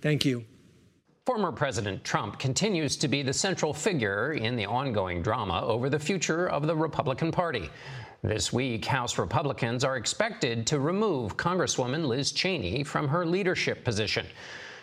Thank 0.00 0.24
you. 0.24 0.44
Former 1.26 1.50
President 1.50 2.04
Trump 2.04 2.38
continues 2.38 2.96
to 2.98 3.08
be 3.08 3.22
the 3.22 3.32
central 3.32 3.74
figure 3.74 4.34
in 4.34 4.54
the 4.54 4.66
ongoing 4.66 5.20
drama 5.20 5.62
over 5.66 5.90
the 5.90 5.98
future 5.98 6.48
of 6.48 6.68
the 6.68 6.76
Republican 6.76 7.32
Party. 7.32 7.68
This 8.22 8.52
week, 8.52 8.84
House 8.84 9.18
Republicans 9.18 9.82
are 9.82 9.96
expected 9.96 10.64
to 10.68 10.78
remove 10.78 11.36
Congresswoman 11.36 12.06
Liz 12.06 12.30
Cheney 12.30 12.84
from 12.84 13.08
her 13.08 13.26
leadership 13.26 13.82
position. 13.82 14.26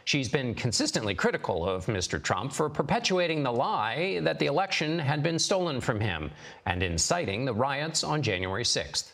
She's 0.05 0.29
been 0.29 0.53
consistently 0.53 1.15
critical 1.15 1.67
of 1.67 1.87
Mr. 1.87 2.21
Trump 2.21 2.53
for 2.53 2.69
perpetuating 2.69 3.41
the 3.41 3.51
lie 3.51 4.19
that 4.21 4.37
the 4.37 4.45
election 4.45 4.99
had 4.99 5.23
been 5.23 5.39
stolen 5.39 5.81
from 5.81 5.99
him 5.99 6.29
and 6.67 6.83
inciting 6.83 7.43
the 7.43 7.53
riots 7.55 8.03
on 8.03 8.21
January 8.21 8.63
6th. 8.63 9.11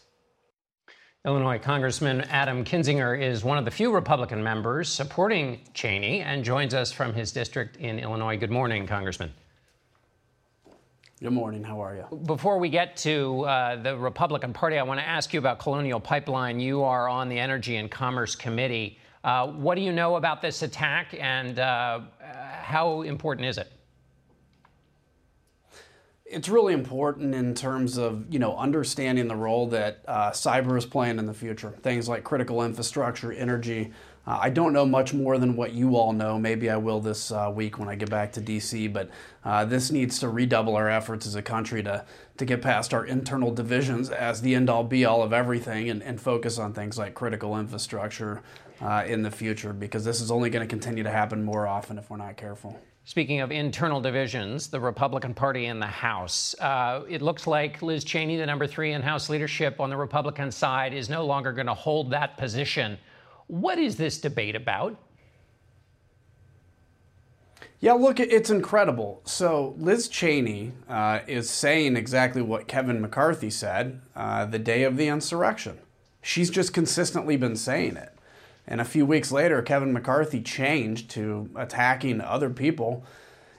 Illinois 1.23 1.59
Congressman 1.59 2.21
Adam 2.21 2.65
Kinzinger 2.65 3.21
is 3.21 3.41
one 3.41 3.57
of 3.57 3.63
the 3.63 3.71
few 3.71 3.93
Republican 3.93 4.43
members 4.43 4.89
supporting 4.89 5.61
Cheney 5.73 6.19
and 6.21 6.43
joins 6.43 6.73
us 6.73 6.91
from 6.91 7.13
his 7.13 7.31
district 7.31 7.77
in 7.77 7.97
Illinois. 7.97 8.35
Good 8.35 8.51
morning, 8.51 8.85
Congressman. 8.85 9.31
Good 11.21 11.31
morning. 11.31 11.63
How 11.63 11.81
are 11.81 11.95
you? 11.95 12.17
Before 12.17 12.57
we 12.57 12.67
get 12.67 12.97
to 12.97 13.43
uh, 13.45 13.75
the 13.81 13.95
Republican 13.95 14.51
Party, 14.51 14.77
I 14.77 14.83
want 14.83 14.99
to 14.99 15.07
ask 15.07 15.31
you 15.31 15.39
about 15.39 15.59
Colonial 15.59 16.01
Pipeline. 16.01 16.59
You 16.59 16.83
are 16.83 17.07
on 17.07 17.29
the 17.29 17.39
Energy 17.39 17.77
and 17.77 17.89
Commerce 17.89 18.35
Committee. 18.35 18.97
Uh, 19.23 19.47
what 19.47 19.75
do 19.75 19.81
you 19.81 19.91
know 19.91 20.15
about 20.15 20.41
this 20.41 20.63
attack, 20.63 21.15
and 21.19 21.59
uh, 21.59 21.99
how 22.61 23.01
important 23.03 23.47
is 23.47 23.57
it? 23.57 23.71
It's 26.25 26.47
really 26.47 26.73
important 26.73 27.35
in 27.35 27.53
terms 27.53 27.97
of 27.97 28.25
you 28.33 28.39
know 28.39 28.55
understanding 28.57 29.27
the 29.27 29.35
role 29.35 29.67
that 29.67 30.03
uh, 30.07 30.31
cyber 30.31 30.77
is 30.77 30.85
playing 30.85 31.19
in 31.19 31.25
the 31.25 31.33
future. 31.33 31.71
Things 31.83 32.09
like 32.09 32.23
critical 32.23 32.63
infrastructure, 32.63 33.31
energy. 33.31 33.91
Uh, 34.25 34.37
I 34.39 34.49
don't 34.51 34.71
know 34.71 34.85
much 34.85 35.13
more 35.13 35.39
than 35.39 35.55
what 35.55 35.73
you 35.73 35.95
all 35.95 36.13
know. 36.13 36.37
Maybe 36.37 36.69
I 36.69 36.77
will 36.77 36.99
this 36.99 37.31
uh, 37.31 37.51
week 37.53 37.79
when 37.79 37.89
I 37.89 37.95
get 37.95 38.09
back 38.11 38.31
to 38.33 38.41
DC. 38.41 38.91
But 38.93 39.09
uh, 39.43 39.65
this 39.65 39.91
needs 39.91 40.19
to 40.19 40.29
redouble 40.29 40.75
our 40.75 40.89
efforts 40.89 41.25
as 41.25 41.35
a 41.35 41.41
country 41.41 41.81
to 41.83 42.05
to 42.37 42.45
get 42.45 42.61
past 42.61 42.93
our 42.93 43.05
internal 43.05 43.53
divisions 43.53 44.09
as 44.09 44.41
the 44.41 44.55
end 44.55 44.69
all 44.69 44.83
be 44.83 45.05
all 45.05 45.21
of 45.21 45.31
everything 45.33 45.89
and, 45.89 46.01
and 46.01 46.19
focus 46.19 46.57
on 46.57 46.73
things 46.73 46.97
like 46.97 47.13
critical 47.13 47.57
infrastructure, 47.59 48.41
uh, 48.81 49.03
in 49.07 49.21
the 49.21 49.31
future 49.31 49.73
because 49.73 50.03
this 50.03 50.21
is 50.21 50.31
only 50.31 50.49
going 50.49 50.65
to 50.65 50.69
continue 50.69 51.03
to 51.03 51.11
happen 51.11 51.43
more 51.43 51.67
often 51.67 51.97
if 51.97 52.09
we're 52.09 52.17
not 52.17 52.37
careful. 52.37 52.79
Speaking 53.03 53.41
of 53.41 53.51
internal 53.51 53.99
divisions, 53.99 54.67
the 54.67 54.79
Republican 54.79 55.33
Party 55.33 55.65
in 55.65 55.79
the 55.79 55.87
House, 55.87 56.53
uh, 56.59 57.03
it 57.09 57.21
looks 57.21 57.47
like 57.47 57.81
Liz 57.81 58.03
Cheney, 58.03 58.37
the 58.37 58.45
number 58.45 58.67
three 58.67 58.93
in 58.93 59.01
House 59.01 59.27
leadership 59.27 59.79
on 59.79 59.89
the 59.89 59.97
Republican 59.97 60.51
side, 60.51 60.93
is 60.93 61.09
no 61.09 61.25
longer 61.25 61.51
going 61.51 61.67
to 61.67 61.73
hold 61.73 62.11
that 62.11 62.37
position. 62.37 62.99
What 63.47 63.79
is 63.79 63.95
this 63.95 64.19
debate 64.19 64.55
about? 64.55 64.97
Yeah, 67.79 67.93
look, 67.93 68.19
it's 68.19 68.51
incredible. 68.51 69.23
So 69.25 69.73
Liz 69.79 70.07
Cheney 70.07 70.71
uh, 70.87 71.21
is 71.25 71.49
saying 71.49 71.95
exactly 71.95 72.43
what 72.43 72.67
Kevin 72.67 73.01
McCarthy 73.01 73.49
said 73.49 74.01
uh, 74.15 74.45
the 74.45 74.59
day 74.59 74.83
of 74.83 74.97
the 74.97 75.07
insurrection. 75.07 75.79
She's 76.21 76.51
just 76.51 76.75
consistently 76.75 77.37
been 77.37 77.55
saying 77.55 77.97
it. 77.97 78.10
And 78.67 78.79
a 78.79 78.85
few 78.85 79.05
weeks 79.05 79.31
later, 79.31 79.61
Kevin 79.61 79.93
McCarthy 79.93 80.41
changed 80.41 81.09
to 81.11 81.49
attacking 81.55 82.21
other 82.21 82.49
people. 82.49 83.03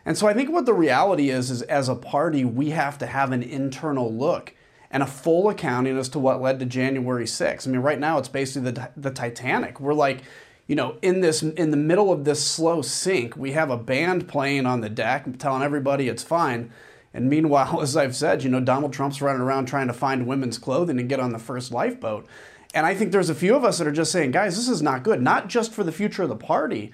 And 0.04 0.16
so 0.16 0.26
I 0.26 0.34
think 0.34 0.50
what 0.50 0.66
the 0.66 0.74
reality 0.74 1.30
is 1.30 1.50
is 1.50 1.62
as 1.62 1.88
a 1.88 1.94
party, 1.94 2.44
we 2.44 2.70
have 2.70 2.98
to 2.98 3.06
have 3.06 3.32
an 3.32 3.42
internal 3.42 4.12
look 4.12 4.54
and 4.90 5.02
a 5.02 5.06
full 5.06 5.48
accounting 5.48 5.96
as 5.96 6.08
to 6.10 6.18
what 6.18 6.40
led 6.40 6.58
to 6.60 6.66
January 6.66 7.24
6th. 7.24 7.66
I 7.66 7.70
mean, 7.70 7.80
right 7.80 7.98
now 7.98 8.18
it's 8.18 8.28
basically 8.28 8.72
the, 8.72 8.90
the 8.96 9.10
Titanic. 9.10 9.80
We're 9.80 9.94
like, 9.94 10.22
you 10.66 10.76
know, 10.76 10.96
in 11.02 11.20
this 11.20 11.42
in 11.42 11.70
the 11.70 11.76
middle 11.76 12.12
of 12.12 12.24
this 12.24 12.44
slow 12.44 12.82
sink, 12.82 13.36
we 13.36 13.52
have 13.52 13.70
a 13.70 13.76
band 13.76 14.28
playing 14.28 14.66
on 14.66 14.80
the 14.80 14.88
deck 14.88 15.26
telling 15.38 15.62
everybody 15.62 16.08
it's 16.08 16.22
fine. 16.22 16.70
And 17.14 17.28
meanwhile, 17.28 17.80
as 17.82 17.96
I've 17.96 18.16
said, 18.16 18.42
you 18.42 18.50
know, 18.50 18.60
Donald 18.60 18.92
Trump's 18.92 19.22
running 19.22 19.42
around 19.42 19.66
trying 19.66 19.88
to 19.88 19.92
find 19.92 20.26
women's 20.26 20.58
clothing 20.58 20.98
and 20.98 21.08
get 21.08 21.20
on 21.20 21.32
the 21.32 21.38
first 21.38 21.72
lifeboat. 21.72 22.26
And 22.74 22.86
I 22.86 22.94
think 22.94 23.12
there's 23.12 23.30
a 23.30 23.34
few 23.34 23.54
of 23.54 23.64
us 23.64 23.78
that 23.78 23.86
are 23.86 23.92
just 23.92 24.12
saying, 24.12 24.30
guys, 24.30 24.56
this 24.56 24.68
is 24.68 24.82
not 24.82 25.02
good, 25.02 25.20
not 25.20 25.48
just 25.48 25.72
for 25.72 25.84
the 25.84 25.92
future 25.92 26.22
of 26.22 26.28
the 26.28 26.36
party, 26.36 26.92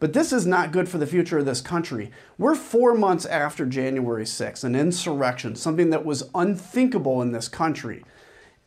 but 0.00 0.12
this 0.12 0.32
is 0.32 0.46
not 0.46 0.72
good 0.72 0.88
for 0.88 0.98
the 0.98 1.06
future 1.06 1.38
of 1.38 1.44
this 1.44 1.60
country. 1.60 2.10
We're 2.38 2.54
four 2.54 2.94
months 2.94 3.26
after 3.26 3.66
January 3.66 4.24
6th, 4.24 4.64
an 4.64 4.74
insurrection, 4.74 5.54
something 5.56 5.90
that 5.90 6.04
was 6.04 6.30
unthinkable 6.34 7.20
in 7.22 7.32
this 7.32 7.48
country. 7.48 8.04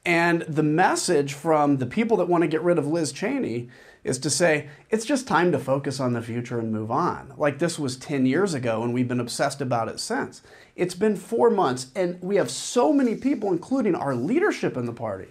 And 0.05 0.43
the 0.43 0.63
message 0.63 1.33
from 1.33 1.77
the 1.77 1.85
people 1.85 2.17
that 2.17 2.27
want 2.27 2.43
to 2.43 2.47
get 2.47 2.61
rid 2.61 2.77
of 2.77 2.87
Liz 2.87 3.11
Cheney 3.11 3.69
is 4.03 4.19
to 4.19 4.29
say, 4.29 4.69
it's 4.89 5.05
just 5.05 5.27
time 5.27 5.51
to 5.53 5.59
focus 5.59 5.99
on 5.99 6.13
the 6.13 6.21
future 6.21 6.59
and 6.59 6.71
move 6.71 6.91
on. 6.91 7.33
Like 7.37 7.59
this 7.59 7.79
was 7.79 7.97
10 7.97 8.25
years 8.25 8.53
ago, 8.53 8.83
and 8.83 8.93
we've 8.93 9.07
been 9.07 9.21
obsessed 9.21 9.61
about 9.61 9.87
it 9.87 9.99
since. 9.99 10.41
It's 10.75 10.95
been 10.95 11.15
four 11.15 11.49
months, 11.49 11.87
and 11.95 12.21
we 12.21 12.35
have 12.35 12.51
so 12.51 12.91
many 12.91 13.15
people, 13.15 13.51
including 13.51 13.95
our 13.95 14.13
leadership 14.13 14.75
in 14.75 14.85
the 14.85 14.93
party, 14.93 15.29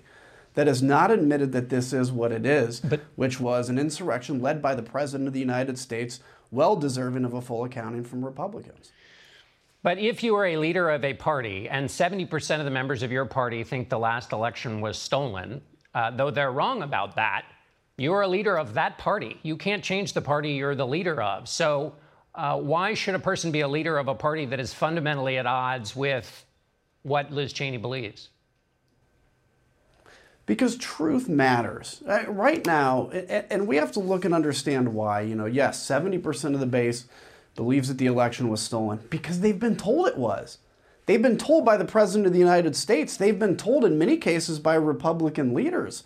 that 0.54 0.66
has 0.66 0.82
not 0.82 1.10
admitted 1.10 1.52
that 1.52 1.68
this 1.68 1.92
is 1.92 2.12
what 2.12 2.32
it 2.32 2.44
is, 2.44 2.80
but, 2.80 3.00
which 3.16 3.40
was 3.40 3.68
an 3.68 3.78
insurrection 3.78 4.40
led 4.40 4.60
by 4.60 4.74
the 4.74 4.82
President 4.82 5.26
of 5.26 5.34
the 5.34 5.40
United 5.40 5.78
States, 5.78 6.20
well 6.50 6.76
deserving 6.76 7.24
of 7.24 7.32
a 7.32 7.40
full 7.40 7.64
accounting 7.64 8.04
from 8.04 8.24
Republicans. 8.24 8.92
But 9.82 9.98
if 9.98 10.22
you 10.22 10.36
are 10.36 10.46
a 10.46 10.56
leader 10.58 10.90
of 10.90 11.04
a 11.04 11.14
party 11.14 11.68
and 11.68 11.88
70% 11.88 12.58
of 12.58 12.64
the 12.64 12.70
members 12.70 13.02
of 13.02 13.10
your 13.10 13.24
party 13.24 13.64
think 13.64 13.88
the 13.88 13.98
last 13.98 14.32
election 14.32 14.80
was 14.80 14.96
stolen, 14.96 15.60
uh, 15.94 16.10
though 16.12 16.30
they're 16.30 16.52
wrong 16.52 16.82
about 16.82 17.16
that, 17.16 17.44
you're 17.96 18.22
a 18.22 18.28
leader 18.28 18.56
of 18.56 18.74
that 18.74 18.96
party. 18.98 19.38
You 19.42 19.56
can't 19.56 19.82
change 19.82 20.12
the 20.12 20.22
party 20.22 20.52
you're 20.52 20.74
the 20.74 20.86
leader 20.86 21.20
of. 21.20 21.48
So, 21.48 21.94
uh, 22.34 22.58
why 22.58 22.94
should 22.94 23.14
a 23.14 23.18
person 23.18 23.52
be 23.52 23.60
a 23.60 23.68
leader 23.68 23.98
of 23.98 24.08
a 24.08 24.14
party 24.14 24.46
that 24.46 24.58
is 24.58 24.72
fundamentally 24.72 25.36
at 25.36 25.46
odds 25.46 25.94
with 25.94 26.46
what 27.02 27.30
Liz 27.30 27.52
Cheney 27.52 27.76
believes? 27.76 28.30
Because 30.46 30.76
truth 30.76 31.28
matters. 31.28 32.02
Uh, 32.06 32.24
right 32.28 32.64
now 32.66 33.10
and 33.10 33.66
we 33.66 33.76
have 33.76 33.92
to 33.92 34.00
look 34.00 34.24
and 34.24 34.34
understand 34.34 34.94
why 34.94 35.20
you 35.20 35.34
know 35.34 35.46
yes 35.46 35.84
70% 35.86 36.54
of 36.54 36.60
the 36.60 36.66
base 36.66 37.06
believes 37.54 37.88
that 37.88 37.98
the 37.98 38.06
election 38.06 38.48
was 38.48 38.62
stolen 38.62 39.00
because 39.10 39.40
they've 39.40 39.58
been 39.58 39.76
told 39.76 40.08
it 40.08 40.16
was. 40.16 40.58
They've 41.06 41.20
been 41.20 41.38
told 41.38 41.64
by 41.64 41.76
the 41.76 41.84
president 41.84 42.26
of 42.26 42.32
the 42.32 42.38
united 42.38 42.76
states. 42.76 43.16
They've 43.16 43.38
been 43.38 43.56
told 43.56 43.84
in 43.84 43.98
many 43.98 44.16
cases 44.16 44.58
by 44.58 44.74
republican 44.74 45.54
leaders 45.54 46.04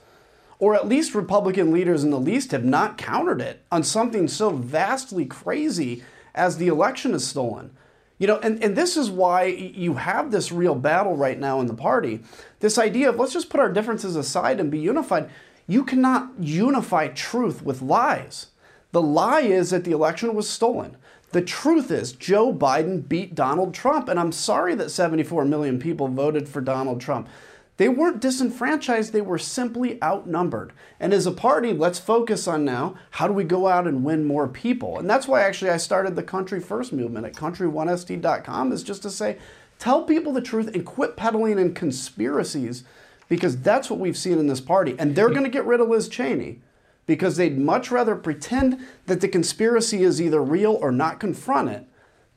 or 0.59 0.75
at 0.75 0.89
least 0.89 1.15
republican 1.15 1.73
leaders 1.73 2.03
in 2.03 2.11
the 2.11 2.21
least 2.21 2.51
have 2.51 2.65
not 2.65 2.99
countered 2.99 3.41
it 3.41 3.63
on 3.71 3.83
something 3.83 4.27
so 4.29 4.51
vastly 4.51 5.27
crazy 5.27 6.03
as 6.35 6.57
the 6.57 6.69
election 6.69 7.15
is 7.15 7.27
stolen 7.27 7.71
you 8.19 8.27
know, 8.27 8.39
and, 8.39 8.63
and 8.63 8.77
this 8.77 8.97
is 8.97 9.11
why 9.11 9.45
you 9.45 9.95
have 9.95 10.31
this 10.31 10.51
real 10.51 10.75
battle 10.75 11.17
right 11.17 11.39
now 11.39 11.61
in 11.61 11.67
the 11.67 11.75
party. 11.75 12.21
This 12.61 12.79
idea 12.79 13.11
of 13.11 13.17
let's 13.17 13.33
just 13.33 13.51
put 13.51 13.61
our 13.61 13.73
differences 13.73 14.17
aside 14.17 14.59
and 14.59 14.71
be 14.71 14.79
unified. 14.79 15.29
You 15.67 15.85
cannot 15.85 16.31
unify 16.41 17.09
truth 17.09 17.63
with 17.63 17.83
lies. 17.83 18.47
The 18.93 19.03
lie 19.03 19.41
is 19.41 19.71
that 19.71 19.85
the 19.85 19.93
election 19.93 20.35
was 20.35 20.49
stolen. 20.49 20.97
The 21.33 21.43
truth 21.43 21.91
is 21.91 22.13
Joe 22.13 22.55
Biden 22.55 23.07
beat 23.07 23.35
Donald 23.35 23.75
Trump, 23.75 24.09
and 24.09 24.19
I'm 24.19 24.33
sorry 24.33 24.75
that 24.77 24.91
74 24.91 25.45
million 25.45 25.79
people 25.79 26.09
voted 26.09 26.49
for 26.49 26.61
Donald 26.61 27.01
Trump. 27.01 27.29
They 27.77 27.89
weren't 27.91 28.21
disenfranchised, 28.21 29.13
they 29.13 29.21
were 29.21 29.39
simply 29.39 30.03
outnumbered. 30.03 30.73
And 30.99 31.13
as 31.13 31.27
a 31.27 31.33
party, 31.33 31.75
let's 31.75 31.99
focus 31.99 32.49
on 32.49 32.65
now 32.65 32.95
how 33.13 33.27
do 33.27 33.35
we 33.35 33.45
go 33.45 33.69
out 33.69 33.87
and 33.87 34.05
win 34.05 34.25
more 34.25 34.49
people? 34.49 34.99
And 34.99 35.09
that's 35.09 35.29
why 35.29 35.43
actually 35.43 35.71
I 35.71 35.77
started 35.77 36.17
the 36.17 36.23
Country 36.23 36.61
First 36.61 36.93
movement 36.93 37.27
at 37.27 37.35
country1st.com 37.35 38.73
is 38.73 38.83
just 38.83 39.03
to 39.03 39.11
say, 39.11 39.39
tell 39.79 40.05
people 40.05 40.33
the 40.33 40.41
truth 40.41 40.75
and 40.75 40.87
quit 40.87 41.17
peddling 41.17 41.59
in 41.59 41.75
conspiracies 41.75 42.85
because 43.29 43.61
that's 43.61 43.91
what 43.91 43.99
we've 43.99 44.17
seen 44.17 44.39
in 44.39 44.47
this 44.47 44.61
party. 44.61 44.95
And 44.99 45.15
they're 45.15 45.29
going 45.29 45.45
to 45.45 45.51
get 45.51 45.67
rid 45.67 45.81
of 45.81 45.89
Liz 45.89 46.09
Cheney 46.09 46.61
because 47.07 47.37
they'd 47.37 47.59
much 47.59 47.91
rather 47.91 48.17
pretend 48.17 48.87
that 49.07 49.21
the 49.21 49.29
conspiracy 49.29 50.03
is 50.03 50.21
either 50.21 50.43
real 50.43 50.73
or 50.73 50.91
not 50.91 51.21
confront 51.21 51.69
it 51.69 51.87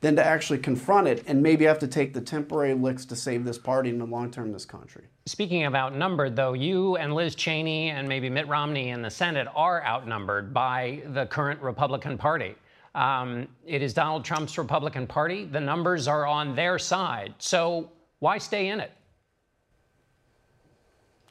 than 0.01 0.16
to 0.16 0.26
actually 0.26 0.59
confront 0.59 1.07
it 1.07 1.24
and 1.28 1.43
maybe 1.43 1.66
have 1.66 1.80
to 1.80 1.88
take 1.88 2.13
the 2.13 2.22
temporary 2.22 2.74
licks 2.74 3.05
to 3.05 3.16
save 3.16 3.43
this 3.43 3.57
party 3.57 3.89
in 3.89 3.99
the 3.99 4.05
long 4.05 4.32
term 4.32 4.51
this 4.51 4.66
country. 4.66 5.05
Speaking 5.30 5.63
of 5.65 5.75
outnumbered, 5.75 6.36
though, 6.36 6.53
you 6.53 6.95
and 6.95 7.13
Liz 7.13 7.36
Cheney 7.36 7.91
and 7.91 8.09
maybe 8.09 8.32
Mitt 8.32 8.47
Romney 8.47 8.89
in 8.89 9.03
the 9.03 9.11
Senate 9.11 9.47
are 9.53 9.86
outnumbered 9.86 10.55
by 10.55 11.03
the 11.05 11.27
current 11.27 11.61
Republican 11.61 12.17
Party. 12.17 12.55
Um, 12.95 13.47
it 13.63 13.84
is 13.84 13.93
Donald 13.93 14.25
Trump's 14.25 14.57
Republican 14.57 15.05
Party. 15.05 15.45
The 15.45 15.59
numbers 15.59 16.07
are 16.07 16.25
on 16.25 16.55
their 16.55 16.80
side. 16.80 17.36
So 17.38 17.91
why 18.17 18.39
stay 18.39 18.69
in 18.69 18.80
it? 18.80 18.91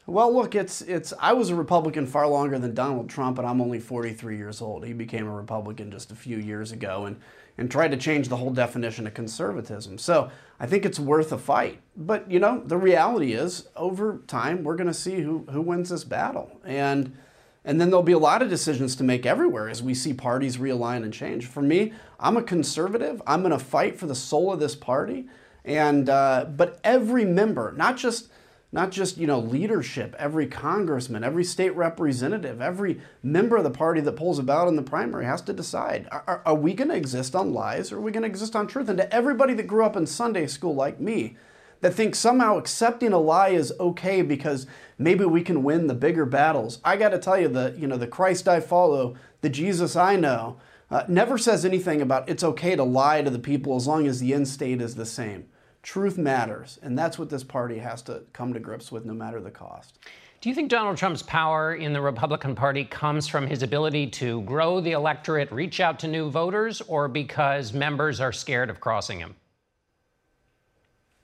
Well, 0.06 0.32
look, 0.32 0.54
it's 0.54 0.80
it's. 0.82 1.12
I 1.18 1.32
was 1.32 1.50
a 1.50 1.56
Republican 1.56 2.06
far 2.06 2.28
longer 2.28 2.56
than 2.60 2.74
Donald 2.74 3.10
Trump, 3.10 3.38
and 3.38 3.46
I'm 3.48 3.60
only 3.60 3.80
43 3.80 4.36
years 4.36 4.62
old. 4.62 4.86
He 4.86 4.92
became 4.92 5.26
a 5.26 5.34
Republican 5.34 5.90
just 5.90 6.12
a 6.12 6.14
few 6.14 6.38
years 6.38 6.70
ago, 6.70 7.06
and 7.06 7.16
and 7.58 7.70
tried 7.70 7.90
to 7.90 7.96
change 7.96 8.28
the 8.28 8.36
whole 8.36 8.52
definition 8.52 9.06
of 9.06 9.14
conservatism. 9.14 9.98
So 9.98 10.30
I 10.60 10.66
think 10.66 10.86
it's 10.86 11.00
worth 11.00 11.32
a 11.32 11.38
fight. 11.38 11.80
But 11.96 12.30
you 12.30 12.38
know, 12.38 12.62
the 12.64 12.78
reality 12.78 13.32
is, 13.32 13.68
over 13.76 14.22
time, 14.28 14.62
we're 14.62 14.76
going 14.76 14.86
to 14.86 14.94
see 14.94 15.20
who 15.20 15.44
who 15.50 15.60
wins 15.60 15.90
this 15.90 16.04
battle, 16.04 16.60
and 16.64 17.16
and 17.64 17.80
then 17.80 17.90
there'll 17.90 18.02
be 18.04 18.12
a 18.12 18.18
lot 18.18 18.40
of 18.40 18.48
decisions 18.48 18.96
to 18.96 19.04
make 19.04 19.26
everywhere 19.26 19.68
as 19.68 19.82
we 19.82 19.92
see 19.92 20.14
parties 20.14 20.56
realign 20.56 21.02
and 21.02 21.12
change. 21.12 21.46
For 21.46 21.60
me, 21.60 21.92
I'm 22.18 22.36
a 22.36 22.42
conservative. 22.42 23.20
I'm 23.26 23.42
going 23.42 23.50
to 23.50 23.58
fight 23.58 23.98
for 23.98 24.06
the 24.06 24.14
soul 24.14 24.52
of 24.52 24.60
this 24.60 24.76
party, 24.76 25.28
and 25.64 26.08
uh, 26.08 26.46
but 26.56 26.78
every 26.84 27.24
member, 27.24 27.72
not 27.72 27.96
just 27.96 28.28
not 28.70 28.90
just 28.90 29.16
you 29.16 29.26
know 29.26 29.38
leadership 29.38 30.14
every 30.18 30.46
congressman 30.46 31.24
every 31.24 31.44
state 31.44 31.74
representative 31.74 32.60
every 32.60 33.00
member 33.22 33.56
of 33.56 33.64
the 33.64 33.70
party 33.70 34.00
that 34.00 34.12
pulls 34.12 34.38
a 34.38 34.42
ballot 34.42 34.68
in 34.68 34.76
the 34.76 34.82
primary 34.82 35.24
has 35.24 35.40
to 35.40 35.52
decide 35.52 36.06
are, 36.10 36.42
are 36.44 36.54
we 36.54 36.74
going 36.74 36.88
to 36.88 36.96
exist 36.96 37.34
on 37.34 37.52
lies 37.52 37.90
or 37.90 37.96
are 37.96 38.00
we 38.00 38.12
going 38.12 38.22
to 38.22 38.28
exist 38.28 38.54
on 38.54 38.66
truth? 38.66 38.88
And 38.88 38.98
to 38.98 39.14
everybody 39.14 39.54
that 39.54 39.66
grew 39.66 39.84
up 39.84 39.96
in 39.96 40.06
sunday 40.06 40.46
school 40.46 40.74
like 40.74 41.00
me 41.00 41.36
that 41.80 41.94
thinks 41.94 42.18
somehow 42.18 42.58
accepting 42.58 43.12
a 43.12 43.18
lie 43.18 43.50
is 43.50 43.72
okay 43.78 44.22
because 44.22 44.66
maybe 44.98 45.24
we 45.24 45.42
can 45.42 45.62
win 45.62 45.86
the 45.86 45.94
bigger 45.94 46.26
battles 46.26 46.80
i 46.84 46.96
got 46.96 47.10
to 47.10 47.18
tell 47.18 47.38
you 47.38 47.48
the 47.48 47.74
you 47.78 47.86
know 47.86 47.96
the 47.96 48.06
christ 48.06 48.48
i 48.48 48.60
follow 48.60 49.16
the 49.40 49.48
jesus 49.48 49.96
i 49.96 50.16
know 50.16 50.58
uh, 50.90 51.04
never 51.06 51.36
says 51.36 51.64
anything 51.64 52.00
about 52.00 52.28
it's 52.28 52.42
okay 52.42 52.74
to 52.74 52.82
lie 52.82 53.22
to 53.22 53.30
the 53.30 53.38
people 53.38 53.76
as 53.76 53.86
long 53.86 54.06
as 54.06 54.20
the 54.20 54.34
end 54.34 54.48
state 54.48 54.80
is 54.80 54.94
the 54.94 55.06
same 55.06 55.46
Truth 55.82 56.18
matters, 56.18 56.78
and 56.82 56.98
that's 56.98 57.18
what 57.18 57.30
this 57.30 57.44
party 57.44 57.78
has 57.78 58.02
to 58.02 58.22
come 58.32 58.52
to 58.52 58.60
grips 58.60 58.92
with, 58.92 59.04
no 59.04 59.14
matter 59.14 59.40
the 59.40 59.50
cost. 59.50 59.98
Do 60.40 60.48
you 60.48 60.54
think 60.54 60.70
Donald 60.70 60.96
Trump's 60.96 61.22
power 61.22 61.74
in 61.74 61.92
the 61.92 62.00
Republican 62.00 62.54
Party 62.54 62.84
comes 62.84 63.26
from 63.26 63.46
his 63.46 63.62
ability 63.62 64.08
to 64.10 64.42
grow 64.42 64.80
the 64.80 64.92
electorate, 64.92 65.50
reach 65.50 65.80
out 65.80 65.98
to 66.00 66.08
new 66.08 66.30
voters, 66.30 66.80
or 66.82 67.08
because 67.08 67.72
members 67.72 68.20
are 68.20 68.32
scared 68.32 68.70
of 68.70 68.80
crossing 68.80 69.18
him? 69.18 69.34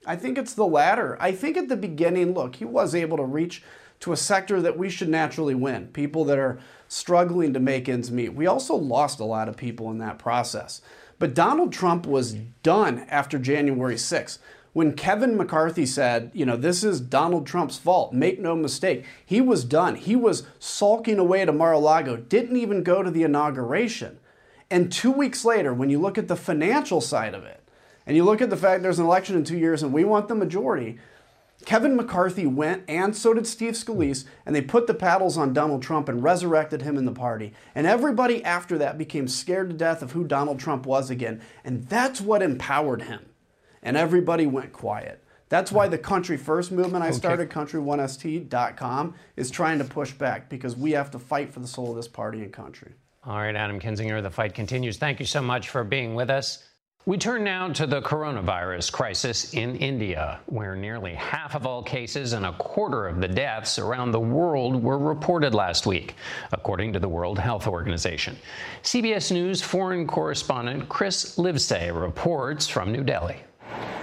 I 0.07 0.17
think 0.17 0.37
it's 0.37 0.55
the 0.55 0.67
latter. 0.67 1.17
I 1.21 1.33
think 1.33 1.57
at 1.57 1.69
the 1.69 1.77
beginning, 1.77 2.35
look, 2.35 2.57
he 2.57 2.65
was 2.65 2.95
able 2.95 3.17
to 3.19 3.25
reach 3.25 3.63
to 4.01 4.13
a 4.13 4.17
sector 4.17 4.61
that 4.61 4.77
we 4.77 4.91
should 4.91 5.09
naturally 5.09 5.55
win 5.55 5.87
people 5.89 6.25
that 6.25 6.39
are 6.39 6.59
struggling 6.89 7.53
to 7.55 7.61
make 7.61 7.89
ends 7.89 8.11
meet. 8.11 8.35
We 8.35 8.47
also 8.47 8.75
lost 8.75 9.21
a 9.21 9.25
lot 9.25 9.49
of 9.49 9.57
people 9.57 9.91
in 9.91 9.99
that 9.99 10.19
process. 10.19 10.83
But 11.19 11.35
Donald 11.35 11.73
Trump 11.73 12.07
was 12.07 12.35
mm-hmm. 12.35 12.47
done 12.63 13.07
after 13.09 13.39
January 13.39 13.97
6th. 13.97 14.39
When 14.73 14.95
Kevin 14.95 15.37
McCarthy 15.37 15.87
said, 15.87 16.33
you 16.35 16.45
know, 16.45 16.57
this 16.57 16.83
is 16.83 17.01
Donald 17.01 17.47
Trump's 17.47 17.79
fault, 17.79 18.13
make 18.13 18.41
no 18.41 18.57
mistake, 18.57 19.05
he 19.25 19.41
was 19.41 19.65
done. 19.65 19.95
He 19.95 20.17
was 20.17 20.47
sulking 20.59 21.19
away 21.19 21.45
to 21.45 21.53
Mar 21.53 21.73
a 21.73 21.79
Lago, 21.79 22.17
didn't 22.17 22.57
even 22.57 22.83
go 22.83 23.01
to 23.01 23.11
the 23.11 23.23
inauguration. 23.23 24.19
And 24.71 24.91
two 24.91 25.13
weeks 25.13 25.45
later, 25.45 25.73
when 25.73 25.91
you 25.91 26.01
look 26.01 26.19
at 26.19 26.27
the 26.27 26.35
financial 26.35 27.01
side 27.01 27.35
of 27.35 27.45
it, 27.45 27.61
and 28.07 28.17
you 28.17 28.25
look 28.25 28.43
at 28.43 28.51
the 28.51 28.57
fact 28.57 28.83
there's 28.83 28.99
an 28.99 29.07
election 29.07 29.37
in 29.37 29.45
two 29.45 29.57
years 29.57 29.83
and 29.83 29.93
we 29.93 30.05
want 30.05 30.29
the 30.29 30.35
majority, 30.35 30.99
Kevin 31.65 31.97
McCarthy 31.97 32.47
went, 32.47 32.85
and 32.89 33.17
so 33.17 33.35
did 33.35 33.47
Steve 33.47 33.75
Scalise, 33.75 34.25
and 34.45 34.55
they 34.55 34.63
put 34.63 34.87
the 34.87 34.95
paddles 34.95 35.37
on 35.39 35.53
Donald 35.53 35.83
Trump 35.83 36.09
and 36.09 36.23
resurrected 36.23 36.83
him 36.83 36.97
in 36.97 37.05
the 37.05 37.13
party. 37.13 37.53
And 37.75 37.87
everybody 37.87 38.45
after 38.45 38.79
that 38.79 38.99
became 38.99 39.29
scared 39.29 39.71
to 39.71 39.77
death 39.77 40.03
of 40.03 40.13
who 40.13 40.25
Donald 40.25 40.61
Trump 40.61 40.87
was 40.87 41.11
again. 41.11 41.41
And 41.65 41.85
that's 41.89 42.21
what 42.21 42.43
empowered 42.43 43.03
him. 43.03 43.27
And 43.83 43.97
everybody 43.97 44.47
went 44.47 44.73
quiet. 44.73 45.23
That's 45.49 45.71
why 45.71 45.89
the 45.89 45.99
Country 45.99 46.37
First 46.37 46.73
movement 46.73 47.05
I 47.05 47.11
started, 47.11 47.51
country1st.com, 47.51 49.15
is 49.37 49.51
trying 49.51 49.79
to 49.79 49.85
push 49.85 50.13
back 50.13 50.49
because 50.49 50.75
we 50.75 50.93
have 50.93 51.11
to 51.13 51.19
fight 51.19 51.53
for 51.53 51.61
the 51.61 51.69
soul 51.69 51.91
of 51.91 51.97
this 51.97 52.09
party 52.09 52.43
and 52.43 52.53
country. 52.53 52.93
All 53.27 53.37
right, 53.37 53.55
Adam 53.55 53.79
Kinzinger, 53.81 54.23
the 54.23 54.31
fight 54.31 54.55
continues. 54.55 54.97
Thank 54.97 55.21
you 55.21 55.27
so 55.27 55.41
much 55.41 55.69
for 55.69 55.85
being 55.85 56.15
with 56.15 56.31
us. 56.31 56.65
We 57.07 57.19
turn 57.19 57.45
now 57.45 57.69
to 57.69 57.87
the 57.87 58.01
coronavirus 58.01 58.91
crisis 58.91 59.53
in 59.53 59.77
India, 59.77 60.41
where 60.47 60.75
nearly 60.75 61.13
half 61.13 61.55
of 61.55 61.67
all 61.67 61.83
cases 61.83 62.33
and 62.33 62.47
a 62.47 62.55
quarter 62.55 63.07
of 63.07 63.21
the 63.21 63.29
deaths 63.29 63.79
around 63.79 64.13
the 64.13 64.21
world 64.21 64.83
were 64.83 64.97
reported 64.97 65.55
last 65.55 65.85
week, 65.85 66.15
according 66.53 66.95
to 66.95 66.99
the 66.99 67.09
World 67.09 67.39
Health 67.39 67.67
Organization. 67.67 68.39
CBS 68.83 69.31
News 69.31 69.61
foreign 69.61 70.07
correspondent 70.07 70.89
Chris 70.89 71.37
Livesay 71.37 71.95
reports 71.95 72.69
from 72.69 72.91
New 72.91 73.05
Delhi. 73.05 73.37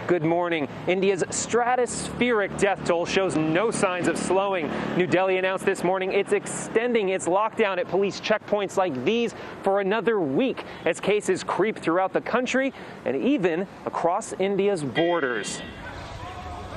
Good 0.07 0.23
morning. 0.23 0.67
India's 0.87 1.23
stratospheric 1.23 2.59
death 2.59 2.83
toll 2.83 3.05
shows 3.05 3.35
no 3.37 3.71
signs 3.71 4.07
of 4.07 4.17
slowing. 4.17 4.69
New 4.97 5.07
Delhi 5.07 5.37
announced 5.37 5.65
this 5.65 5.83
morning 5.83 6.11
it's 6.11 6.33
extending 6.33 7.09
its 7.09 7.27
lockdown 7.27 7.77
at 7.77 7.87
police 7.87 8.19
checkpoints 8.19 8.75
like 8.75 9.05
these 9.05 9.33
for 9.63 9.79
another 9.79 10.19
week 10.19 10.65
as 10.85 10.99
cases 10.99 11.43
creep 11.43 11.77
throughout 11.77 12.11
the 12.11 12.19
country 12.19 12.73
and 13.05 13.15
even 13.15 13.67
across 13.85 14.33
India's 14.33 14.83
borders. 14.83 15.61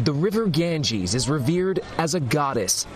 The 0.01 0.13
river 0.13 0.47
Ganges 0.47 1.15
is 1.15 1.29
revered 1.29 1.81
as 1.99 2.15
a 2.15 2.21
goddess, 2.21 2.87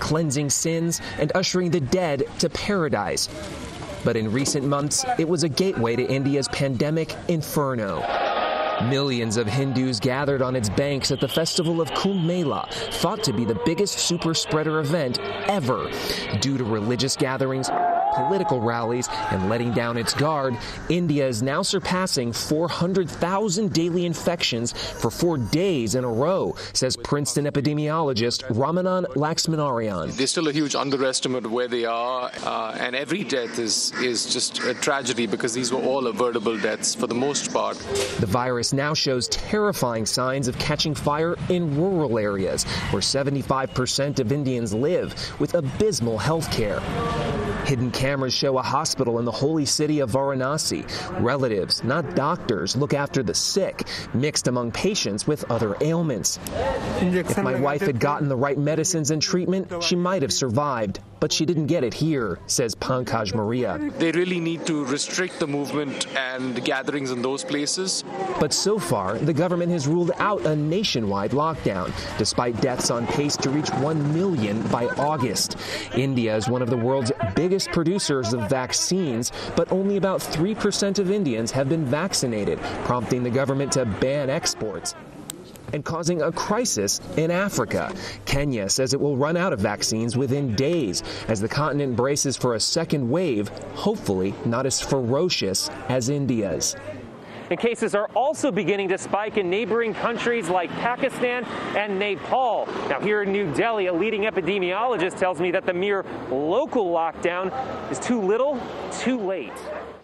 cleansing 0.00 0.50
sins 0.50 1.00
and 1.18 1.32
ushering 1.34 1.70
the 1.70 1.80
dead 1.80 2.24
to 2.40 2.48
paradise. 2.50 3.28
But 4.04 4.16
in 4.16 4.32
recent 4.32 4.64
months, 4.64 5.04
it 5.18 5.28
was 5.28 5.42
a 5.42 5.48
gateway 5.48 5.96
to 5.96 6.04
India's 6.04 6.48
pandemic 6.48 7.16
inferno. 7.28 8.04
Millions 8.84 9.36
of 9.36 9.46
Hindus 9.46 9.98
gathered 9.98 10.40
on 10.40 10.54
its 10.54 10.68
banks 10.68 11.10
at 11.10 11.20
the 11.20 11.28
festival 11.28 11.80
of 11.80 11.90
Kumbh 11.90 12.24
Mela, 12.24 12.68
thought 12.70 13.24
to 13.24 13.32
be 13.32 13.44
the 13.44 13.60
biggest 13.66 13.98
super 13.98 14.34
spreader 14.34 14.78
event 14.78 15.18
ever. 15.48 15.90
Due 16.40 16.56
to 16.56 16.64
religious 16.64 17.16
gatherings, 17.16 17.68
political 18.14 18.60
rallies, 18.60 19.08
and 19.30 19.48
letting 19.48 19.72
down 19.72 19.96
its 19.96 20.14
guard, 20.14 20.56
India 20.88 21.26
is 21.26 21.42
now 21.42 21.62
surpassing 21.62 22.32
400,000 22.32 23.72
daily 23.72 24.06
infections 24.06 24.72
for 24.72 25.10
four 25.10 25.38
days 25.38 25.94
in 25.94 26.04
a 26.04 26.08
row, 26.08 26.54
says 26.72 26.96
Princeton 26.96 27.44
epidemiologist 27.46 28.44
Ramanan 28.48 29.04
Laxminarayan. 29.14 30.16
There's 30.16 30.30
still 30.30 30.48
a 30.48 30.52
huge 30.52 30.74
underestimate 30.74 31.44
of 31.44 31.52
where 31.52 31.68
they 31.68 31.84
are, 31.84 32.30
uh, 32.44 32.76
and 32.78 32.94
every 32.96 33.24
death 33.24 33.58
is, 33.58 33.92
is 34.02 34.26
just 34.32 34.60
a 34.60 34.74
tragedy 34.74 35.26
because 35.26 35.54
these 35.54 35.72
were 35.72 35.82
all 35.82 36.06
avoidable 36.06 36.58
deaths 36.58 36.94
for 36.94 37.06
the 37.06 37.14
most 37.14 37.52
part. 37.52 37.76
The 38.20 38.26
virus 38.26 38.72
now 38.72 38.94
shows 38.94 39.28
terrifying 39.28 40.06
signs 40.06 40.48
of 40.48 40.58
catching 40.58 40.94
fire 40.94 41.36
in 41.48 41.76
rural 41.76 42.18
areas 42.18 42.64
where 42.90 43.02
75% 43.02 44.20
of 44.20 44.32
Indians 44.32 44.74
live 44.74 45.14
with 45.40 45.54
abysmal 45.54 46.18
health 46.18 46.50
care. 46.50 46.80
Hidden 47.68 47.90
cameras 47.90 48.32
show 48.32 48.56
a 48.56 48.62
hospital 48.62 49.18
in 49.18 49.26
the 49.26 49.30
holy 49.30 49.66
city 49.66 50.00
of 50.00 50.12
Varanasi. 50.12 50.86
Relatives, 51.20 51.84
not 51.84 52.16
doctors, 52.16 52.74
look 52.74 52.94
after 52.94 53.22
the 53.22 53.34
sick, 53.34 53.86
mixed 54.14 54.48
among 54.48 54.72
patients 54.72 55.26
with 55.26 55.44
other 55.50 55.76
ailments. 55.82 56.38
If 57.02 57.36
my 57.36 57.60
wife 57.60 57.82
had 57.82 58.00
gotten 58.00 58.30
the 58.30 58.36
right 58.36 58.56
medicines 58.56 59.10
and 59.10 59.20
treatment, 59.20 59.82
she 59.82 59.96
might 59.96 60.22
have 60.22 60.32
survived, 60.32 61.00
but 61.20 61.32
she 61.32 61.44
didn't 61.44 61.66
get 61.66 61.84
it 61.84 61.94
here, 61.94 62.38
says 62.46 62.74
Pankaj 62.74 63.34
Maria. 63.34 63.78
They 63.98 64.12
really 64.12 64.40
need 64.40 64.66
to 64.66 64.84
restrict 64.84 65.38
the 65.38 65.46
movement 65.46 66.06
and 66.16 66.64
gatherings 66.64 67.10
in 67.10 67.22
those 67.22 67.44
places. 67.44 68.04
But 68.40 68.52
so 68.52 68.78
far, 68.78 69.18
the 69.18 69.32
government 69.32 69.72
has 69.72 69.86
ruled 69.86 70.12
out 70.18 70.44
a 70.46 70.54
nationwide 70.54 71.32
lockdown, 71.32 71.92
despite 72.18 72.60
deaths 72.60 72.90
on 72.90 73.06
pace 73.06 73.36
to 73.38 73.50
reach 73.50 73.70
1 73.70 74.14
million 74.14 74.62
by 74.68 74.86
August. 74.96 75.56
India 75.94 76.36
is 76.36 76.48
one 76.48 76.62
of 76.62 76.70
the 76.70 76.76
world's 76.76 77.12
biggest 77.34 77.70
producers 77.70 78.32
of 78.32 78.48
vaccines, 78.48 79.32
but 79.56 79.70
only 79.72 79.96
about 79.96 80.20
3% 80.20 80.98
of 80.98 81.10
Indians 81.10 81.50
have 81.50 81.68
been 81.68 81.84
vaccinated, 81.84 82.58
prompting 82.84 83.22
the 83.22 83.30
government 83.30 83.72
to 83.72 83.84
ban 83.84 84.30
exports 84.30 84.94
and 85.72 85.84
causing 85.84 86.22
a 86.22 86.32
crisis 86.32 87.00
in 87.16 87.30
Africa. 87.30 87.94
Kenya 88.24 88.68
says 88.68 88.94
it 88.94 89.00
will 89.00 89.16
run 89.16 89.36
out 89.36 89.52
of 89.52 89.60
vaccines 89.60 90.16
within 90.16 90.54
days 90.54 91.02
as 91.28 91.40
the 91.40 91.48
continent 91.48 91.96
braces 91.96 92.36
for 92.36 92.54
a 92.54 92.60
second 92.60 93.08
wave, 93.08 93.48
hopefully 93.74 94.34
not 94.44 94.66
as 94.66 94.80
ferocious 94.80 95.68
as 95.88 96.08
India's. 96.08 96.76
And 97.50 97.58
cases 97.58 97.94
are 97.94 98.08
also 98.14 98.52
beginning 98.52 98.88
to 98.88 98.98
spike 98.98 99.38
in 99.38 99.48
neighboring 99.48 99.94
countries 99.94 100.50
like 100.50 100.70
Pakistan 100.72 101.44
and 101.76 101.98
Nepal. 101.98 102.66
Now, 102.88 103.00
here 103.00 103.22
in 103.22 103.32
New 103.32 103.52
Delhi, 103.54 103.86
a 103.86 103.92
leading 103.92 104.22
epidemiologist 104.22 105.18
tells 105.18 105.40
me 105.40 105.50
that 105.52 105.64
the 105.64 105.72
mere 105.72 106.04
local 106.30 106.86
lockdown 106.86 107.50
is 107.90 107.98
too 107.98 108.20
little, 108.20 108.60
too 108.92 109.18
late. 109.18 109.52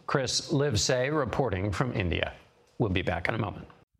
Chris 0.06 0.52
Livesay 0.52 1.14
reporting 1.14 1.70
from 1.70 1.92
India. 1.92 2.32
We'll 2.78 2.90
be 2.90 3.02
back 3.02 3.28
in 3.28 3.34
a 3.34 3.38
moment. 3.38 3.66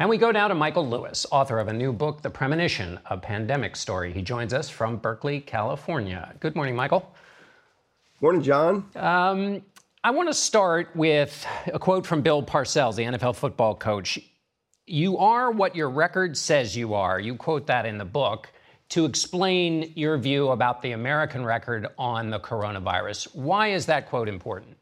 And 0.00 0.08
we 0.08 0.16
go 0.16 0.30
now 0.30 0.48
to 0.48 0.54
Michael 0.54 0.88
Lewis, 0.88 1.26
author 1.30 1.58
of 1.58 1.68
a 1.68 1.74
new 1.74 1.92
book, 1.92 2.22
The 2.22 2.30
Premonition, 2.30 2.98
a 3.10 3.18
pandemic 3.18 3.76
story. 3.76 4.14
He 4.14 4.22
joins 4.22 4.54
us 4.54 4.70
from 4.70 4.96
Berkeley, 4.96 5.40
California. 5.40 6.34
Good 6.40 6.56
morning, 6.56 6.74
Michael. 6.74 7.14
Morning, 8.22 8.42
John. 8.42 8.86
Um, 8.96 9.60
I 10.02 10.10
want 10.12 10.30
to 10.30 10.32
start 10.32 10.88
with 10.96 11.46
a 11.66 11.78
quote 11.78 12.06
from 12.06 12.22
Bill 12.22 12.42
Parcells, 12.42 12.96
the 12.96 13.02
NFL 13.02 13.36
football 13.36 13.74
coach. 13.74 14.18
You 14.86 15.18
are 15.18 15.50
what 15.50 15.76
your 15.76 15.90
record 15.90 16.34
says 16.34 16.74
you 16.74 16.94
are. 16.94 17.20
You 17.20 17.34
quote 17.34 17.66
that 17.66 17.84
in 17.84 17.98
the 17.98 18.06
book 18.06 18.50
to 18.88 19.04
explain 19.04 19.92
your 19.96 20.16
view 20.16 20.48
about 20.48 20.80
the 20.80 20.92
American 20.92 21.44
record 21.44 21.88
on 21.98 22.30
the 22.30 22.40
coronavirus. 22.40 23.34
Why 23.34 23.72
is 23.72 23.84
that 23.84 24.08
quote 24.08 24.30
important? 24.30 24.78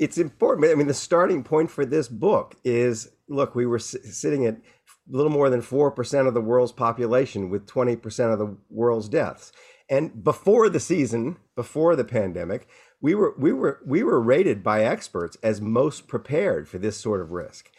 It's 0.00 0.16
important. 0.16 0.66
I 0.68 0.74
mean, 0.74 0.86
the 0.86 0.94
starting 0.94 1.44
point 1.44 1.70
for 1.70 1.84
this 1.84 2.08
book 2.08 2.56
is 2.64 3.12
look, 3.28 3.54
we 3.54 3.66
were 3.66 3.78
sitting 3.78 4.46
at 4.46 4.54
a 4.54 5.16
little 5.16 5.30
more 5.30 5.50
than 5.50 5.60
4% 5.60 6.26
of 6.26 6.34
the 6.34 6.40
world's 6.40 6.72
population 6.72 7.50
with 7.50 7.66
20% 7.66 8.32
of 8.32 8.38
the 8.38 8.56
world's 8.70 9.10
deaths. 9.10 9.52
And 9.90 10.24
before 10.24 10.70
the 10.70 10.80
season, 10.80 11.36
before 11.54 11.96
the 11.96 12.04
pandemic, 12.04 12.66
we 13.02 13.14
were 13.14 13.34
we 13.38 13.52
were 13.52 13.80
we 13.84 14.02
were 14.02 14.20
rated 14.20 14.62
by 14.62 14.84
experts 14.84 15.36
as 15.42 15.60
most 15.60 16.08
prepared 16.08 16.66
for 16.68 16.78
this 16.78 16.96
sort 16.96 17.20
of 17.20 17.30
risk. 17.30 17.70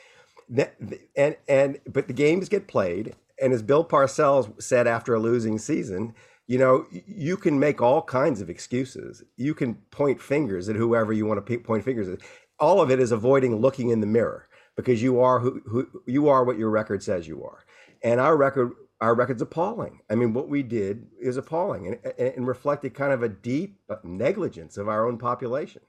And 1.15 1.37
and 1.47 1.79
but 1.87 2.07
the 2.07 2.13
games 2.13 2.49
get 2.49 2.67
played, 2.67 3.15
and 3.41 3.53
as 3.53 3.63
Bill 3.63 3.85
Parcells 3.85 4.61
said 4.61 4.87
after 4.87 5.15
a 5.15 5.19
losing 5.19 5.57
season, 5.57 6.13
you 6.51 6.57
know, 6.57 6.85
you 6.91 7.37
can 7.37 7.57
make 7.57 7.81
all 7.81 8.01
kinds 8.01 8.41
of 8.41 8.49
excuses. 8.49 9.23
You 9.37 9.53
can 9.53 9.75
point 9.89 10.21
fingers 10.21 10.67
at 10.67 10.75
whoever 10.75 11.13
you 11.13 11.25
want 11.25 11.45
to 11.45 11.57
point 11.59 11.85
fingers 11.85 12.09
at. 12.09 12.19
All 12.59 12.81
of 12.81 12.91
it 12.91 12.99
is 12.99 13.13
avoiding 13.13 13.55
looking 13.55 13.89
in 13.89 14.01
the 14.01 14.05
mirror 14.05 14.49
because 14.75 15.01
you 15.01 15.21
are 15.21 15.39
who, 15.39 15.61
who 15.65 15.87
you 16.05 16.27
are 16.27 16.43
what 16.43 16.57
your 16.57 16.69
record 16.69 17.03
says 17.03 17.25
you 17.25 17.41
are. 17.45 17.63
And 18.03 18.19
our 18.19 18.35
record 18.35 18.73
our 18.99 19.15
record's 19.15 19.41
appalling. 19.41 20.01
I 20.09 20.15
mean, 20.15 20.33
what 20.33 20.49
we 20.49 20.61
did 20.61 21.07
is 21.21 21.37
appalling 21.37 21.87
and, 21.87 22.19
and 22.19 22.45
reflected 22.45 22.93
kind 22.93 23.13
of 23.13 23.23
a 23.23 23.29
deep 23.29 23.79
uh, 23.89 23.95
negligence 24.03 24.75
of 24.75 24.89
our 24.89 25.07
own 25.07 25.17
population. 25.17 25.81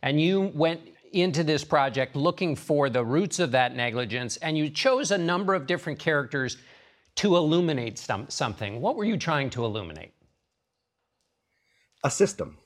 And 0.00 0.20
you 0.20 0.52
went 0.54 0.80
into 1.12 1.42
this 1.42 1.64
project 1.64 2.14
looking 2.14 2.54
for 2.54 2.88
the 2.88 3.04
roots 3.04 3.40
of 3.40 3.50
that 3.50 3.74
negligence, 3.74 4.36
and 4.36 4.56
you 4.56 4.70
chose 4.70 5.10
a 5.10 5.18
number 5.18 5.54
of 5.54 5.66
different 5.66 5.98
characters 5.98 6.56
to 7.16 7.36
illuminate 7.36 7.98
some, 7.98 8.28
something. 8.28 8.80
What 8.80 8.96
were 8.96 9.04
you 9.04 9.16
trying 9.16 9.50
to 9.50 9.64
illuminate? 9.64 10.12
A 12.02 12.10
system, 12.10 12.58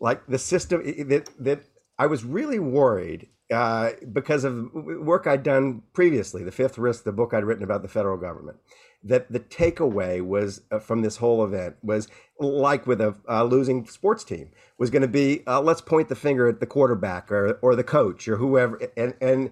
like 0.00 0.24
the 0.26 0.38
system 0.38 0.82
that 1.08 1.28
that 1.40 1.64
I 1.98 2.06
was 2.06 2.24
really 2.24 2.60
worried 2.60 3.28
uh, 3.52 3.90
because 4.12 4.44
of 4.44 4.72
work 4.72 5.26
I'd 5.26 5.42
done 5.42 5.82
previously, 5.92 6.44
the 6.44 6.52
Fifth 6.52 6.78
Risk, 6.78 7.02
the 7.02 7.12
book 7.12 7.34
I'd 7.34 7.44
written 7.44 7.64
about 7.64 7.82
the 7.82 7.88
federal 7.88 8.16
government 8.16 8.58
that 9.04 9.30
the 9.30 9.40
takeaway 9.40 10.24
was 10.24 10.62
uh, 10.70 10.78
from 10.78 11.02
this 11.02 11.18
whole 11.18 11.44
event 11.44 11.76
was 11.82 12.08
like 12.40 12.86
with 12.86 13.00
a 13.00 13.14
uh, 13.28 13.44
losing 13.44 13.86
sports 13.86 14.24
team 14.24 14.50
was 14.78 14.90
going 14.90 15.02
to 15.02 15.08
be 15.08 15.42
uh, 15.46 15.60
let's 15.60 15.82
point 15.82 16.08
the 16.08 16.16
finger 16.16 16.48
at 16.48 16.58
the 16.58 16.66
quarterback 16.66 17.30
or 17.30 17.58
or 17.62 17.76
the 17.76 17.84
coach 17.84 18.26
or 18.26 18.36
whoever 18.36 18.80
and 18.96 19.14
and 19.20 19.50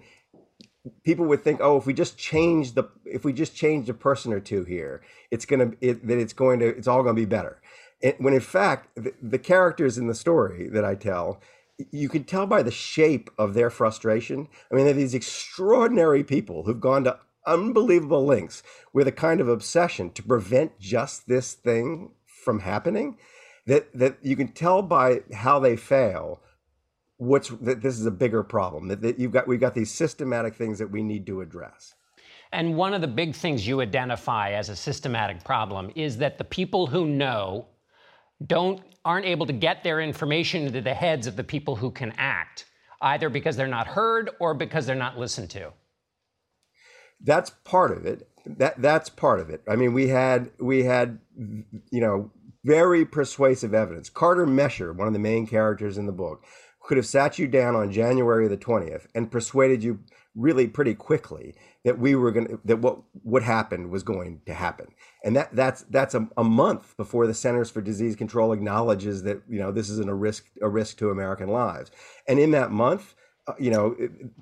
people 1.03 1.25
would 1.25 1.43
think 1.43 1.59
oh 1.61 1.77
if 1.77 1.85
we 1.85 1.93
just 1.93 2.17
change 2.17 2.73
the 2.73 2.83
if 3.05 3.23
we 3.23 3.33
just 3.33 3.55
change 3.55 3.89
a 3.89 3.93
person 3.93 4.33
or 4.33 4.39
two 4.39 4.63
here 4.63 5.01
it's 5.31 5.45
to 5.45 5.75
it, 5.81 6.05
that 6.07 6.17
it's 6.17 6.33
going 6.33 6.59
to 6.59 6.67
it's 6.67 6.87
all 6.87 7.03
going 7.03 7.15
to 7.15 7.21
be 7.21 7.25
better 7.25 7.61
it, 8.01 8.19
when 8.19 8.33
in 8.33 8.41
fact 8.41 8.89
the, 8.95 9.13
the 9.21 9.39
characters 9.39 9.97
in 9.97 10.07
the 10.07 10.15
story 10.15 10.67
that 10.69 10.83
I 10.83 10.95
tell 10.95 11.41
you 11.91 12.09
can 12.09 12.23
tell 12.23 12.45
by 12.45 12.63
the 12.63 12.71
shape 12.71 13.29
of 13.37 13.53
their 13.53 13.69
frustration. 13.69 14.47
I 14.71 14.75
mean, 14.75 14.85
they're 14.85 14.93
these 14.93 15.13
extraordinary 15.13 16.23
people 16.23 16.63
who've 16.63 16.79
gone 16.79 17.03
to 17.05 17.19
unbelievable 17.45 18.25
lengths 18.25 18.63
with 18.93 19.07
a 19.07 19.11
kind 19.11 19.41
of 19.41 19.49
obsession 19.49 20.11
to 20.11 20.23
prevent 20.23 20.79
just 20.79 21.27
this 21.27 21.53
thing 21.53 22.11
from 22.25 22.59
happening 22.59 23.17
that 23.65 23.87
that 23.93 24.17
you 24.21 24.35
can 24.35 24.49
tell 24.49 24.81
by 24.81 25.21
how 25.33 25.59
they 25.59 25.75
fail 25.75 26.41
what's 27.23 27.49
that 27.49 27.81
this 27.81 27.99
is 27.99 28.05
a 28.05 28.11
bigger 28.11 28.43
problem 28.43 28.87
that, 28.87 29.01
that 29.01 29.19
you've 29.19 29.31
got 29.31 29.47
we've 29.47 29.59
got 29.59 29.73
these 29.73 29.91
systematic 29.91 30.55
things 30.55 30.79
that 30.79 30.89
we 30.89 31.03
need 31.03 31.25
to 31.25 31.41
address 31.41 31.95
and 32.51 32.75
one 32.75 32.93
of 32.93 33.01
the 33.01 33.07
big 33.07 33.33
things 33.33 33.67
you 33.67 33.81
identify 33.81 34.51
as 34.51 34.69
a 34.69 34.75
systematic 34.75 35.43
problem 35.43 35.91
is 35.95 36.17
that 36.17 36.37
the 36.37 36.43
people 36.43 36.87
who 36.87 37.05
know 37.05 37.65
don't 38.45 38.81
aren't 39.05 39.25
able 39.25 39.45
to 39.45 39.53
get 39.53 39.83
their 39.83 39.99
information 39.99 40.67
into 40.67 40.81
the 40.81 40.93
heads 40.93 41.27
of 41.27 41.35
the 41.35 41.43
people 41.43 41.75
who 41.75 41.91
can 41.91 42.13
act 42.17 42.65
either 43.01 43.29
because 43.29 43.57
they're 43.57 43.67
not 43.67 43.87
heard 43.87 44.29
or 44.39 44.53
because 44.53 44.85
they're 44.85 44.95
not 44.95 45.17
listened 45.17 45.49
to 45.49 45.71
that's 47.23 47.49
part 47.63 47.91
of 47.91 48.05
it. 48.05 48.27
That 48.45 48.81
that's 48.81 49.09
part 49.09 49.39
of 49.39 49.49
it. 49.49 49.63
I 49.67 49.75
mean, 49.75 49.93
we 49.93 50.09
had 50.09 50.51
we 50.59 50.83
had 50.83 51.19
you 51.37 52.01
know 52.01 52.31
very 52.63 53.05
persuasive 53.05 53.73
evidence. 53.73 54.09
Carter 54.09 54.45
Mecher, 54.45 54.95
one 54.95 55.07
of 55.07 55.13
the 55.13 55.19
main 55.19 55.47
characters 55.47 55.97
in 55.97 56.05
the 56.05 56.11
book, 56.11 56.43
could 56.83 56.97
have 56.97 57.05
sat 57.05 57.39
you 57.39 57.47
down 57.47 57.75
on 57.75 57.91
January 57.91 58.47
the 58.47 58.57
20th 58.57 59.07
and 59.15 59.31
persuaded 59.31 59.83
you 59.83 59.99
really 60.35 60.67
pretty 60.67 60.93
quickly 60.93 61.55
that 61.85 61.99
we 61.99 62.15
were 62.15 62.31
going 62.31 62.47
to 62.47 62.59
that 62.65 62.79
what 62.79 62.99
what 63.21 63.43
happened 63.43 63.89
was 63.89 64.03
going 64.03 64.41
to 64.45 64.53
happen. 64.53 64.87
And 65.23 65.35
that 65.35 65.55
that's 65.55 65.83
that's 65.83 66.15
a, 66.15 66.27
a 66.37 66.43
month 66.43 66.95
before 66.97 67.27
the 67.27 67.33
centers 67.33 67.69
for 67.69 67.81
disease 67.81 68.15
control 68.15 68.51
acknowledges 68.51 69.23
that 69.23 69.41
you 69.47 69.59
know 69.59 69.71
this 69.71 69.89
isn't 69.89 70.09
a 70.09 70.13
risk 70.13 70.45
a 70.61 70.69
risk 70.69 70.97
to 70.97 71.09
american 71.09 71.49
lives. 71.49 71.91
And 72.27 72.39
in 72.39 72.51
that 72.51 72.71
month 72.71 73.15
uh, 73.47 73.53
you 73.59 73.71
know 73.71 73.95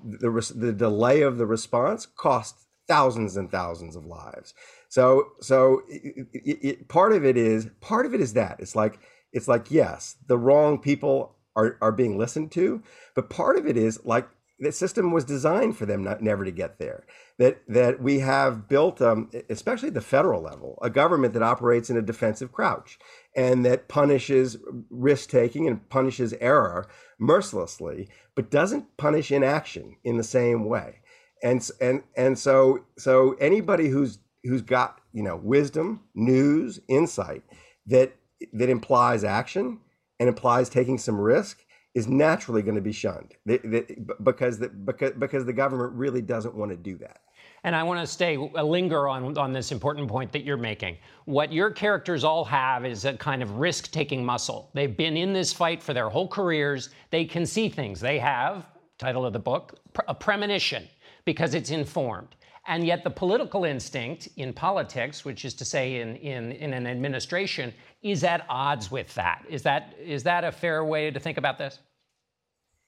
the 0.04 0.52
the 0.54 0.72
delay 0.72 1.22
of 1.22 1.36
the 1.36 1.46
response 1.46 2.06
cost 2.06 2.66
thousands 2.88 3.36
and 3.36 3.50
thousands 3.50 3.96
of 3.96 4.06
lives. 4.06 4.54
So 4.88 5.28
so 5.40 5.82
it, 5.88 6.26
it, 6.34 6.88
part 6.88 7.12
of 7.12 7.24
it 7.24 7.36
is 7.36 7.68
part 7.80 8.06
of 8.06 8.14
it 8.14 8.20
is 8.20 8.34
that. 8.34 8.56
It's 8.60 8.74
like 8.74 8.98
it's 9.32 9.48
like 9.48 9.70
yes, 9.70 10.16
the 10.26 10.38
wrong 10.38 10.78
people 10.78 11.36
are 11.56 11.78
are 11.80 11.92
being 11.92 12.18
listened 12.18 12.52
to, 12.52 12.82
but 13.14 13.30
part 13.30 13.58
of 13.58 13.66
it 13.66 13.76
is 13.76 14.00
like 14.04 14.28
the 14.58 14.70
system 14.70 15.10
was 15.10 15.24
designed 15.24 15.76
for 15.76 15.86
them 15.86 16.04
not, 16.04 16.22
never 16.22 16.44
to 16.44 16.52
get 16.52 16.78
there. 16.78 17.04
That 17.38 17.62
that 17.68 18.02
we 18.02 18.20
have 18.20 18.68
built, 18.68 19.00
um, 19.02 19.30
especially 19.50 19.88
at 19.88 19.94
the 19.94 20.00
federal 20.00 20.42
level, 20.42 20.78
a 20.82 20.90
government 20.90 21.34
that 21.34 21.42
operates 21.42 21.90
in 21.90 21.96
a 21.96 22.02
defensive 22.02 22.52
crouch 22.52 22.98
and 23.34 23.64
that 23.64 23.88
punishes 23.88 24.56
risk 24.90 25.30
taking 25.30 25.66
and 25.66 25.88
punishes 25.88 26.34
error 26.40 26.86
mercilessly, 27.18 28.08
but 28.34 28.50
doesn't 28.50 28.96
punish 28.96 29.30
inaction 29.30 29.96
in 30.04 30.16
the 30.16 30.24
same 30.24 30.64
way 30.66 31.02
and 31.42 31.68
and 31.80 32.02
and 32.16 32.38
so 32.38 32.84
so 32.96 33.32
anybody 33.40 33.88
who's 33.88 34.18
who's 34.44 34.62
got 34.62 35.00
you 35.12 35.22
know 35.22 35.36
wisdom, 35.36 36.00
news, 36.14 36.80
insight 36.88 37.42
that 37.86 38.14
that 38.52 38.68
implies 38.68 39.24
action 39.24 39.78
and 40.20 40.28
implies 40.28 40.68
taking 40.68 40.98
some 40.98 41.18
risk 41.20 41.64
is 41.94 42.08
naturally 42.08 42.62
going 42.62 42.74
to 42.74 42.80
be 42.80 42.92
shunned 42.92 43.34
because 43.44 44.58
the, 44.58 44.68
because 44.84 45.12
because 45.18 45.44
the 45.44 45.52
government 45.52 45.92
really 45.92 46.22
doesn't 46.22 46.54
want 46.54 46.70
to 46.70 46.76
do 46.76 46.96
that. 46.96 47.20
And 47.64 47.76
I 47.76 47.82
want 47.82 48.00
to 48.00 48.06
stay 48.06 48.36
uh, 48.36 48.62
linger 48.62 49.08
on 49.08 49.36
on 49.36 49.52
this 49.52 49.72
important 49.72 50.08
point 50.08 50.32
that 50.32 50.42
you're 50.42 50.56
making. 50.56 50.96
What 51.26 51.52
your 51.52 51.70
characters 51.70 52.24
all 52.24 52.44
have 52.46 52.84
is 52.84 53.04
a 53.04 53.14
kind 53.14 53.42
of 53.42 53.58
risk-taking 53.58 54.24
muscle. 54.24 54.70
They've 54.74 54.96
been 54.96 55.16
in 55.16 55.32
this 55.32 55.52
fight 55.52 55.82
for 55.82 55.92
their 55.92 56.08
whole 56.08 56.28
careers. 56.28 56.90
They 57.10 57.24
can 57.24 57.46
see 57.46 57.68
things. 57.68 58.00
They 58.00 58.18
have 58.18 58.66
title 58.98 59.26
of 59.26 59.32
the 59.32 59.38
book 59.38 59.78
a 60.08 60.14
premonition 60.14 60.88
because 61.24 61.54
it's 61.54 61.70
informed. 61.70 62.36
And 62.66 62.86
yet, 62.86 63.02
the 63.02 63.10
political 63.10 63.64
instinct 63.64 64.28
in 64.36 64.52
politics, 64.52 65.24
which 65.24 65.44
is 65.44 65.54
to 65.54 65.64
say 65.64 66.00
in, 66.00 66.14
in, 66.16 66.52
in 66.52 66.72
an 66.72 66.86
administration, 66.86 67.74
is 68.02 68.22
at 68.22 68.46
odds 68.48 68.90
with 68.90 69.12
that. 69.14 69.44
Is 69.48 69.62
that 69.62 69.94
is 70.00 70.22
that 70.22 70.44
a 70.44 70.52
fair 70.52 70.84
way 70.84 71.10
to 71.10 71.18
think 71.18 71.38
about 71.38 71.58
this? 71.58 71.80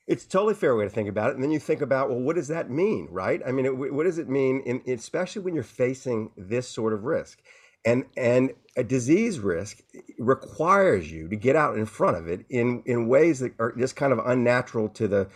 It's 0.06 0.24
a 0.24 0.28
totally 0.28 0.54
fair 0.54 0.76
way 0.76 0.84
to 0.84 0.90
think 0.90 1.08
about 1.08 1.30
it. 1.30 1.34
And 1.34 1.42
then 1.42 1.50
you 1.50 1.58
think 1.58 1.80
about, 1.80 2.10
well, 2.10 2.20
what 2.20 2.36
does 2.36 2.48
that 2.48 2.70
mean, 2.70 3.08
right? 3.10 3.40
I 3.46 3.52
mean, 3.52 3.64
it, 3.64 3.76
what 3.76 4.04
does 4.04 4.18
it 4.18 4.28
mean, 4.28 4.60
in, 4.60 4.82
especially 4.86 5.42
when 5.42 5.54
you're 5.54 5.64
facing 5.64 6.30
this 6.36 6.68
sort 6.68 6.92
of 6.92 7.04
risk? 7.04 7.40
And 7.84 8.04
and 8.16 8.52
a 8.76 8.84
disease 8.84 9.40
risk 9.40 9.82
requires 10.18 11.10
you 11.10 11.28
to 11.28 11.36
get 11.36 11.56
out 11.56 11.76
in 11.76 11.84
front 11.84 12.16
of 12.16 12.28
it 12.28 12.46
in 12.48 12.82
in 12.86 13.08
ways 13.08 13.40
that 13.40 13.52
are 13.58 13.72
just 13.72 13.96
kind 13.96 14.12
of 14.12 14.20
unnatural 14.24 14.88
to 14.90 15.08
the 15.08 15.28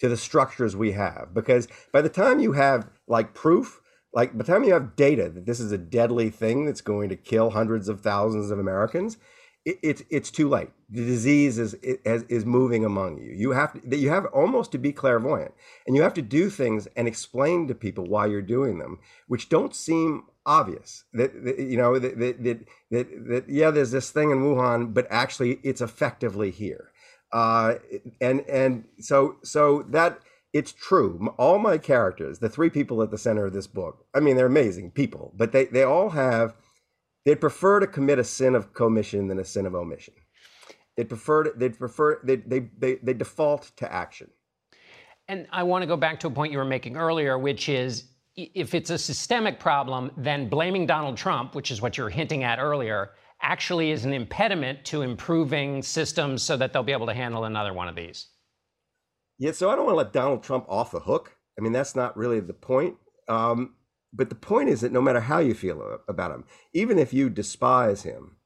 to 0.00 0.08
the 0.08 0.16
structures 0.16 0.74
we 0.76 0.92
have. 0.92 1.32
Because 1.32 1.68
by 1.92 2.02
the 2.02 2.08
time 2.08 2.40
you 2.40 2.52
have 2.52 2.90
like 3.06 3.32
proof, 3.34 3.80
like 4.14 4.32
by 4.32 4.38
the 4.38 4.44
time 4.44 4.64
you 4.64 4.72
have 4.72 4.96
data 4.96 5.28
that 5.28 5.44
this 5.44 5.60
is 5.60 5.72
a 5.72 5.78
deadly 5.78 6.30
thing 6.30 6.64
that's 6.64 6.80
going 6.80 7.08
to 7.08 7.16
kill 7.16 7.50
hundreds 7.50 7.88
of 7.88 8.00
thousands 8.00 8.50
of 8.50 8.58
Americans, 8.58 9.18
it, 9.64 9.78
it's 9.82 10.02
it's 10.08 10.30
too 10.30 10.48
late. 10.48 10.70
The 10.88 11.04
disease 11.04 11.58
is 11.58 11.74
is, 11.74 12.22
is 12.28 12.46
moving 12.46 12.84
among 12.84 13.18
you. 13.18 13.32
You 13.32 13.50
have 13.50 13.72
to 13.72 13.96
you 13.96 14.10
have 14.10 14.26
almost 14.26 14.72
to 14.72 14.78
be 14.78 14.92
clairvoyant, 14.92 15.52
and 15.86 15.96
you 15.96 16.02
have 16.02 16.14
to 16.14 16.22
do 16.22 16.48
things 16.48 16.86
and 16.96 17.08
explain 17.08 17.66
to 17.68 17.74
people 17.74 18.04
why 18.04 18.26
you're 18.26 18.42
doing 18.42 18.78
them, 18.78 19.00
which 19.26 19.48
don't 19.48 19.74
seem 19.74 20.24
obvious. 20.46 21.04
That, 21.12 21.44
that 21.44 21.58
you 21.58 21.76
know 21.76 21.98
that, 21.98 22.18
that 22.18 22.42
that, 22.42 22.66
that 22.90 23.44
yeah, 23.48 23.70
there's 23.70 23.90
this 23.90 24.10
thing 24.10 24.30
in 24.30 24.42
Wuhan, 24.42 24.94
but 24.94 25.06
actually 25.10 25.58
it's 25.64 25.80
effectively 25.80 26.50
here. 26.50 26.90
Uh, 27.32 27.74
and 28.20 28.42
and 28.42 28.84
so 29.00 29.36
so 29.42 29.82
that 29.88 30.20
it's 30.54 30.72
true. 30.72 31.34
All 31.36 31.58
my 31.58 31.76
characters, 31.76 32.38
the 32.38 32.48
three 32.48 32.70
people 32.70 33.02
at 33.02 33.10
the 33.10 33.18
center 33.18 33.44
of 33.44 33.52
this 33.52 33.66
book, 33.66 34.06
I 34.14 34.20
mean, 34.20 34.36
they're 34.36 34.46
amazing 34.46 34.92
people, 34.92 35.34
but 35.36 35.52
they 35.52 35.66
they 35.66 35.82
all 35.82 36.10
have 36.10 36.54
They'd 37.24 37.40
prefer 37.40 37.80
to 37.80 37.86
commit 37.86 38.18
a 38.18 38.24
sin 38.24 38.54
of 38.54 38.74
commission 38.74 39.28
than 39.28 39.38
a 39.38 39.44
sin 39.44 39.66
of 39.66 39.74
omission. 39.74 40.14
They'd 40.96 41.08
prefer 41.08 41.44
to, 41.44 41.52
they'd 41.56 41.78
prefer 41.78 42.20
they, 42.22 42.36
they 42.36 42.68
they 42.78 42.94
they 42.96 43.14
default 43.14 43.72
to 43.76 43.92
action. 43.92 44.30
And 45.26 45.46
I 45.50 45.62
want 45.62 45.82
to 45.82 45.86
go 45.86 45.96
back 45.96 46.20
to 46.20 46.26
a 46.26 46.30
point 46.30 46.52
you 46.52 46.58
were 46.58 46.66
making 46.66 46.96
earlier, 46.96 47.38
which 47.38 47.68
is 47.68 48.10
if 48.36 48.74
it's 48.74 48.90
a 48.90 48.98
systemic 48.98 49.58
problem, 49.58 50.10
then 50.16 50.48
blaming 50.48 50.86
Donald 50.86 51.16
Trump, 51.16 51.54
which 51.54 51.70
is 51.70 51.80
what 51.80 51.96
you 51.96 52.04
were 52.04 52.10
hinting 52.10 52.44
at 52.44 52.58
earlier, 52.58 53.12
actually 53.40 53.90
is 53.90 54.04
an 54.04 54.12
impediment 54.12 54.84
to 54.84 55.02
improving 55.02 55.82
systems 55.82 56.42
so 56.42 56.56
that 56.56 56.72
they'll 56.72 56.82
be 56.82 56.92
able 56.92 57.06
to 57.06 57.14
handle 57.14 57.44
another 57.44 57.72
one 57.72 57.88
of 57.88 57.96
these. 57.96 58.26
Yeah, 59.44 59.52
so 59.52 59.68
I 59.68 59.76
don't 59.76 59.84
want 59.84 59.92
to 59.92 59.98
let 59.98 60.12
Donald 60.14 60.42
Trump 60.42 60.64
off 60.70 60.90
the 60.90 61.00
hook. 61.00 61.36
I 61.58 61.60
mean, 61.60 61.74
that's 61.74 61.94
not 61.94 62.16
really 62.16 62.40
the 62.40 62.54
point. 62.54 62.94
Um, 63.28 63.74
but 64.10 64.30
the 64.30 64.34
point 64.34 64.70
is 64.70 64.80
that 64.80 64.90
no 64.90 65.02
matter 65.02 65.20
how 65.20 65.38
you 65.38 65.52
feel 65.52 65.98
about 66.08 66.30
him, 66.30 66.44
even 66.72 66.98
if 66.98 67.12
you 67.12 67.28
despise 67.28 68.04
him, 68.04 68.36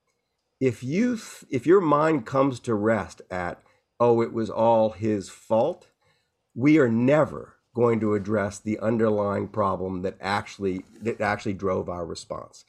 if 0.61 0.83
you 0.83 1.17
if 1.51 1.69
your 1.69 1.81
mind 1.81 2.27
comes 2.27 2.59
to 2.59 2.75
rest 2.75 3.23
at 3.31 3.63
oh 4.01 4.23
it 4.23 4.33
was 4.33 4.51
all 4.51 4.91
his 4.91 5.29
fault, 5.29 5.87
we 6.57 6.81
are 6.81 6.89
never 6.89 7.59
going 7.77 8.01
to 8.01 8.15
address 8.15 8.59
the 8.59 8.81
underlying 8.81 9.47
problem 9.47 10.03
that 10.03 10.17
actually 10.21 10.85
that 11.01 11.21
actually 11.21 11.55
drove 11.55 11.89
our 11.89 12.05
response 12.05 12.65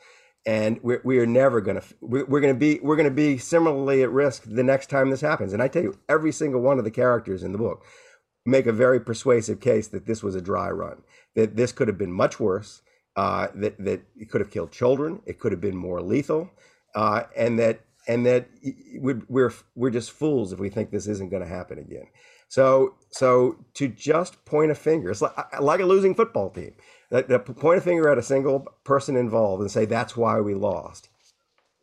and 0.45 0.79
we're, 0.83 1.01
we 1.03 1.17
are 1.17 1.25
never 1.25 1.61
going 1.61 1.81
to 1.81 1.87
we're, 1.99 2.25
we're 2.25 2.41
going 2.41 2.53
to 2.53 2.59
be 2.59 2.79
we're 2.83 2.95
going 2.95 3.09
to 3.09 3.15
be 3.15 3.39
similarly 3.39 4.03
at 4.03 4.11
risk 4.11 4.43
the 4.45 4.63
next 4.63 4.87
time 4.87 5.09
this 5.09 5.21
happens 5.21 5.51
and 5.51 5.63
i 5.63 5.67
tell 5.67 5.81
you 5.81 5.97
every 6.07 6.31
single 6.31 6.61
one 6.61 6.77
of 6.77 6.85
the 6.85 6.91
characters 6.91 7.41
in 7.41 7.51
the 7.51 7.57
book 7.57 7.83
make 8.49 8.65
a 8.65 8.73
very 8.73 8.99
persuasive 8.99 9.59
case 9.59 9.87
that 9.87 10.05
this 10.05 10.23
was 10.23 10.35
a 10.35 10.41
dry 10.41 10.69
run 10.69 11.01
that 11.35 11.55
this 11.55 11.71
could 11.71 11.87
have 11.87 11.97
been 11.97 12.11
much 12.11 12.39
worse 12.39 12.81
uh, 13.15 13.47
that 13.55 13.77
that 13.83 14.01
it 14.17 14.29
could 14.29 14.41
have 14.41 14.51
killed 14.51 14.71
children. 14.71 15.21
It 15.25 15.39
could 15.39 15.51
have 15.51 15.61
been 15.61 15.75
more 15.75 16.01
lethal, 16.01 16.49
uh, 16.95 17.23
and 17.35 17.59
that 17.59 17.81
and 18.07 18.25
that 18.25 18.47
we're 18.95 19.53
we're 19.75 19.89
just 19.89 20.11
fools 20.11 20.53
if 20.53 20.59
we 20.59 20.69
think 20.69 20.91
this 20.91 21.07
isn't 21.07 21.29
going 21.29 21.43
to 21.43 21.49
happen 21.49 21.79
again. 21.79 22.07
So 22.47 22.95
so 23.11 23.57
to 23.75 23.87
just 23.87 24.43
point 24.45 24.71
a 24.71 24.75
finger, 24.75 25.11
it's 25.11 25.21
like, 25.21 25.61
like 25.61 25.79
a 25.79 25.85
losing 25.85 26.15
football 26.15 26.49
team. 26.49 26.73
That, 27.11 27.27
that 27.27 27.45
point 27.57 27.79
a 27.79 27.81
finger 27.81 28.07
at 28.09 28.19
a 28.19 28.23
single 28.23 28.67
person 28.83 29.15
involved 29.15 29.61
and 29.61 29.71
say 29.71 29.85
that's 29.85 30.15
why 30.15 30.39
we 30.39 30.53
lost. 30.53 31.09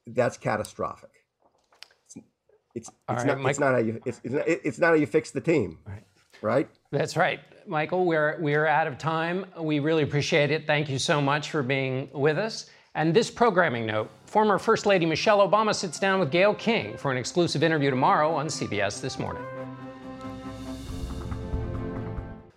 That's 0.07 0.37
catastrophic. 0.37 1.11
It's 2.05 2.17
it's, 2.75 2.89
it's, 3.09 3.25
right, 3.25 3.39
not, 3.39 3.51
it's 3.51 3.59
not 3.59 3.73
how 3.73 3.79
you 3.79 4.01
it's, 4.05 4.21
it's, 4.23 4.35
not, 4.35 4.45
it's 4.47 4.79
not 4.79 4.87
how 4.89 4.95
you 4.95 5.07
fix 5.07 5.33
the 5.33 5.41
team, 5.41 5.79
right? 6.47 6.69
That's 6.93 7.17
right. 7.17 7.41
Michael, 7.67 8.07
we're, 8.07 8.39
we're 8.41 8.67
out 8.67 8.87
of 8.87 8.97
time. 8.97 9.45
We 9.59 9.81
really 9.81 10.05
appreciate 10.05 10.51
it. 10.51 10.67
Thank 10.67 10.89
you 10.89 10.99
so 10.99 11.21
much 11.21 11.51
for 11.51 11.63
being 11.63 12.09
with 12.13 12.39
us. 12.39 12.71
And 12.95 13.13
this 13.13 13.31
programming 13.31 13.85
note 13.85 14.11
former 14.25 14.59
First 14.59 14.87
Lady 14.87 15.05
Michelle 15.05 15.47
Obama 15.47 15.75
sits 15.75 15.99
down 15.99 16.21
with 16.21 16.31
Gayle 16.31 16.55
King 16.55 16.97
for 16.97 17.11
an 17.11 17.19
exclusive 17.19 17.63
interview 17.63 17.91
tomorrow 17.91 18.33
on 18.33 18.47
CBS 18.47 19.01
This 19.01 19.19
Morning. 19.19 19.43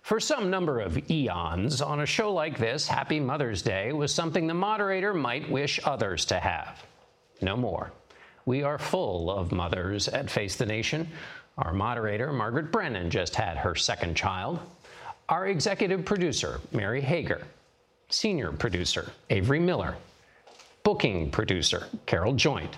For 0.02 0.20
some 0.20 0.50
number 0.50 0.80
of 0.80 0.98
eons, 1.12 1.82
on 1.82 2.00
a 2.00 2.06
show 2.06 2.34
like 2.34 2.58
this, 2.58 2.88
Happy 2.88 3.20
Mother's 3.20 3.62
Day 3.62 3.92
was 3.92 4.14
something 4.14 4.48
the 4.48 4.54
moderator 4.54 5.14
might 5.14 5.50
wish 5.52 5.80
others 5.84 6.26
to 6.26 6.40
have. 6.40 6.84
No 7.42 7.56
more. 7.56 7.92
We 8.46 8.64
are 8.64 8.80
full 8.80 9.30
of 9.30 9.52
mothers 9.52 10.08
at 10.08 10.32
Face 10.32 10.56
the 10.56 10.66
Nation. 10.66 11.10
Our 11.60 11.74
moderator, 11.74 12.32
Margaret 12.32 12.72
Brennan, 12.72 13.10
just 13.10 13.36
had 13.36 13.58
her 13.58 13.76
second 13.76 14.16
child. 14.16 14.60
Our 15.28 15.48
executive 15.48 16.06
producer, 16.06 16.62
Mary 16.72 17.02
Hager. 17.02 17.46
Senior 18.10 18.54
producer, 18.54 19.12
Avery 19.30 19.60
Miller. 19.60 19.96
Booking 20.84 21.30
producer, 21.30 21.88
Carol 22.06 22.34
Joint. 22.34 22.78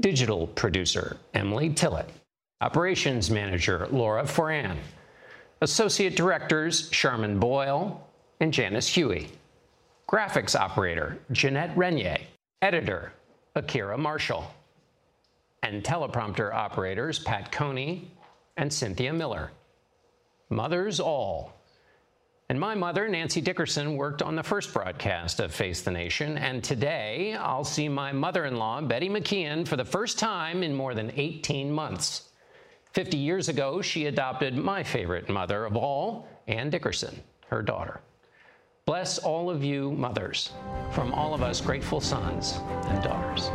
Digital 0.00 0.46
producer, 0.48 1.16
Emily 1.32 1.70
Tillett. 1.70 2.08
Operations 2.60 3.30
manager, 3.30 3.88
Laura 3.90 4.24
Foran. 4.24 4.76
Associate 5.62 6.14
directors, 6.14 6.90
Sharman 6.92 7.40
Boyle 7.40 8.06
and 8.40 8.52
Janice 8.52 8.88
Huey. 8.88 9.28
Graphics 10.06 10.54
operator, 10.54 11.18
Jeanette 11.32 11.74
Renier. 11.76 12.18
Editor, 12.60 13.12
Akira 13.54 13.96
Marshall. 13.96 14.52
And 15.62 15.82
teleprompter 15.82 16.52
operators, 16.52 17.18
Pat 17.18 17.50
Coney 17.50 18.10
and 18.56 18.72
Cynthia 18.72 19.12
Miller. 19.12 19.50
Mothers 20.48 21.00
all. 21.00 21.52
And 22.48 22.60
my 22.60 22.76
mother, 22.76 23.08
Nancy 23.08 23.40
Dickerson, 23.40 23.96
worked 23.96 24.22
on 24.22 24.36
the 24.36 24.42
first 24.42 24.72
broadcast 24.72 25.40
of 25.40 25.52
Face 25.52 25.82
the 25.82 25.90
Nation. 25.90 26.38
And 26.38 26.62
today, 26.62 27.34
I'll 27.34 27.64
see 27.64 27.88
my 27.88 28.12
mother 28.12 28.44
in 28.44 28.56
law, 28.56 28.80
Betty 28.80 29.08
McKeon, 29.08 29.66
for 29.66 29.76
the 29.76 29.84
first 29.84 30.18
time 30.18 30.62
in 30.62 30.72
more 30.72 30.94
than 30.94 31.10
18 31.16 31.72
months. 31.72 32.28
50 32.92 33.16
years 33.16 33.48
ago, 33.48 33.82
she 33.82 34.06
adopted 34.06 34.56
my 34.56 34.84
favorite 34.84 35.28
mother 35.28 35.64
of 35.64 35.76
all, 35.76 36.28
Ann 36.46 36.70
Dickerson, 36.70 37.20
her 37.48 37.60
daughter. 37.60 38.00
Bless 38.86 39.18
all 39.18 39.50
of 39.50 39.64
you 39.64 39.90
mothers, 39.90 40.52
from 40.92 41.12
all 41.12 41.34
of 41.34 41.42
us 41.42 41.60
grateful 41.60 42.00
sons 42.00 42.60
and 42.84 43.02
daughters. 43.02 43.50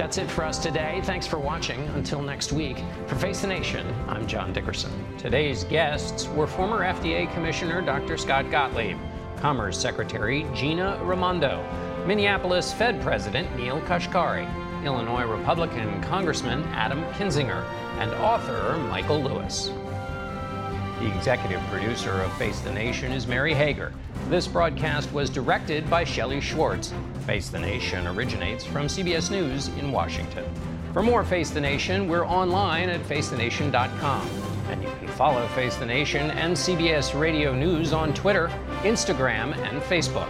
That's 0.00 0.16
it 0.16 0.30
for 0.30 0.44
us 0.44 0.58
today. 0.58 1.02
Thanks 1.04 1.26
for 1.26 1.38
watching. 1.38 1.78
Until 1.88 2.22
next 2.22 2.52
week, 2.52 2.82
for 3.06 3.16
Face 3.16 3.42
the 3.42 3.48
Nation, 3.48 3.86
I'm 4.08 4.26
John 4.26 4.50
Dickerson. 4.50 4.90
Today's 5.18 5.64
guests 5.64 6.26
were 6.28 6.46
former 6.46 6.78
FDA 6.78 7.30
Commissioner 7.34 7.82
Dr. 7.82 8.16
Scott 8.16 8.50
Gottlieb, 8.50 8.96
Commerce 9.36 9.78
Secretary 9.78 10.46
Gina 10.54 10.98
Raimondo, 11.04 11.62
Minneapolis 12.06 12.72
Fed 12.72 12.98
President 13.02 13.54
Neel 13.56 13.82
Kashkari, 13.82 14.48
Illinois 14.86 15.26
Republican 15.26 16.02
Congressman 16.04 16.62
Adam 16.72 17.04
Kinzinger, 17.12 17.62
and 17.98 18.10
author 18.12 18.78
Michael 18.88 19.22
Lewis. 19.22 19.70
The 21.00 21.14
executive 21.14 21.60
producer 21.70 22.22
of 22.22 22.32
Face 22.38 22.60
the 22.60 22.72
Nation 22.72 23.12
is 23.12 23.26
Mary 23.26 23.52
Hager. 23.52 23.92
This 24.30 24.46
broadcast 24.46 25.12
was 25.12 25.28
directed 25.28 25.90
by 25.90 26.04
Shelley 26.04 26.40
Schwartz. 26.40 26.94
Face 27.30 27.48
the 27.48 27.60
Nation 27.60 28.08
originates 28.08 28.64
from 28.64 28.88
CBS 28.88 29.30
News 29.30 29.68
in 29.78 29.92
Washington. 29.92 30.44
For 30.92 31.00
more 31.00 31.22
Face 31.22 31.50
the 31.50 31.60
Nation, 31.60 32.08
we're 32.08 32.26
online 32.26 32.88
at 32.88 33.06
facethenation.com. 33.06 34.28
And 34.68 34.82
you 34.82 34.88
can 34.98 35.06
follow 35.06 35.46
Face 35.46 35.76
the 35.76 35.86
Nation 35.86 36.32
and 36.32 36.56
CBS 36.56 37.16
Radio 37.16 37.54
News 37.54 37.92
on 37.92 38.12
Twitter, 38.14 38.48
Instagram, 38.82 39.56
and 39.58 39.80
Facebook. 39.82 40.28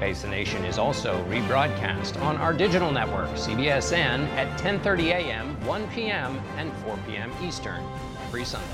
Face 0.00 0.22
the 0.22 0.28
Nation 0.28 0.64
is 0.64 0.78
also 0.78 1.22
rebroadcast 1.24 2.18
on 2.22 2.38
our 2.38 2.54
digital 2.54 2.90
network, 2.90 3.28
CBSN, 3.34 4.26
at 4.28 4.58
10:30 4.58 5.08
a.m., 5.08 5.66
1 5.66 5.88
p.m., 5.90 6.40
and 6.56 6.72
4 6.78 6.98
p.m. 7.06 7.30
Eastern, 7.42 7.84
every 8.26 8.46
Sunday. 8.46 8.66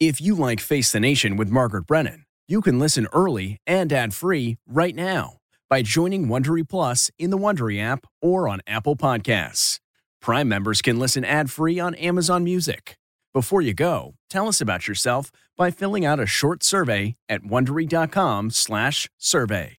If 0.00 0.20
you 0.20 0.34
like 0.34 0.58
Face 0.58 0.90
the 0.90 0.98
Nation 0.98 1.36
with 1.36 1.48
Margaret 1.48 1.86
Brennan, 1.86 2.24
you 2.48 2.60
can 2.60 2.80
listen 2.80 3.06
early 3.12 3.58
and 3.68 3.92
ad-free 3.92 4.56
right 4.66 4.96
now 4.96 5.39
by 5.70 5.80
joining 5.82 6.26
Wondery 6.26 6.68
Plus 6.68 7.10
in 7.16 7.30
the 7.30 7.38
Wondery 7.38 7.80
app 7.80 8.04
or 8.20 8.48
on 8.48 8.60
Apple 8.66 8.96
Podcasts. 8.96 9.78
Prime 10.20 10.48
members 10.48 10.82
can 10.82 10.98
listen 10.98 11.24
ad-free 11.24 11.78
on 11.78 11.94
Amazon 11.94 12.42
Music. 12.44 12.96
Before 13.32 13.62
you 13.62 13.72
go, 13.72 14.14
tell 14.28 14.48
us 14.48 14.60
about 14.60 14.88
yourself 14.88 15.30
by 15.56 15.70
filling 15.70 16.04
out 16.04 16.18
a 16.18 16.26
short 16.26 16.64
survey 16.64 17.14
at 17.28 17.42
wondery.com/survey. 17.42 19.76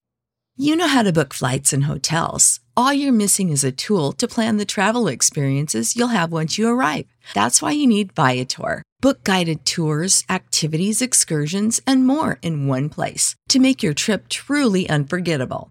You 0.57 0.77
know 0.77 0.89
how 0.89 1.03
to 1.03 1.13
book 1.13 1.35
flights 1.35 1.73
and 1.73 1.85
hotels. 1.85 2.61
All 2.77 2.93
you're 2.93 3.13
missing 3.13 3.51
is 3.51 3.65
a 3.65 3.73
tool 3.73 4.13
to 4.13 4.29
plan 4.29 4.59
the 4.59 4.65
travel 4.65 5.09
experiences 5.09 5.97
you'll 5.97 6.09
have 6.09 6.33
once 6.33 6.59
you 6.59 6.69
arrive. 6.69 7.07
That's 7.35 7.63
why 7.63 7.73
you 7.73 7.87
need 7.87 8.13
Viator. 8.13 8.83
Book 9.01 9.25
guided 9.25 9.65
tours, 9.65 10.23
activities, 10.29 11.01
excursions, 11.01 11.81
and 11.87 12.07
more 12.07 12.39
in 12.43 12.67
one 12.67 12.91
place 12.91 13.35
to 13.49 13.59
make 13.59 13.83
your 13.83 13.95
trip 13.95 14.29
truly 14.29 14.87
unforgettable. 14.89 15.71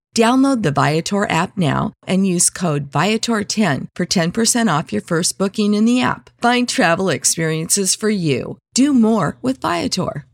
Download 0.15 0.61
the 0.61 0.73
Viator 0.73 1.29
app 1.29 1.57
now 1.57 1.93
and 2.05 2.27
use 2.27 2.49
code 2.49 2.91
Viator10 2.91 3.87
for 3.95 4.05
10% 4.05 4.79
off 4.79 4.91
your 4.91 5.01
first 5.01 5.37
booking 5.37 5.73
in 5.73 5.85
the 5.85 6.01
app. 6.01 6.29
Find 6.41 6.67
travel 6.67 7.07
experiences 7.07 7.95
for 7.95 8.09
you. 8.09 8.57
Do 8.73 8.93
more 8.93 9.37
with 9.41 9.61
Viator. 9.61 10.25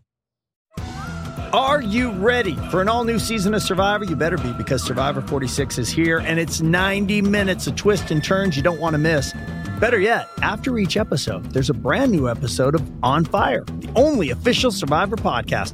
Are 1.53 1.81
you 1.81 2.11
ready 2.11 2.55
for 2.71 2.81
an 2.81 2.89
all 2.89 3.03
new 3.03 3.19
season 3.19 3.53
of 3.53 3.61
Survivor? 3.61 4.03
You 4.03 4.15
better 4.15 4.37
be 4.37 4.51
because 4.53 4.83
Survivor 4.83 5.21
46 5.21 5.77
is 5.77 5.89
here 5.89 6.17
and 6.19 6.39
it's 6.39 6.59
90 6.59 7.21
minutes 7.21 7.67
of 7.67 7.75
twists 7.75 8.11
and 8.11 8.23
turns 8.23 8.57
you 8.57 8.63
don't 8.63 8.81
want 8.81 8.95
to 8.95 8.97
miss. 8.97 9.33
Better 9.79 9.99
yet, 9.99 10.27
after 10.41 10.77
each 10.79 10.97
episode, 10.97 11.45
there's 11.51 11.69
a 11.69 11.73
brand 11.73 12.11
new 12.11 12.27
episode 12.27 12.73
of 12.73 12.91
On 13.03 13.23
Fire, 13.23 13.63
the 13.79 13.89
only 13.95 14.31
official 14.31 14.71
Survivor 14.71 15.15
podcast. 15.15 15.73